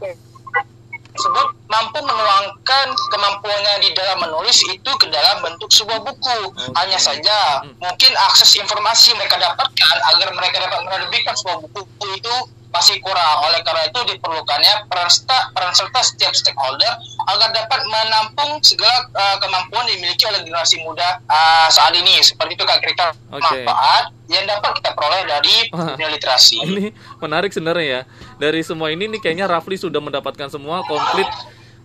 tersebut 1.10 1.46
mampu 1.66 1.98
menuangkan 2.00 2.86
kemampuannya 3.10 3.82
di 3.82 3.90
dalam 3.98 4.22
menulis 4.22 4.62
itu 4.70 4.90
ke 4.96 5.06
dalam 5.10 5.42
bentuk 5.42 5.68
sebuah 5.74 6.00
buku. 6.06 6.38
Hanya 6.78 6.96
saja 6.96 7.66
mungkin 7.82 8.12
akses 8.30 8.54
informasi 8.56 9.12
mereka 9.18 9.36
dapatkan 9.36 9.98
agar 10.14 10.28
mereka 10.32 10.62
dapat 10.62 10.80
menerbitkan 10.86 11.34
sebuah 11.34 11.66
buku 11.66 12.06
itu 12.14 12.34
masih 12.70 12.96
kurang. 13.02 13.36
Oleh 13.50 13.60
karena 13.66 13.82
itu 13.90 14.00
diperlukannya 14.14 14.86
peran 14.86 15.10
serta, 15.10 15.50
peran 15.50 15.74
serta 15.74 16.00
setiap 16.06 16.32
stakeholder 16.32 16.94
agar 17.26 17.50
dapat 17.50 17.80
menampung 17.86 18.62
segala 18.62 19.10
uh, 19.14 19.36
kemampuan 19.42 19.84
dimiliki 19.90 20.24
oleh 20.26 20.40
generasi 20.46 20.78
muda 20.86 21.18
uh, 21.26 21.68
saat 21.68 21.92
ini. 21.98 22.22
Seperti 22.22 22.54
itu 22.54 22.64
kira-kira 22.64 23.10
Oke. 23.34 23.42
manfaat 23.42 24.14
yang 24.30 24.46
dapat 24.46 24.70
kita 24.78 24.90
peroleh 24.94 25.22
dari 25.26 25.56
dunia 25.94 26.08
literasi. 26.14 26.62
Ini 26.62 26.84
menarik 27.18 27.50
sebenarnya 27.50 27.86
ya. 27.86 28.00
Dari 28.38 28.62
semua 28.62 28.94
ini 28.94 29.10
nih 29.10 29.20
kayaknya 29.20 29.50
Rafli 29.50 29.76
sudah 29.76 29.98
mendapatkan 29.98 30.48
semua 30.48 30.86
komplit. 30.86 31.26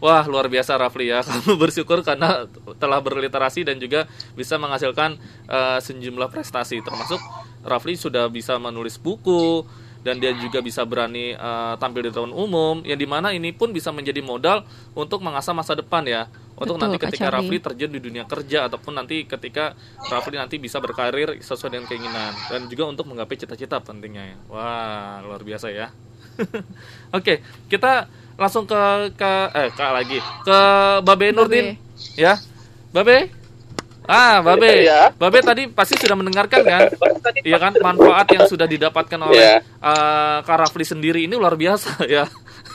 Wah 0.03 0.27
luar 0.27 0.51
biasa 0.51 0.75
Rafli 0.75 1.07
ya 1.07 1.23
Kamu 1.25 1.55
bersyukur 1.55 2.03
karena 2.03 2.43
telah 2.75 2.99
berliterasi 2.99 3.63
dan 3.63 3.79
juga 3.79 4.03
bisa 4.35 4.59
menghasilkan 4.59 5.15
uh, 5.47 5.79
sejumlah 5.79 6.27
prestasi 6.35 6.83
Termasuk 6.83 7.15
Rafli 7.63 7.95
sudah 7.95 8.27
bisa 8.27 8.59
menulis 8.59 8.99
buku 8.99 9.63
dan 10.05 10.21
dia 10.21 10.37
juga 10.37 10.61
bisa 10.61 10.85
berani 10.85 11.33
uh, 11.33 11.73
tampil 11.81 12.05
di 12.05 12.13
depan 12.13 12.29
umum 12.29 12.85
yang 12.85 12.93
di 12.93 13.09
mana 13.09 13.33
ini 13.33 13.49
pun 13.49 13.73
bisa 13.73 13.89
menjadi 13.89 14.21
modal 14.21 14.61
untuk 14.93 15.25
mengasah 15.25 15.57
masa 15.57 15.73
depan 15.73 16.05
ya. 16.05 16.29
Untuk 16.55 16.77
Betul, 16.79 16.87
nanti 16.87 16.97
ketika. 17.01 17.27
Rafli 17.33 17.57
terjun 17.59 17.91
di 17.91 17.99
dunia 17.99 18.23
kerja 18.23 18.69
ataupun 18.69 18.95
nanti 18.95 19.25
ketika 19.25 19.73
Rafli 20.07 20.37
nanti 20.37 20.61
bisa 20.61 20.77
berkarir 20.77 21.41
sesuai 21.41 21.73
dengan 21.73 21.89
keinginan. 21.89 22.31
Dan 22.47 22.69
juga 22.69 22.85
untuk 22.87 23.09
menggapai 23.09 23.35
cita-cita 23.35 23.81
pentingnya 23.81 24.23
ya. 24.23 24.37
wah 24.47 25.19
luar 25.25 25.41
biasa 25.41 25.73
ya. 25.73 25.89
Oke 27.17 27.41
kita 27.67 28.05
langsung 28.37 28.69
ke 28.69 28.77
ke 29.17 29.31
eh 29.57 29.73
kak 29.73 29.91
lagi. 29.91 30.19
Ke 30.45 30.59
Babe. 31.01 31.33
Nurdin. 31.33 31.81
Ya? 32.13 32.37
Babe 32.93 33.44
Ah, 34.05 34.39
Babe. 34.39 34.85
Iya. 34.85 35.13
Babe 35.13 35.39
tadi 35.39 35.67
pasti 35.67 35.97
sudah 35.97 36.15
mendengarkan 36.15 36.61
kan? 36.61 36.81
Iya 37.45 37.61
kan 37.61 37.77
manfaat 37.77 38.25
yang 38.31 38.45
sudah 38.45 38.65
didapatkan 38.65 39.19
oleh 39.21 39.37
Iya. 39.37 39.55
eh, 39.61 40.37
Kak 40.41 40.57
Rafli 40.57 40.81
sendiri 40.81 41.25
ini 41.25 41.35
luar 41.35 41.53
biasa 41.53 42.01
ya. 42.09 42.25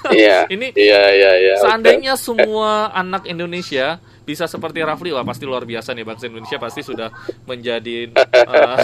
Iya. 0.08 0.46
Ini 0.46 0.70
Iya, 0.72 1.02
iya, 1.10 1.30
iya. 1.36 1.54
Seandainya 1.58 2.14
semua 2.14 2.90
anak 2.90 3.26
Indonesia 3.26 3.98
bisa 4.30 4.46
seperti 4.46 4.78
Rafli, 4.86 5.10
wah 5.10 5.26
pasti 5.26 5.42
luar 5.42 5.66
biasa 5.66 5.90
nih 5.90 6.06
bangsa 6.06 6.30
Indonesia 6.30 6.62
pasti 6.62 6.86
sudah 6.86 7.10
menjadi 7.50 8.14
eh, 8.54 8.78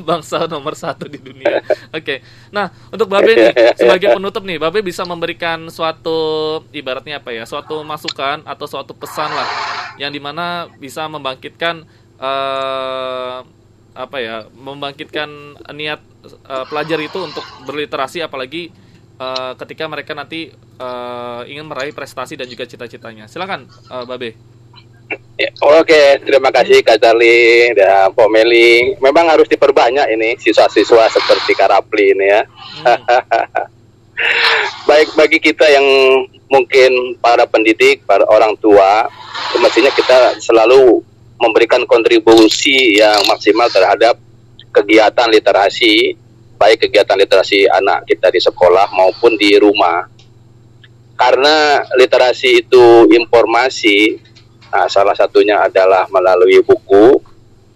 bangsa 0.08 0.48
nomor 0.48 0.72
satu 0.72 1.04
di 1.04 1.20
dunia. 1.20 1.60
Oke, 1.92 2.24
nah 2.48 2.72
untuk 2.88 3.12
Babe 3.12 3.36
nih 3.36 3.52
sebagai 3.76 4.16
penutup 4.16 4.40
nih, 4.48 4.56
Babe 4.56 4.80
bisa 4.80 5.04
memberikan 5.04 5.68
suatu 5.68 6.16
ibaratnya 6.72 7.20
apa 7.20 7.36
ya, 7.36 7.44
suatu 7.44 7.84
masukan 7.84 8.40
atau 8.48 8.64
suatu 8.64 8.96
pesan 8.96 9.28
lah, 9.28 9.48
yang 10.00 10.08
di 10.08 10.16
mana 10.16 10.72
bisa 10.80 11.04
membangkitkan 11.12 11.84
eh, 12.16 13.38
apa 13.96 14.16
ya, 14.16 14.48
membangkitkan 14.56 15.28
niat 15.76 16.00
eh, 16.24 16.64
pelajar 16.72 16.98
itu 17.04 17.20
untuk 17.20 17.44
berliterasi, 17.68 18.24
apalagi 18.24 18.72
eh, 19.20 19.52
ketika 19.60 19.84
mereka 19.92 20.16
nanti 20.16 20.48
eh, 20.56 21.42
ingin 21.52 21.68
meraih 21.68 21.92
prestasi 21.92 22.40
dan 22.40 22.48
juga 22.48 22.64
cita-citanya. 22.64 23.28
Silakan, 23.28 23.68
eh, 23.68 24.06
Babe. 24.08 24.55
Ya, 25.36 25.52
Oke, 25.60 26.16
terima 26.24 26.48
kasih 26.48 26.80
Kak 26.80 26.96
Charlie 26.96 27.76
dan 27.76 28.08
Pak 28.16 28.28
Meli. 28.32 28.96
Memang 29.04 29.28
harus 29.28 29.44
diperbanyak 29.44 30.16
ini 30.16 30.32
siswa-siswa 30.40 31.12
seperti 31.12 31.52
Karapli 31.52 32.16
ini 32.16 32.26
ya. 32.26 32.42
Baik 34.88 35.12
bagi 35.12 35.36
kita 35.36 35.68
yang 35.68 35.84
mungkin 36.48 37.20
para 37.20 37.44
pendidik, 37.44 38.08
para 38.08 38.24
orang 38.32 38.56
tua, 38.56 39.04
mestinya 39.60 39.92
kita 39.92 40.40
selalu 40.40 41.04
memberikan 41.36 41.84
kontribusi 41.84 42.96
yang 42.96 43.20
maksimal 43.28 43.68
terhadap 43.68 44.16
kegiatan 44.72 45.28
literasi, 45.28 46.16
baik 46.56 46.88
kegiatan 46.88 47.16
literasi 47.20 47.68
anak 47.68 48.08
kita 48.08 48.32
di 48.32 48.40
sekolah 48.40 48.88
maupun 48.92 49.36
di 49.36 49.56
rumah. 49.60 50.08
Karena 51.16 51.80
literasi 51.96 52.64
itu 52.64 53.08
informasi, 53.08 54.20
Nah, 54.72 54.86
salah 54.90 55.14
satunya 55.14 55.62
adalah 55.62 56.04
melalui 56.10 56.58
buku, 56.62 57.22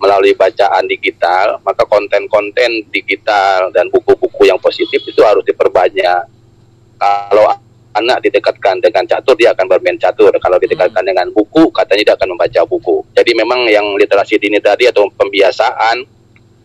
melalui 0.01 0.33
bacaan 0.33 0.89
digital, 0.89 1.61
maka 1.63 1.85
konten-konten 1.85 2.89
digital 2.89 3.69
dan 3.71 3.87
buku-buku 3.93 4.49
yang 4.49 4.59
positif 4.59 5.05
itu 5.05 5.21
harus 5.21 5.45
diperbanyak. 5.45 6.25
Kalau 7.01 7.45
anak 7.97 8.23
didekatkan 8.25 8.81
dengan 8.81 9.05
catur, 9.05 9.35
dia 9.37 9.53
akan 9.53 9.67
bermain 9.67 9.99
catur. 10.01 10.33
Kalau 10.41 10.57
didekatkan 10.57 11.05
dengan 11.05 11.29
buku, 11.35 11.69
katanya 11.75 12.13
dia 12.13 12.15
akan 12.17 12.29
membaca 12.37 12.61
buku. 12.65 13.05
Jadi 13.13 13.33
memang 13.37 13.67
yang 13.69 13.85
literasi 13.99 14.41
dini 14.41 14.63
tadi 14.63 14.89
atau 14.89 15.11
pembiasaan 15.13 16.21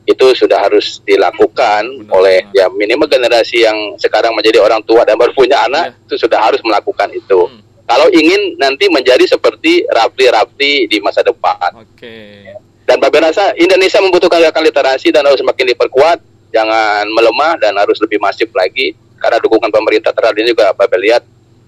itu 0.06 0.26
sudah 0.38 0.70
harus 0.70 1.02
dilakukan 1.02 1.82
oleh 2.14 2.46
ya 2.54 2.70
minimal 2.70 3.10
generasi 3.10 3.66
yang 3.66 3.98
sekarang 3.98 4.38
menjadi 4.38 4.62
orang 4.62 4.86
tua 4.86 5.02
dan 5.02 5.18
baru 5.18 5.34
punya 5.34 5.66
anak 5.66 5.98
itu 6.06 6.22
sudah 6.22 6.38
harus 6.46 6.62
melakukan 6.62 7.10
itu. 7.10 7.65
Kalau 7.86 8.10
ingin 8.10 8.58
nanti 8.58 8.90
menjadi 8.90 9.30
seperti 9.30 9.86
Rafli-Rafli 9.86 10.90
di 10.90 10.98
masa 11.06 11.22
depan. 11.22 11.86
Oke. 11.86 12.50
Dan 12.86 12.98
Babe 12.98 13.18
rasa 13.22 13.54
Indonesia 13.58 14.02
membutuhkan 14.02 14.42
gerakan 14.42 14.66
literasi 14.66 15.14
dan 15.14 15.26
harus 15.26 15.42
semakin 15.42 15.74
diperkuat, 15.74 16.18
jangan 16.54 17.06
melemah 17.10 17.62
dan 17.62 17.78
harus 17.78 17.98
lebih 18.02 18.18
masif 18.18 18.50
lagi. 18.58 18.98
Karena 19.22 19.38
dukungan 19.38 19.70
pemerintah 19.70 20.14
terhadap 20.14 20.38
ini 20.38 20.54
juga 20.54 20.74
Babe 20.74 20.98
lihat 21.02 21.22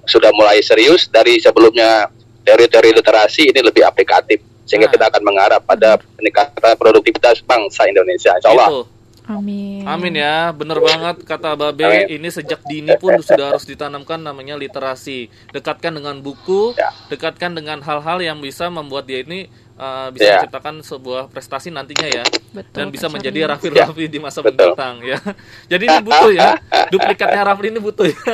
sudah 0.10 0.34
mulai 0.34 0.62
serius 0.66 1.06
dari 1.06 1.38
sebelumnya 1.38 2.10
teori-teori 2.46 2.96
literasi 2.98 3.52
ini 3.54 3.60
lebih 3.60 3.84
aplikatif 3.84 4.40
sehingga 4.68 4.88
kita 4.88 5.12
akan 5.12 5.22
mengarah 5.24 5.60
pada 5.60 6.00
peningkatan 6.18 6.76
produktivitas 6.80 7.46
bangsa 7.46 7.86
Indonesia. 7.86 8.34
Insya 8.36 8.52
Allah. 8.52 8.70
Itu. 8.74 8.97
Amin. 9.28 9.84
Amin 9.84 10.16
ya, 10.16 10.56
bener 10.56 10.80
banget 10.80 11.20
kata 11.28 11.60
Babe. 11.60 11.84
Amin. 11.84 12.08
Ini 12.16 12.28
sejak 12.32 12.64
dini 12.64 12.96
pun 12.96 13.20
sudah 13.20 13.52
harus 13.52 13.68
ditanamkan 13.68 14.24
namanya 14.24 14.56
literasi. 14.56 15.28
Dekatkan 15.52 16.00
dengan 16.00 16.24
buku, 16.24 16.72
Ya. 16.80 16.96
dekatkan 17.12 17.52
dengan 17.52 17.84
hal-hal 17.84 18.24
yang 18.24 18.40
bisa 18.40 18.72
membuat 18.72 19.04
dia 19.04 19.20
ini 19.28 19.52
uh, 19.76 20.08
bisa 20.16 20.24
Ya. 20.24 20.32
menciptakan 20.40 20.80
sebuah 20.80 21.28
prestasi 21.28 21.76
nantinya 21.76 22.08
ya, 22.08 22.24
Betul, 22.56 22.72
dan 22.72 22.88
bisa 22.88 23.12
menjadi. 23.12 23.52
Raffi 23.52 23.68
Ya, 23.68 23.84
Raffi 23.84 24.08
di 24.08 24.20
masa 24.24 24.40
mendatang 24.40 25.04
ya. 25.04 25.20
Jadi 25.72 25.84
ini 25.92 26.00
butuh 26.00 26.32
ya, 26.32 26.56
duplikatnya 26.96 27.42
Raffi 27.44 27.68
ini 27.68 27.80
butuh 27.84 28.08
ya. 28.08 28.16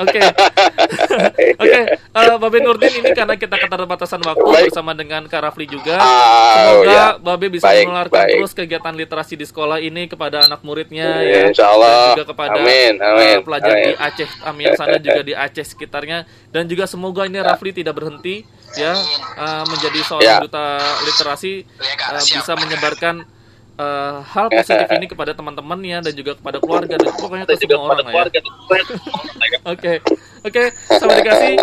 Oke, 0.00 0.16
oke, 1.62 1.80
eh, 1.92 2.36
Babe 2.36 2.58
Nurdin 2.58 2.92
ini 2.94 3.12
karena 3.12 3.36
kita 3.36 3.52
keterbatasan 3.54 4.20
waktu 4.20 4.40
bersama 4.66 4.96
dengan 4.96 5.24
Kak 5.24 5.40
Rafli 5.42 5.68
juga. 5.68 5.96
Ah, 5.96 6.72
Semoga 6.72 6.88
ya. 6.88 7.06
Babe 7.16 7.46
bisa 7.50 7.68
Baik, 7.68 7.84
menularkan 7.84 8.20
baik. 8.24 8.32
terus 8.34 8.52
kegiatan 8.52 8.94
literasi 8.94 9.34
di 9.34 9.44
sekolah 9.44 9.76
ini 9.78 10.08
kepada 10.08 10.44
anak 10.44 10.60
muridnya 10.60 11.20
Ya, 11.20 11.44
ya. 11.44 11.52
insya 11.52 11.68
Allah. 11.68 12.16
Dan 12.16 12.16
juga 12.16 12.26
kepada 12.32 12.56
Amin, 12.56 12.92
eh, 12.96 13.04
amin, 13.06 13.36
pelajar 13.44 13.74
di 13.74 13.92
amin. 13.92 13.96
Aceh 14.00 14.30
Amin 14.42 14.64
yang 14.66 14.76
sana 14.76 14.96
juga 14.96 15.20
di 15.20 15.32
Aceh 15.32 15.66
sekitarnya 15.68 16.18
dan 16.48 16.64
juga 16.64 16.84
semoga 16.88 17.28
ini 17.28 17.36
Rafli 17.36 17.70
tidak 17.72 17.94
berhenti 17.94 18.42
ya 18.74 18.96
eh, 19.36 19.64
menjadi 19.68 19.98
seorang 20.00 20.24
Ya. 20.26 20.38
duta 20.40 20.66
literasi 21.04 21.52
eh, 21.68 22.22
bisa 22.24 22.52
menyebarkan 22.54 23.24
eh, 23.80 24.14
hal 24.20 24.46
positif 24.52 24.88
ini 24.92 25.06
kepada 25.08 25.32
teman-temannya 25.32 25.98
dan 26.04 26.12
juga 26.12 26.36
kepada 26.36 26.60
keluarga 26.60 26.94
dan 27.00 27.08
pokoknya 27.16 27.44
ke 27.48 27.56
semua 27.56 27.96
orang 27.96 28.04
lah 28.04 28.28
ya. 28.28 28.42
Oke, 29.60 30.00
oke, 30.40 30.64
sampai 30.88 31.20
dikasih. 31.20 31.54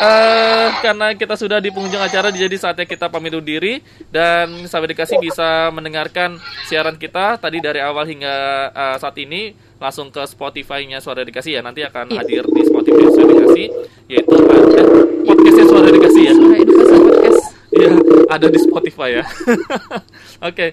eh 0.00 0.68
karena 0.86 1.12
kita 1.18 1.34
sudah 1.34 1.58
di 1.58 1.74
penghujung 1.74 1.98
acara, 1.98 2.30
jadi 2.30 2.54
saatnya 2.54 2.86
kita 2.86 3.10
pamit 3.10 3.34
undur 3.34 3.42
diri 3.42 3.82
dan 4.14 4.70
sampai 4.70 4.94
dikasih 4.94 5.18
bisa 5.18 5.66
mendengarkan 5.74 6.38
siaran 6.70 6.94
kita 6.94 7.42
tadi 7.42 7.58
dari 7.58 7.82
awal 7.82 8.06
hingga 8.06 8.34
eh, 8.70 8.96
saat 9.02 9.18
ini 9.18 9.50
langsung 9.80 10.12
ke 10.12 10.22
Spotify-nya 10.28 11.00
Suara 11.00 11.24
Dikasih 11.24 11.58
ya. 11.58 11.60
Nanti 11.64 11.80
akan 11.82 12.12
hadir 12.14 12.44
di 12.46 12.62
Spotify 12.68 13.04
Suara 13.10 13.32
Dikasih 13.32 13.66
yaitu 14.06 14.34
ada 14.36 14.82
podcastnya 15.26 15.64
Suara 15.66 15.88
Dikasih 15.90 16.22
ya. 16.22 16.32
Suara 16.36 16.56
Edukasi 16.60 16.96
Podcast. 17.00 17.42
Iya, 17.70 17.92
ada 18.28 18.46
di 18.46 18.58
Spotify 18.60 19.08
ya. 19.18 19.24
Oke. 20.52 20.66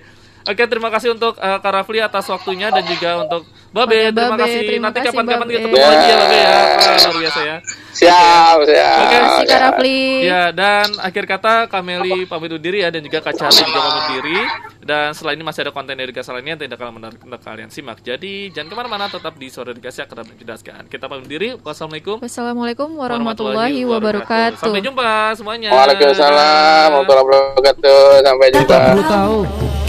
Oke, 0.48 0.64
terima 0.64 0.88
kasih 0.88 1.12
untuk 1.12 1.36
eh, 1.36 1.60
Kak 1.60 1.72
Rafli 1.76 2.00
atas 2.00 2.26
waktunya 2.32 2.72
dan 2.72 2.88
juga 2.88 3.20
untuk 3.20 3.44
Babe. 3.76 4.10
Oke, 4.10 4.16
terima 4.16 4.32
Babe, 4.32 4.44
kasih. 4.48 4.60
terima 4.64 4.88
Nanti 4.90 5.00
kapan-kapan 5.04 5.44
Babe. 5.44 5.52
kita 5.52 5.60
ketemu 5.68 5.88
lagi 5.92 6.08
ya, 6.08 6.16
Babe 6.18 6.38
ya. 6.40 6.48
Wah, 6.48 6.98
luar 6.98 7.18
biasa 7.20 7.40
ya. 7.44 7.58
Siap, 7.98 8.58
siap. 8.64 8.98
Oke, 9.02 9.08
Terima 9.12 9.28
kasih 9.28 9.46
Kak 9.46 9.60
Rafli. 9.60 10.02
Ya, 10.24 10.42
dan 10.56 10.88
akhir 11.04 11.24
kata 11.28 11.54
Kameli 11.68 12.24
pamit 12.24 12.50
undur 12.54 12.62
diri 12.64 12.80
ya 12.86 12.90
dan 12.94 13.02
juga 13.04 13.20
Kak 13.20 13.34
Charlie 13.36 13.66
juga 13.68 13.80
pamit 13.84 14.06
diri. 14.16 14.40
Dan 14.88 15.12
setelah 15.12 15.36
ini 15.36 15.44
masih 15.44 15.68
ada 15.68 15.72
konten 15.76 16.00
edukasi 16.00 16.32
lainnya 16.32 16.56
yang 16.56 16.62
tidak 16.64 16.80
akan 16.80 16.96
menarik 16.96 17.20
untuk 17.20 17.42
kalian 17.44 17.68
simak. 17.68 18.00
Jadi 18.00 18.56
jangan 18.56 18.72
ke 18.72 18.76
mana-mana, 18.80 19.06
tetap 19.12 19.36
di 19.36 19.52
Suara 19.52 19.76
Edukasi 19.76 20.00
akan 20.00 20.24
menjelaskan. 20.32 20.88
Kita 20.88 21.12
pamit 21.12 21.28
undur 21.28 21.34
diri. 21.36 21.50
Wassalamualaikum 21.60 22.24
Wassalamualaikum 22.24 22.90
warahmatullahi 22.96 23.84
wabarakatuh. 23.84 24.64
Sampai 24.64 24.80
jumpa 24.80 25.36
semuanya. 25.36 25.76
Waalaikumsalam 25.76 26.88
warahmatullahi 27.04 27.52
wabarakatuh. 27.60 28.00
Sampai 28.24 28.48
jumpa. 28.56 28.64
Kita 28.64 28.78
perlu 28.88 29.04
tahu. 29.04 29.38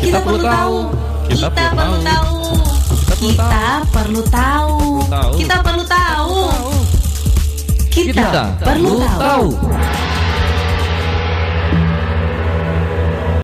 Kita 0.03 0.19
perlu 0.19 0.39
tahu. 0.43 0.48
Kita 1.29 1.49
perlu 1.53 1.97
tahu. 2.01 2.37
Kita 3.20 3.85
perlu 3.93 4.23
tahu. 4.33 4.77
Tahu. 5.12 5.33
Kita 5.37 5.57
perlu 5.61 5.85
tahu. 5.85 6.37
Kita 7.93 8.12
Kita 8.16 8.43
perlu 8.65 8.97
perlu 8.97 9.05
tahu. 9.05 9.19
tahu. 9.20 9.47